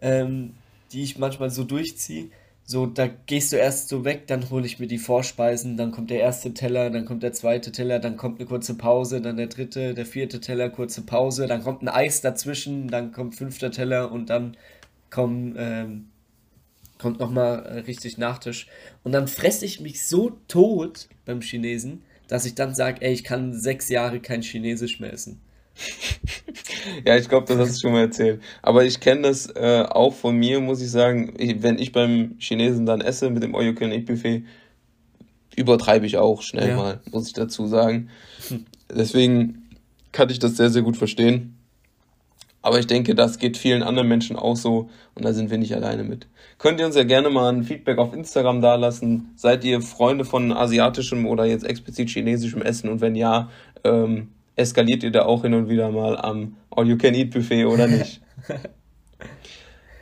ähm, 0.00 0.54
die 0.92 1.02
ich 1.02 1.18
manchmal 1.18 1.50
so 1.50 1.64
durchziehe. 1.64 2.28
so, 2.64 2.86
da 2.86 3.08
gehst 3.26 3.52
du 3.52 3.56
erst 3.56 3.88
so 3.88 4.04
weg, 4.04 4.26
dann 4.28 4.50
hole 4.50 4.66
ich 4.66 4.78
mir 4.78 4.86
die 4.86 4.98
Vorspeisen, 4.98 5.76
dann 5.76 5.90
kommt 5.92 6.10
der 6.10 6.20
erste 6.20 6.54
Teller, 6.54 6.90
dann 6.90 7.04
kommt 7.04 7.22
der 7.22 7.32
zweite 7.32 7.72
Teller, 7.72 7.98
dann 7.98 8.16
kommt 8.16 8.38
eine 8.38 8.48
kurze 8.48 8.74
Pause, 8.74 9.20
dann 9.20 9.36
der 9.36 9.48
dritte, 9.48 9.94
der 9.94 10.06
vierte 10.06 10.40
Teller, 10.40 10.70
kurze 10.70 11.02
Pause, 11.02 11.46
dann 11.46 11.62
kommt 11.62 11.82
ein 11.82 11.88
Eis 11.88 12.20
dazwischen, 12.20 12.88
dann 12.88 13.12
kommt 13.12 13.34
fünfter 13.34 13.70
Teller 13.70 14.10
und 14.12 14.30
dann 14.30 14.56
kommen, 15.10 15.54
ähm, 15.58 16.11
kommt 17.02 17.18
nochmal 17.20 17.64
äh, 17.66 17.78
richtig 17.80 18.16
Nachtisch. 18.16 18.66
Und 19.02 19.12
dann 19.12 19.28
fresse 19.28 19.66
ich 19.66 19.80
mich 19.80 20.06
so 20.06 20.38
tot 20.48 21.08
beim 21.26 21.42
Chinesen, 21.42 22.02
dass 22.28 22.46
ich 22.46 22.54
dann 22.54 22.74
sage, 22.74 23.02
ey, 23.02 23.12
ich 23.12 23.24
kann 23.24 23.52
sechs 23.52 23.88
Jahre 23.88 24.20
kein 24.20 24.42
Chinesisch 24.42 25.00
mehr 25.00 25.12
essen. 25.12 25.40
Ja, 27.06 27.16
ich 27.16 27.28
glaube, 27.28 27.46
das 27.46 27.58
hast 27.58 27.76
du 27.76 27.80
schon 27.80 27.92
mal 27.92 28.02
erzählt. 28.02 28.42
Aber 28.60 28.84
ich 28.84 28.98
kenne 29.00 29.22
das 29.22 29.46
äh, 29.54 29.84
auch 29.88 30.12
von 30.12 30.36
mir, 30.36 30.60
muss 30.60 30.82
ich 30.82 30.90
sagen. 30.90 31.34
Ich, 31.38 31.62
wenn 31.62 31.78
ich 31.78 31.92
beim 31.92 32.36
Chinesen 32.38 32.86
dann 32.86 33.00
esse 33.00 33.30
mit 33.30 33.42
dem 33.42 33.52
Can 33.52 33.92
Eat 33.92 34.06
Buffet, 34.06 34.44
übertreibe 35.56 36.04
ich 36.06 36.18
auch 36.18 36.42
schnell 36.42 36.70
Ja. 36.70 36.76
mal, 36.76 37.00
muss 37.10 37.28
ich 37.28 37.32
dazu 37.34 37.66
sagen. 37.68 38.10
Deswegen 38.94 39.70
kann 40.10 40.28
ich 40.30 40.38
das 40.38 40.56
sehr, 40.56 40.70
sehr 40.70 40.82
gut 40.82 40.96
verstehen. 40.96 41.56
Aber 42.62 42.78
ich 42.78 42.86
denke, 42.86 43.14
das 43.14 43.38
geht 43.38 43.56
vielen 43.56 43.82
anderen 43.82 44.08
Menschen 44.08 44.36
auch 44.36 44.56
so 44.56 44.88
und 45.14 45.24
da 45.24 45.32
sind 45.32 45.50
wir 45.50 45.58
nicht 45.58 45.74
alleine 45.74 46.04
mit. 46.04 46.28
Könnt 46.58 46.78
ihr 46.78 46.86
uns 46.86 46.94
ja 46.94 47.02
gerne 47.02 47.28
mal 47.28 47.52
ein 47.52 47.64
Feedback 47.64 47.98
auf 47.98 48.14
Instagram 48.14 48.60
dalassen. 48.60 49.32
Seid 49.34 49.64
ihr 49.64 49.82
Freunde 49.82 50.24
von 50.24 50.52
asiatischem 50.52 51.26
oder 51.26 51.44
jetzt 51.44 51.64
explizit 51.64 52.08
chinesischem 52.08 52.62
Essen 52.62 52.88
und 52.88 53.00
wenn 53.00 53.16
ja, 53.16 53.50
ähm, 53.82 54.28
eskaliert 54.54 55.02
ihr 55.02 55.10
da 55.10 55.24
auch 55.24 55.42
hin 55.42 55.54
und 55.54 55.68
wieder 55.68 55.90
mal 55.90 56.16
am 56.16 56.56
All-You-Can-Eat-Buffet 56.70 57.64
oder 57.64 57.88
nicht? 57.88 58.20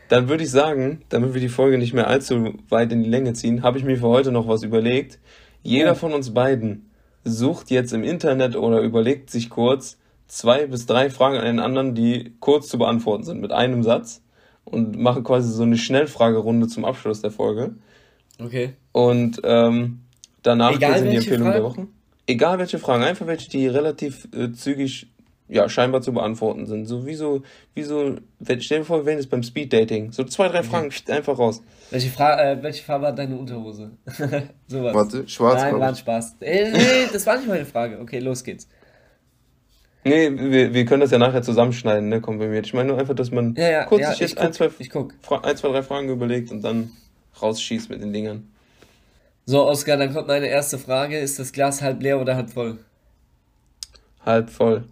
Dann 0.08 0.28
würde 0.28 0.42
ich 0.42 0.50
sagen, 0.50 1.02
damit 1.08 1.34
wir 1.34 1.40
die 1.40 1.48
Folge 1.48 1.78
nicht 1.78 1.94
mehr 1.94 2.08
allzu 2.08 2.54
weit 2.68 2.92
in 2.92 3.04
die 3.04 3.08
Länge 3.08 3.32
ziehen, 3.32 3.62
habe 3.62 3.78
ich 3.78 3.84
mir 3.84 3.96
für 3.96 4.08
heute 4.08 4.32
noch 4.32 4.48
was 4.48 4.64
überlegt. 4.64 5.20
Jeder 5.62 5.94
von 5.94 6.12
uns 6.12 6.34
beiden 6.34 6.90
sucht 7.22 7.70
jetzt 7.70 7.92
im 7.92 8.02
Internet 8.02 8.56
oder 8.56 8.80
überlegt 8.80 9.30
sich 9.30 9.50
kurz 9.50 9.99
zwei 10.30 10.66
bis 10.66 10.86
drei 10.86 11.10
Fragen 11.10 11.36
an 11.36 11.44
den 11.44 11.58
anderen, 11.58 11.94
die 11.94 12.34
kurz 12.40 12.68
zu 12.68 12.78
beantworten 12.78 13.24
sind 13.24 13.40
mit 13.40 13.52
einem 13.52 13.82
Satz 13.82 14.22
und 14.64 14.96
machen 14.98 15.24
quasi 15.24 15.52
so 15.52 15.64
eine 15.64 15.76
Schnellfragerunde 15.76 16.68
zum 16.68 16.84
Abschluss 16.84 17.20
der 17.20 17.32
Folge. 17.32 17.74
Okay. 18.42 18.74
Und 18.92 19.40
ähm, 19.44 20.00
danach 20.42 20.74
Egal 20.76 20.98
sind 20.98 21.08
die 21.10 21.16
welche 21.16 21.30
Empfehlungen 21.30 21.52
der 21.52 21.62
Fragen? 21.62 21.76
Woche. 21.82 21.86
Egal 22.26 22.58
welche 22.60 22.78
Fragen, 22.78 23.02
einfach 23.02 23.26
welche, 23.26 23.50
die 23.50 23.66
relativ 23.66 24.28
äh, 24.32 24.52
zügig, 24.52 25.08
ja, 25.48 25.68
scheinbar 25.68 26.00
zu 26.00 26.12
beantworten 26.12 26.66
sind. 26.66 26.86
So 26.86 27.04
wie 27.06 27.14
so, 27.16 27.42
wie 27.74 27.82
so, 27.82 28.14
wenn- 28.38 28.60
stell 28.60 28.78
dir 28.78 28.84
vor, 28.84 28.98
wir 28.98 29.06
wären 29.06 29.18
jetzt 29.18 29.30
beim 29.30 29.42
Speeddating. 29.42 30.12
So 30.12 30.22
zwei, 30.22 30.46
drei 30.46 30.62
Fragen, 30.62 30.90
pst, 30.90 31.10
einfach 31.10 31.36
raus. 31.36 31.60
Welche, 31.90 32.08
Fra 32.08 32.40
äh, 32.52 32.62
welche 32.62 32.84
Farbe 32.84 33.08
hat 33.08 33.18
deine 33.18 33.36
Unterhose? 33.36 33.90
Sowas. 34.68 34.94
Warte, 34.94 35.28
schwarz, 35.28 35.60
Nein, 35.60 35.80
war 35.80 35.88
ein. 35.88 35.96
Spaß. 35.96 36.36
Äh, 36.40 36.70
nee, 36.70 37.08
das 37.12 37.26
war 37.26 37.36
nicht 37.36 37.48
meine 37.48 37.66
Frage. 37.66 37.98
Okay, 38.00 38.20
los 38.20 38.44
geht's. 38.44 38.68
Nee, 40.04 40.30
wir, 40.34 40.72
wir 40.72 40.84
können 40.86 41.00
das 41.02 41.10
ja 41.10 41.18
nachher 41.18 41.42
zusammenschneiden, 41.42 42.08
ne, 42.08 42.20
komprimiert. 42.20 42.66
Ich 42.66 42.74
meine 42.74 42.88
nur 42.88 42.98
einfach, 42.98 43.14
dass 43.14 43.30
man 43.30 43.54
Ja, 43.56 43.70
ja, 43.70 43.84
kurz 43.84 44.02
ja, 44.02 44.10
sich 44.10 44.20
jetzt 44.20 44.32
ich 44.32 44.38
ein 44.38 44.46
guck, 44.46 44.54
zwei, 44.54 44.70
ich 44.78 44.90
guck. 44.90 45.14
Ein, 45.42 45.56
zwei, 45.56 45.68
drei 45.68 45.82
Fragen 45.82 46.08
überlegt 46.08 46.50
und 46.50 46.62
dann 46.62 46.92
rausschießt 47.40 47.90
mit 47.90 48.00
den 48.02 48.12
Dingern. 48.12 48.48
So, 49.46 49.66
Oskar, 49.66 49.96
dann 49.98 50.12
kommt 50.14 50.28
meine 50.28 50.46
erste 50.46 50.78
Frage. 50.78 51.18
Ist 51.18 51.38
das 51.38 51.52
Glas 51.52 51.82
halb 51.82 52.02
leer 52.02 52.20
oder 52.20 52.36
halb 52.36 52.50
voll? 52.50 52.78
Halb 54.24 54.50
voll. 54.50 54.84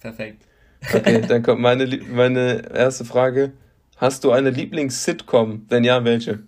Perfekt. 0.00 0.46
Okay, 0.92 1.22
dann 1.28 1.42
kommt 1.42 1.60
meine, 1.60 1.86
meine 2.08 2.62
erste 2.74 3.04
Frage. 3.04 3.52
Hast 3.96 4.24
du 4.24 4.32
eine 4.32 4.50
Lieblings-Sitcom? 4.50 5.66
Wenn 5.68 5.84
ja, 5.84 6.04
welche? 6.04 6.40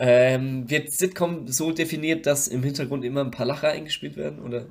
Ähm, 0.00 0.68
wird 0.70 0.90
Sitcom 0.92 1.46
so 1.46 1.72
definiert, 1.72 2.26
dass 2.26 2.48
im 2.48 2.62
Hintergrund 2.62 3.04
immer 3.04 3.20
ein 3.22 3.30
paar 3.30 3.46
Lacher 3.46 3.68
eingespielt 3.68 4.16
werden? 4.16 4.40
Oder? 4.40 4.66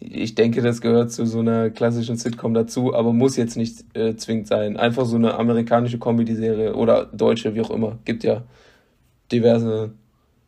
Ich 0.00 0.34
denke, 0.34 0.60
das 0.60 0.80
gehört 0.80 1.10
zu 1.12 1.24
so 1.26 1.40
einer 1.40 1.70
klassischen 1.70 2.16
Sitcom 2.16 2.52
dazu, 2.54 2.94
aber 2.94 3.12
muss 3.12 3.36
jetzt 3.36 3.56
nicht 3.56 3.84
äh, 3.96 4.16
zwingend 4.16 4.46
sein. 4.48 4.76
Einfach 4.76 5.06
so 5.06 5.16
eine 5.16 5.34
amerikanische 5.34 5.98
Comedy-Serie 5.98 6.74
oder 6.74 7.06
deutsche, 7.06 7.54
wie 7.54 7.60
auch 7.62 7.70
immer. 7.70 7.98
Gibt 8.04 8.22
ja 8.24 8.42
diverse 9.32 9.92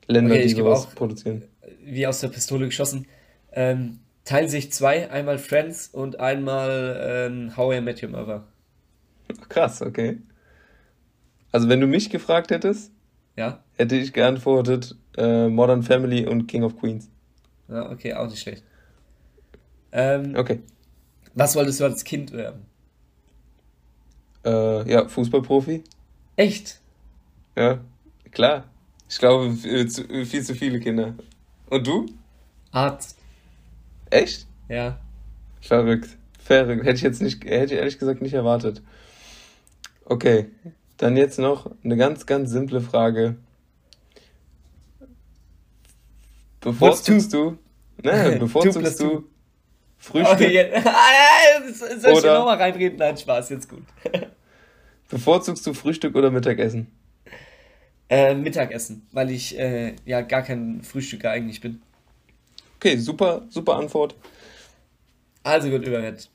Länder, 0.07 0.35
Okay, 0.35 0.43
die 0.47 0.55
sowas 0.55 0.87
auch 0.87 0.95
produzieren. 0.95 1.43
wie 1.85 2.07
aus 2.07 2.21
der 2.21 2.29
Pistole 2.29 2.67
geschossen. 2.67 3.07
Ähm, 3.53 4.01
teilen 4.25 4.49
sich 4.49 4.73
zwei, 4.73 5.11
einmal 5.11 5.39
Friends 5.39 5.89
und 5.89 6.21
einmal 6.21 7.01
ähm, 7.31 7.57
How 7.57 7.77
I 7.77 7.81
Met 7.81 8.03
Your 8.03 8.11
Mother. 8.11 8.45
Krass, 9.49 9.83
okay. 9.83 10.19
Also 11.53 11.69
wenn 11.69 11.81
du 11.81 11.87
mich 11.87 12.11
gefragt 12.11 12.51
hättest, 12.51 12.93
Ja? 13.37 13.61
hätte 13.77 13.97
ich 13.97 14.13
geantwortet 14.13 14.95
äh, 15.17 15.49
Modern 15.49 15.83
Family 15.83 16.27
und 16.27 16.47
King 16.47 16.63
of 16.65 16.79
Queens. 16.79 17.09
Ja, 17.69 17.91
okay, 17.91 18.13
auch 18.15 18.29
nicht 18.29 18.41
schlecht. 18.41 18.63
Ähm, 19.99 20.35
Okay. 20.37 20.61
was 21.35 21.57
wolltest 21.57 21.81
du 21.81 21.85
als 21.85 22.05
Kind 22.05 22.33
werden? 22.33 22.67
Äh, 24.45 24.91
ja, 24.91 25.09
Fußballprofi. 25.09 25.83
Echt? 26.37 26.81
Ja, 27.57 27.79
klar. 28.31 28.65
Ich 29.09 29.19
glaube, 29.19 29.47
f- 29.65 29.89
zu- 29.91 30.05
viel 30.27 30.43
zu 30.45 30.55
viele 30.55 30.81
Kinder. 30.81 31.15
Und 31.71 31.87
du? 31.87 32.05
Arzt. 32.73 33.17
Echt? 34.11 34.47
Ja. 34.69 34.99
Verrückt. 35.63 36.11
Verrückt. 36.39 36.85
Hätte 36.85 36.97
ich 36.97 37.03
jetzt 37.03 37.23
nicht, 37.23 37.43
hätte 37.45 37.73
ich 37.75 37.81
ehrlich 37.81 37.99
gesagt 37.99 38.21
nicht 38.21 38.35
erwartet. 38.35 38.83
Okay. 40.05 40.51
Dann 40.99 41.17
jetzt 41.17 41.39
noch 41.39 41.71
eine 41.83 41.97
ganz, 41.97 42.27
ganz 42.27 42.51
simple 42.51 42.81
Frage. 42.83 43.37
Bevorzugst 46.61 47.33
du, 47.33 47.59
ne, 48.03 48.37
bevorzugst 48.41 49.01
du. 49.01 49.25
Frühstück, 49.99 50.35
Okay, 50.35 50.53
jetzt, 50.53 50.87
ah, 50.87 51.73
soll 51.99 52.19
ich 52.19 52.25
nochmal 52.25 52.57
reinreden? 52.59 52.99
Nein, 52.99 53.17
Spaß, 53.17 53.51
jetzt 53.51 53.69
gut. 53.69 53.83
bevorzugst 55.09 55.67
du 55.67 55.75
Frühstück 55.75 56.15
oder 56.15 56.31
Mittagessen? 56.31 56.89
Äh, 58.09 58.35
Mittagessen, 58.35 59.07
weil 59.13 59.31
ich 59.31 59.59
äh, 59.59 59.95
ja 60.05 60.21
gar 60.21 60.43
kein 60.43 60.83
Frühstücker 60.83 61.31
eigentlich 61.31 61.61
bin. 61.61 61.81
Okay, 62.77 62.97
super, 62.97 63.47
super 63.49 63.77
Antwort. 63.77 64.15
Also 65.43 65.71
gut, 65.71 65.87
Überwert. 65.87 66.29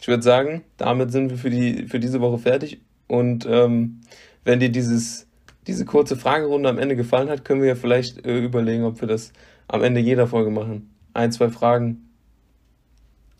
Ich 0.00 0.08
würde 0.08 0.22
sagen, 0.22 0.64
damit 0.76 1.12
sind 1.12 1.30
wir 1.30 1.38
für 1.38 1.50
die, 1.50 1.86
für 1.86 2.00
diese 2.00 2.20
Woche 2.20 2.38
fertig. 2.38 2.80
Und 3.06 3.46
ähm, 3.46 4.00
wenn 4.44 4.58
dir 4.58 4.70
dieses, 4.70 5.28
diese 5.66 5.84
kurze 5.84 6.16
Fragerunde 6.16 6.68
am 6.68 6.78
Ende 6.78 6.96
gefallen 6.96 7.28
hat, 7.28 7.44
können 7.44 7.60
wir 7.60 7.68
ja 7.68 7.74
vielleicht 7.74 8.26
äh, 8.26 8.40
überlegen, 8.40 8.84
ob 8.84 9.00
wir 9.00 9.08
das 9.08 9.32
am 9.68 9.82
Ende 9.82 10.00
jeder 10.00 10.26
Folge 10.26 10.50
machen. 10.50 10.90
Ein, 11.14 11.30
zwei 11.30 11.50
Fragen. 11.50 12.08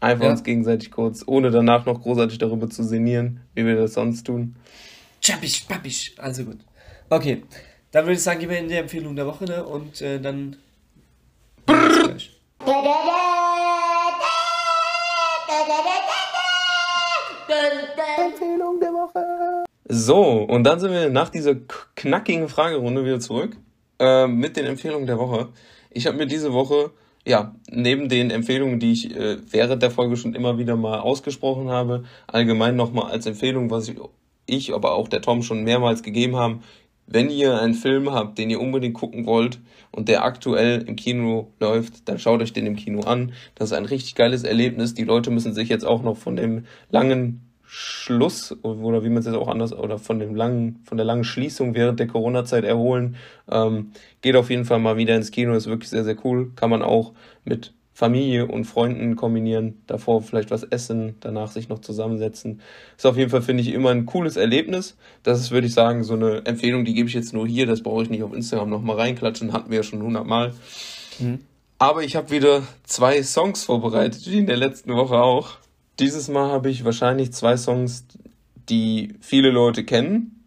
Einfach 0.03 0.24
Ja. 0.24 0.30
uns 0.32 0.42
gegenseitig 0.42 0.90
kurz, 0.90 1.22
ohne 1.26 1.53
danach 1.53 1.86
noch 1.86 2.03
großartig 2.03 2.38
darüber 2.38 2.68
zu 2.68 2.82
sinnieren, 2.82 3.40
wie 3.55 3.64
wir 3.64 3.76
das 3.76 3.94
sonst 3.94 4.24
tun. 4.24 4.57
Chappisch, 5.22 5.61
pappisch. 5.61 6.12
Also 6.18 6.44
gut. 6.44 6.59
Okay, 7.09 7.44
dann 7.92 8.05
würde 8.05 8.14
ich 8.14 8.22
sagen, 8.22 8.40
gehen 8.40 8.50
wir 8.50 8.59
in 8.59 8.66
die 8.68 8.74
Empfehlung 8.74 9.14
der 9.14 9.26
Woche 9.26 9.44
ne? 9.44 9.64
und 9.64 10.00
äh, 10.03 10.20
dann. 10.20 10.57
Bis 11.66 12.03
gleich. 12.03 12.30
So, 19.88 20.42
und 20.42 20.64
dann 20.64 20.80
sind 20.80 20.90
wir 20.90 21.11
nach 21.11 21.28
dieser 21.28 21.55
knackigen 21.94 22.48
Fragerunde 22.48 23.05
wieder 23.05 23.20
zurück 23.20 23.57
äh, 24.00 24.26
mit 24.26 24.57
den 24.57 24.66
Empfehlungen 24.66 25.07
der 25.07 25.18
Woche. 25.18 25.50
Ich 25.90 26.07
habe 26.09 26.16
mir 26.16 26.26
diese 26.26 26.53
Woche, 26.53 26.90
ja, 27.26 27.54
neben 27.70 28.08
den 28.08 28.30
Empfehlungen, 28.30 28.80
die 28.80 28.92
ich 28.92 29.14
äh, 29.16 29.38
während 29.50 29.82
der 29.82 29.90
Folge 29.90 30.16
schon 30.16 30.34
immer 30.34 30.58
wieder 30.58 30.76
mal 30.76 31.00
ausgesprochen 31.00 31.70
habe, 31.70 32.04
allgemein 32.26 32.76
nochmal 32.76 33.12
als 33.12 33.26
Empfehlung, 33.26 33.70
was 33.70 33.88
ich, 33.88 33.96
ich, 34.46 34.74
aber 34.74 34.94
auch 34.94 35.08
der 35.08 35.22
Tom 35.22 35.42
schon 35.42 35.62
mehrmals 35.62 36.02
gegeben 36.02 36.36
haben, 36.36 36.62
wenn 37.06 37.30
ihr 37.30 37.60
einen 37.60 37.74
Film 37.74 38.10
habt, 38.10 38.38
den 38.38 38.50
ihr 38.50 38.60
unbedingt 38.60 38.94
gucken 38.94 39.26
wollt 39.26 39.60
und 39.90 40.08
der 40.08 40.24
aktuell 40.24 40.82
im 40.82 40.96
Kino 40.96 41.52
läuft, 41.60 42.08
dann 42.08 42.18
schaut 42.18 42.40
euch 42.40 42.52
den 42.52 42.66
im 42.66 42.76
Kino 42.76 43.00
an. 43.02 43.32
Das 43.54 43.70
ist 43.70 43.76
ein 43.76 43.84
richtig 43.84 44.14
geiles 44.14 44.44
Erlebnis. 44.44 44.94
Die 44.94 45.04
Leute 45.04 45.30
müssen 45.30 45.52
sich 45.52 45.68
jetzt 45.68 45.84
auch 45.84 46.02
noch 46.02 46.16
von 46.16 46.36
dem 46.36 46.64
langen 46.90 47.51
Schluss 47.74 48.54
oder 48.62 49.02
wie 49.02 49.08
man 49.08 49.20
es 49.20 49.24
jetzt 49.24 49.34
auch 49.34 49.48
anders 49.48 49.72
oder 49.72 49.98
von 49.98 50.18
dem 50.18 50.34
langen, 50.34 50.82
von 50.84 50.98
der 50.98 51.06
langen 51.06 51.24
Schließung 51.24 51.74
während 51.74 51.98
der 52.00 52.06
Corona-Zeit 52.06 52.64
erholen. 52.64 53.16
Ähm, 53.50 53.92
geht 54.20 54.36
auf 54.36 54.50
jeden 54.50 54.66
Fall 54.66 54.78
mal 54.78 54.98
wieder 54.98 55.16
ins 55.16 55.30
Kino, 55.30 55.54
ist 55.54 55.68
wirklich 55.68 55.88
sehr, 55.88 56.04
sehr 56.04 56.22
cool. 56.22 56.52
Kann 56.54 56.68
man 56.68 56.82
auch 56.82 57.14
mit 57.46 57.72
Familie 57.94 58.46
und 58.46 58.66
Freunden 58.66 59.16
kombinieren. 59.16 59.80
Davor 59.86 60.20
vielleicht 60.20 60.50
was 60.50 60.64
essen, 60.64 61.16
danach 61.20 61.50
sich 61.50 61.70
noch 61.70 61.78
zusammensetzen. 61.78 62.60
Ist 62.98 63.06
auf 63.06 63.16
jeden 63.16 63.30
Fall, 63.30 63.40
finde 63.40 63.62
ich, 63.62 63.72
immer 63.72 63.88
ein 63.88 64.04
cooles 64.04 64.36
Erlebnis. 64.36 64.98
Das 65.22 65.40
ist, 65.40 65.50
würde 65.50 65.66
ich 65.66 65.72
sagen, 65.72 66.04
so 66.04 66.12
eine 66.12 66.44
Empfehlung, 66.44 66.84
die 66.84 66.92
gebe 66.92 67.08
ich 67.08 67.14
jetzt 67.14 67.32
nur 67.32 67.48
hier. 67.48 67.64
Das 67.64 67.82
brauche 67.82 68.02
ich 68.02 68.10
nicht 68.10 68.22
auf 68.22 68.34
Instagram 68.34 68.68
nochmal 68.68 68.96
reinklatschen. 68.96 69.54
Hatten 69.54 69.70
wir 69.70 69.78
ja 69.78 69.82
schon 69.82 70.02
hundertmal. 70.02 70.52
Mhm. 71.18 71.38
Aber 71.78 72.02
ich 72.02 72.16
habe 72.16 72.30
wieder 72.30 72.64
zwei 72.84 73.22
Songs 73.22 73.64
vorbereitet, 73.64 74.26
wie 74.26 74.38
in 74.38 74.46
der 74.46 74.58
letzten 74.58 74.94
Woche 74.94 75.16
auch. 75.16 75.61
Dieses 75.99 76.28
Mal 76.28 76.51
habe 76.51 76.70
ich 76.70 76.84
wahrscheinlich 76.84 77.32
zwei 77.32 77.57
Songs, 77.57 78.07
die 78.68 79.14
viele 79.20 79.51
Leute 79.51 79.84
kennen, 79.84 80.43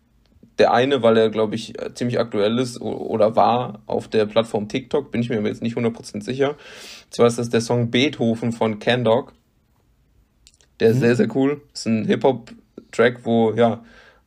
der 0.57 0.73
eine, 0.73 1.03
weil 1.03 1.17
er, 1.17 1.29
glaube 1.29 1.55
ich, 1.55 1.73
ziemlich 1.95 2.19
aktuell 2.19 2.57
ist 2.59 2.79
oder 2.81 3.35
war 3.35 3.81
auf 3.87 4.07
der 4.07 4.25
Plattform 4.25 4.67
TikTok, 4.67 5.11
bin 5.11 5.21
ich 5.21 5.29
mir 5.29 5.41
jetzt 5.41 5.61
nicht 5.61 5.75
100% 5.77 6.23
sicher. 6.23 6.55
Zwar 7.09 7.27
ist 7.27 7.37
das 7.37 7.49
der 7.49 7.61
Song 7.61 7.91
Beethoven 7.91 8.51
von 8.51 8.79
Candog. 8.79 9.33
Der 10.79 10.89
ist 10.89 10.97
mhm. 10.97 11.01
sehr, 11.01 11.15
sehr 11.15 11.35
cool. 11.35 11.61
Ist 11.73 11.87
ein 11.87 12.05
Hip-Hop-Track, 12.05 13.21
wo, 13.23 13.53
ja, 13.53 13.83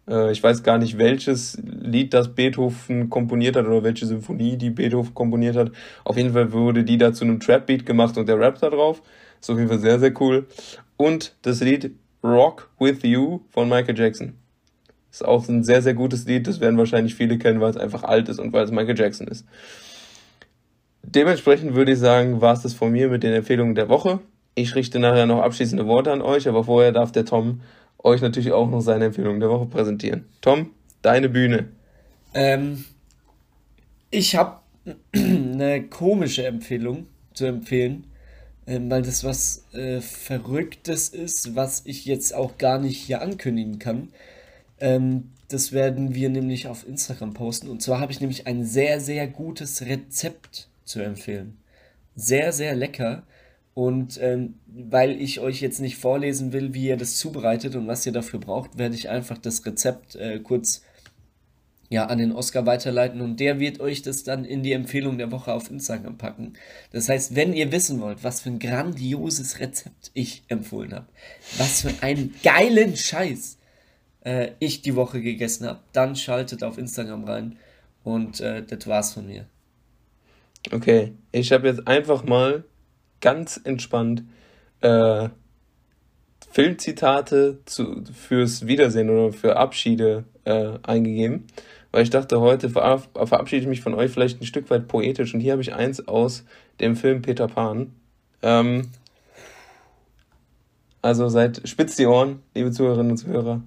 äh, 0.09 0.33
ich 0.33 0.43
weiß 0.43 0.62
gar 0.62 0.79
nicht, 0.79 0.99
welches 0.99 1.59
Lied 1.62 2.14
das 2.14 2.35
Beethoven 2.35 3.11
komponiert 3.11 3.57
hat 3.57 3.66
oder 3.66 3.83
welche 3.83 4.07
Symphonie 4.07 4.57
die 4.57 4.71
Beethoven 4.71 5.14
komponiert 5.14 5.57
hat. 5.57 5.73
Auf 6.05 6.16
jeden 6.16 6.33
Fall 6.33 6.53
wurde 6.53 6.85
die 6.85 6.99
da 6.99 7.12
zu 7.12 7.25
einem 7.25 7.41
Trap-Beat 7.41 7.87
gemacht 7.87 8.16
und 8.16 8.29
der 8.29 8.39
rappt 8.39 8.62
da 8.62 8.71
drauf. 8.71 9.03
Ist 9.41 9.51
auf 9.51 9.57
jeden 9.57 9.69
Fall 9.69 9.79
sehr, 9.79 9.99
sehr 9.99 10.12
cool. 10.21 10.47
Und 10.99 11.34
das 11.42 11.61
Lied 11.61 11.92
Rock 12.22 12.68
With 12.78 13.03
You 13.03 13.40
von 13.49 13.68
Michael 13.68 13.99
Jackson. 13.99 14.34
Ist 15.11 15.24
auch 15.24 15.49
ein 15.49 15.64
sehr, 15.64 15.80
sehr 15.80 15.94
gutes 15.94 16.26
Lied. 16.26 16.46
Das 16.46 16.61
werden 16.61 16.76
wahrscheinlich 16.76 17.14
viele 17.14 17.38
kennen, 17.38 17.61
weil 17.61 17.70
es 17.70 17.76
einfach 17.76 18.03
alt 18.03 18.28
ist 18.28 18.38
und 18.38 18.53
weil 18.53 18.64
es 18.64 18.70
Michael 18.70 18.99
Jackson 18.99 19.26
ist. 19.28 19.46
Dementsprechend 21.03 21.74
würde 21.74 21.92
ich 21.92 21.99
sagen, 21.99 22.40
war 22.42 22.53
es 22.53 22.62
das 22.62 22.74
von 22.74 22.92
mir 22.92 23.09
mit 23.09 23.22
den 23.22 23.32
Empfehlungen 23.32 23.74
der 23.74 23.88
Woche. 23.88 24.18
Ich 24.55 24.74
richte 24.74 24.99
nachher 24.99 25.26
noch 25.26 25.40
abschließende 25.40 25.86
Worte 25.86 26.12
an 26.12 26.20
euch, 26.20 26.49
aber 26.49 26.64
vorher 26.64 26.92
darf 26.92 27.12
der 27.12 27.24
Tom 27.24 27.62
euch 28.03 28.20
natürlich 28.20 28.53
auch 28.53 28.68
noch 28.68 28.80
seine 28.80 29.07
Empfehlungen 29.07 29.40
der 29.40 29.51
Woche 29.51 29.66
präsentieren. 29.66 30.24
Tom, 30.40 30.70
deine 31.01 31.28
Bühne. 31.28 31.68
Ähm, 32.34 32.84
ich 34.11 34.36
habe 34.36 34.59
eine 35.14 35.84
komische 35.84 36.44
Empfehlung 36.44 37.07
zu 37.32 37.46
empfehlen, 37.46 38.05
ähm, 38.69 38.91
weil 38.91 39.03
das 39.03 39.25
was 39.25 39.64
äh, 39.73 40.01
Verrücktes 40.03 41.09
ist, 41.09 41.57
was 41.57 41.83
ich 41.87 42.05
jetzt 42.05 42.35
auch 42.35 42.59
gar 42.59 42.79
nicht 42.79 42.99
hier 42.99 43.23
ankündigen 43.23 43.79
kann. 43.79 44.11
Ähm, 44.79 45.31
das 45.49 45.73
werden 45.73 46.14
wir 46.14 46.29
nämlich 46.29 46.66
auf 46.69 46.87
Instagram 46.87 47.33
posten. 47.33 47.71
Und 47.71 47.83
zwar 47.83 47.99
habe 48.01 48.12
ich 48.12 48.21
nämlich 48.21 48.47
ein 48.47 48.66
sehr, 48.66 49.01
sehr 49.01 49.27
gutes 49.27 49.81
Rezept 49.87 50.69
zu 50.85 51.01
empfehlen. 51.01 51.57
Sehr, 52.14 52.53
sehr 52.53 52.77
lecker. 52.77 53.23
Und 53.73 54.19
ähm, 54.21 54.57
weil 54.66 55.19
ich 55.21 55.41
euch 55.41 55.62
jetzt 55.62 55.81
nicht 55.81 55.97
vorlesen 55.97 56.53
will, 56.53 56.75
wie 56.75 56.89
ihr 56.89 56.99
das 56.99 57.16
zubereitet 57.16 57.75
und 57.75 57.87
was 57.87 58.05
ihr 58.05 58.12
dafür 58.12 58.41
braucht, 58.41 58.77
werde 58.77 58.97
ich 58.97 59.09
einfach 59.09 59.39
das 59.39 59.64
Rezept 59.64 60.16
äh, 60.16 60.41
kurz 60.41 60.83
ja, 61.91 62.07
an 62.07 62.18
den 62.18 62.32
Oscar 62.32 62.66
weiterleiten 62.66 63.20
und 63.20 63.41
der 63.41 63.61
wird 63.61 63.80
euch 63.80 64.03
das 64.03 64.22
dann 64.22 64.45
in 64.45 64.62
die 64.62 64.72
Empfehlung 64.72 65.16
der 65.16 65.30
Woche 65.30 65.53
auf 65.53 65.70
Instagram 65.70 66.18
packen. 66.18 66.53
Das 66.93 67.09
heißt, 67.09 67.34
wenn 67.34 67.55
ihr 67.55 67.72
wissen 67.72 68.01
wollt, 68.01 68.22
was 68.24 68.43
für 68.43 68.51
ein 68.51 68.59
grandioses 68.59 69.59
Rezept 69.59 70.11
ich 70.12 70.45
empfohlen 70.49 70.95
habe, 70.95 71.07
was 71.57 71.82
für 71.82 72.03
einen 72.03 72.34
geilen 72.43 72.97
Scheiß 72.97 73.59
äh, 74.24 74.51
ich 74.59 74.82
die 74.82 74.97
Woche 74.97 75.22
gegessen 75.22 75.66
habe, 75.66 75.80
dann 75.93 76.14
schaltet 76.14 76.62
auf 76.62 76.76
Instagram 76.76 77.24
rein 77.24 77.57
und 78.05 78.41
äh, 78.41 78.62
das 78.62 78.86
war's 78.86 79.14
von 79.14 79.26
mir. 79.26 79.47
Okay, 80.70 81.12
ich 81.32 81.53
habe 81.53 81.68
jetzt 81.68 81.86
einfach 81.89 82.24
mal 82.24 82.64
ganz 83.20 83.61
entspannt 83.64 84.24
äh, 84.80 85.28
Filmzitate 86.51 87.59
zu, 87.64 88.05
fürs 88.12 88.66
Wiedersehen 88.66 89.11
oder 89.11 89.32
für 89.32 89.57
Abschiede 89.57 90.24
äh, 90.45 90.78
eingegeben, 90.82 91.47
weil 91.93 92.03
ich 92.03 92.11
dachte, 92.11 92.41
heute 92.41 92.68
ver 92.70 92.99
verabschiede 93.14 93.62
ich 93.62 93.68
mich 93.68 93.80
von 93.80 93.95
euch 93.95 94.11
vielleicht 94.11 94.41
ein 94.41 94.47
Stück 94.47 94.70
weit 94.70 94.89
poetisch 94.89 95.34
und 95.34 95.41
hier 95.41 95.53
habe 95.53 95.62
ich 95.62 95.74
eins 95.74 96.07
aus 96.07 96.45
dem 96.80 96.97
Film 96.97 97.22
Peter 97.22 97.49
Pan. 97.49 97.93
Ähm, 98.43 98.89
also 101.01 101.28
seid 101.28 101.66
spitz 101.66 101.97
die 101.97 102.07
Ohren, 102.07 102.41
liebe 102.55 102.70
Zuhörerinnen 102.70 103.12
und 103.12 103.18
Zuhörer. 103.18 103.62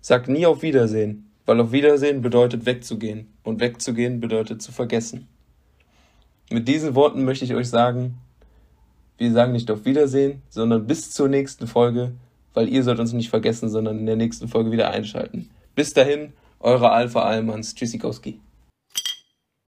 Sagt 0.00 0.28
nie 0.28 0.46
auf 0.46 0.62
Wiedersehen, 0.62 1.30
weil 1.46 1.60
auf 1.60 1.72
Wiedersehen 1.72 2.22
bedeutet 2.22 2.66
wegzugehen 2.66 3.32
und 3.42 3.60
wegzugehen 3.60 4.20
bedeutet 4.20 4.62
zu 4.62 4.72
vergessen. 4.72 5.28
Mit 6.50 6.68
diesen 6.68 6.94
Worten 6.94 7.24
möchte 7.24 7.44
ich 7.44 7.54
euch 7.54 7.68
sagen, 7.68 8.18
wir 9.18 9.32
sagen 9.32 9.52
nicht 9.52 9.70
auf 9.70 9.84
Wiedersehen, 9.84 10.42
sondern 10.48 10.86
bis 10.86 11.10
zur 11.10 11.28
nächsten 11.28 11.66
Folge, 11.66 12.12
weil 12.54 12.68
ihr 12.68 12.82
sollt 12.82 12.98
uns 12.98 13.12
nicht 13.12 13.30
vergessen, 13.30 13.68
sondern 13.68 13.98
in 13.98 14.06
der 14.06 14.16
nächsten 14.16 14.48
Folge 14.48 14.70
wieder 14.70 14.90
einschalten. 14.90 15.48
Bis 15.74 15.94
dahin, 15.94 16.32
eure 16.62 16.90
Alpha 16.90 17.22
Almans. 17.22 17.74
Tschüssikowski. 17.74 18.40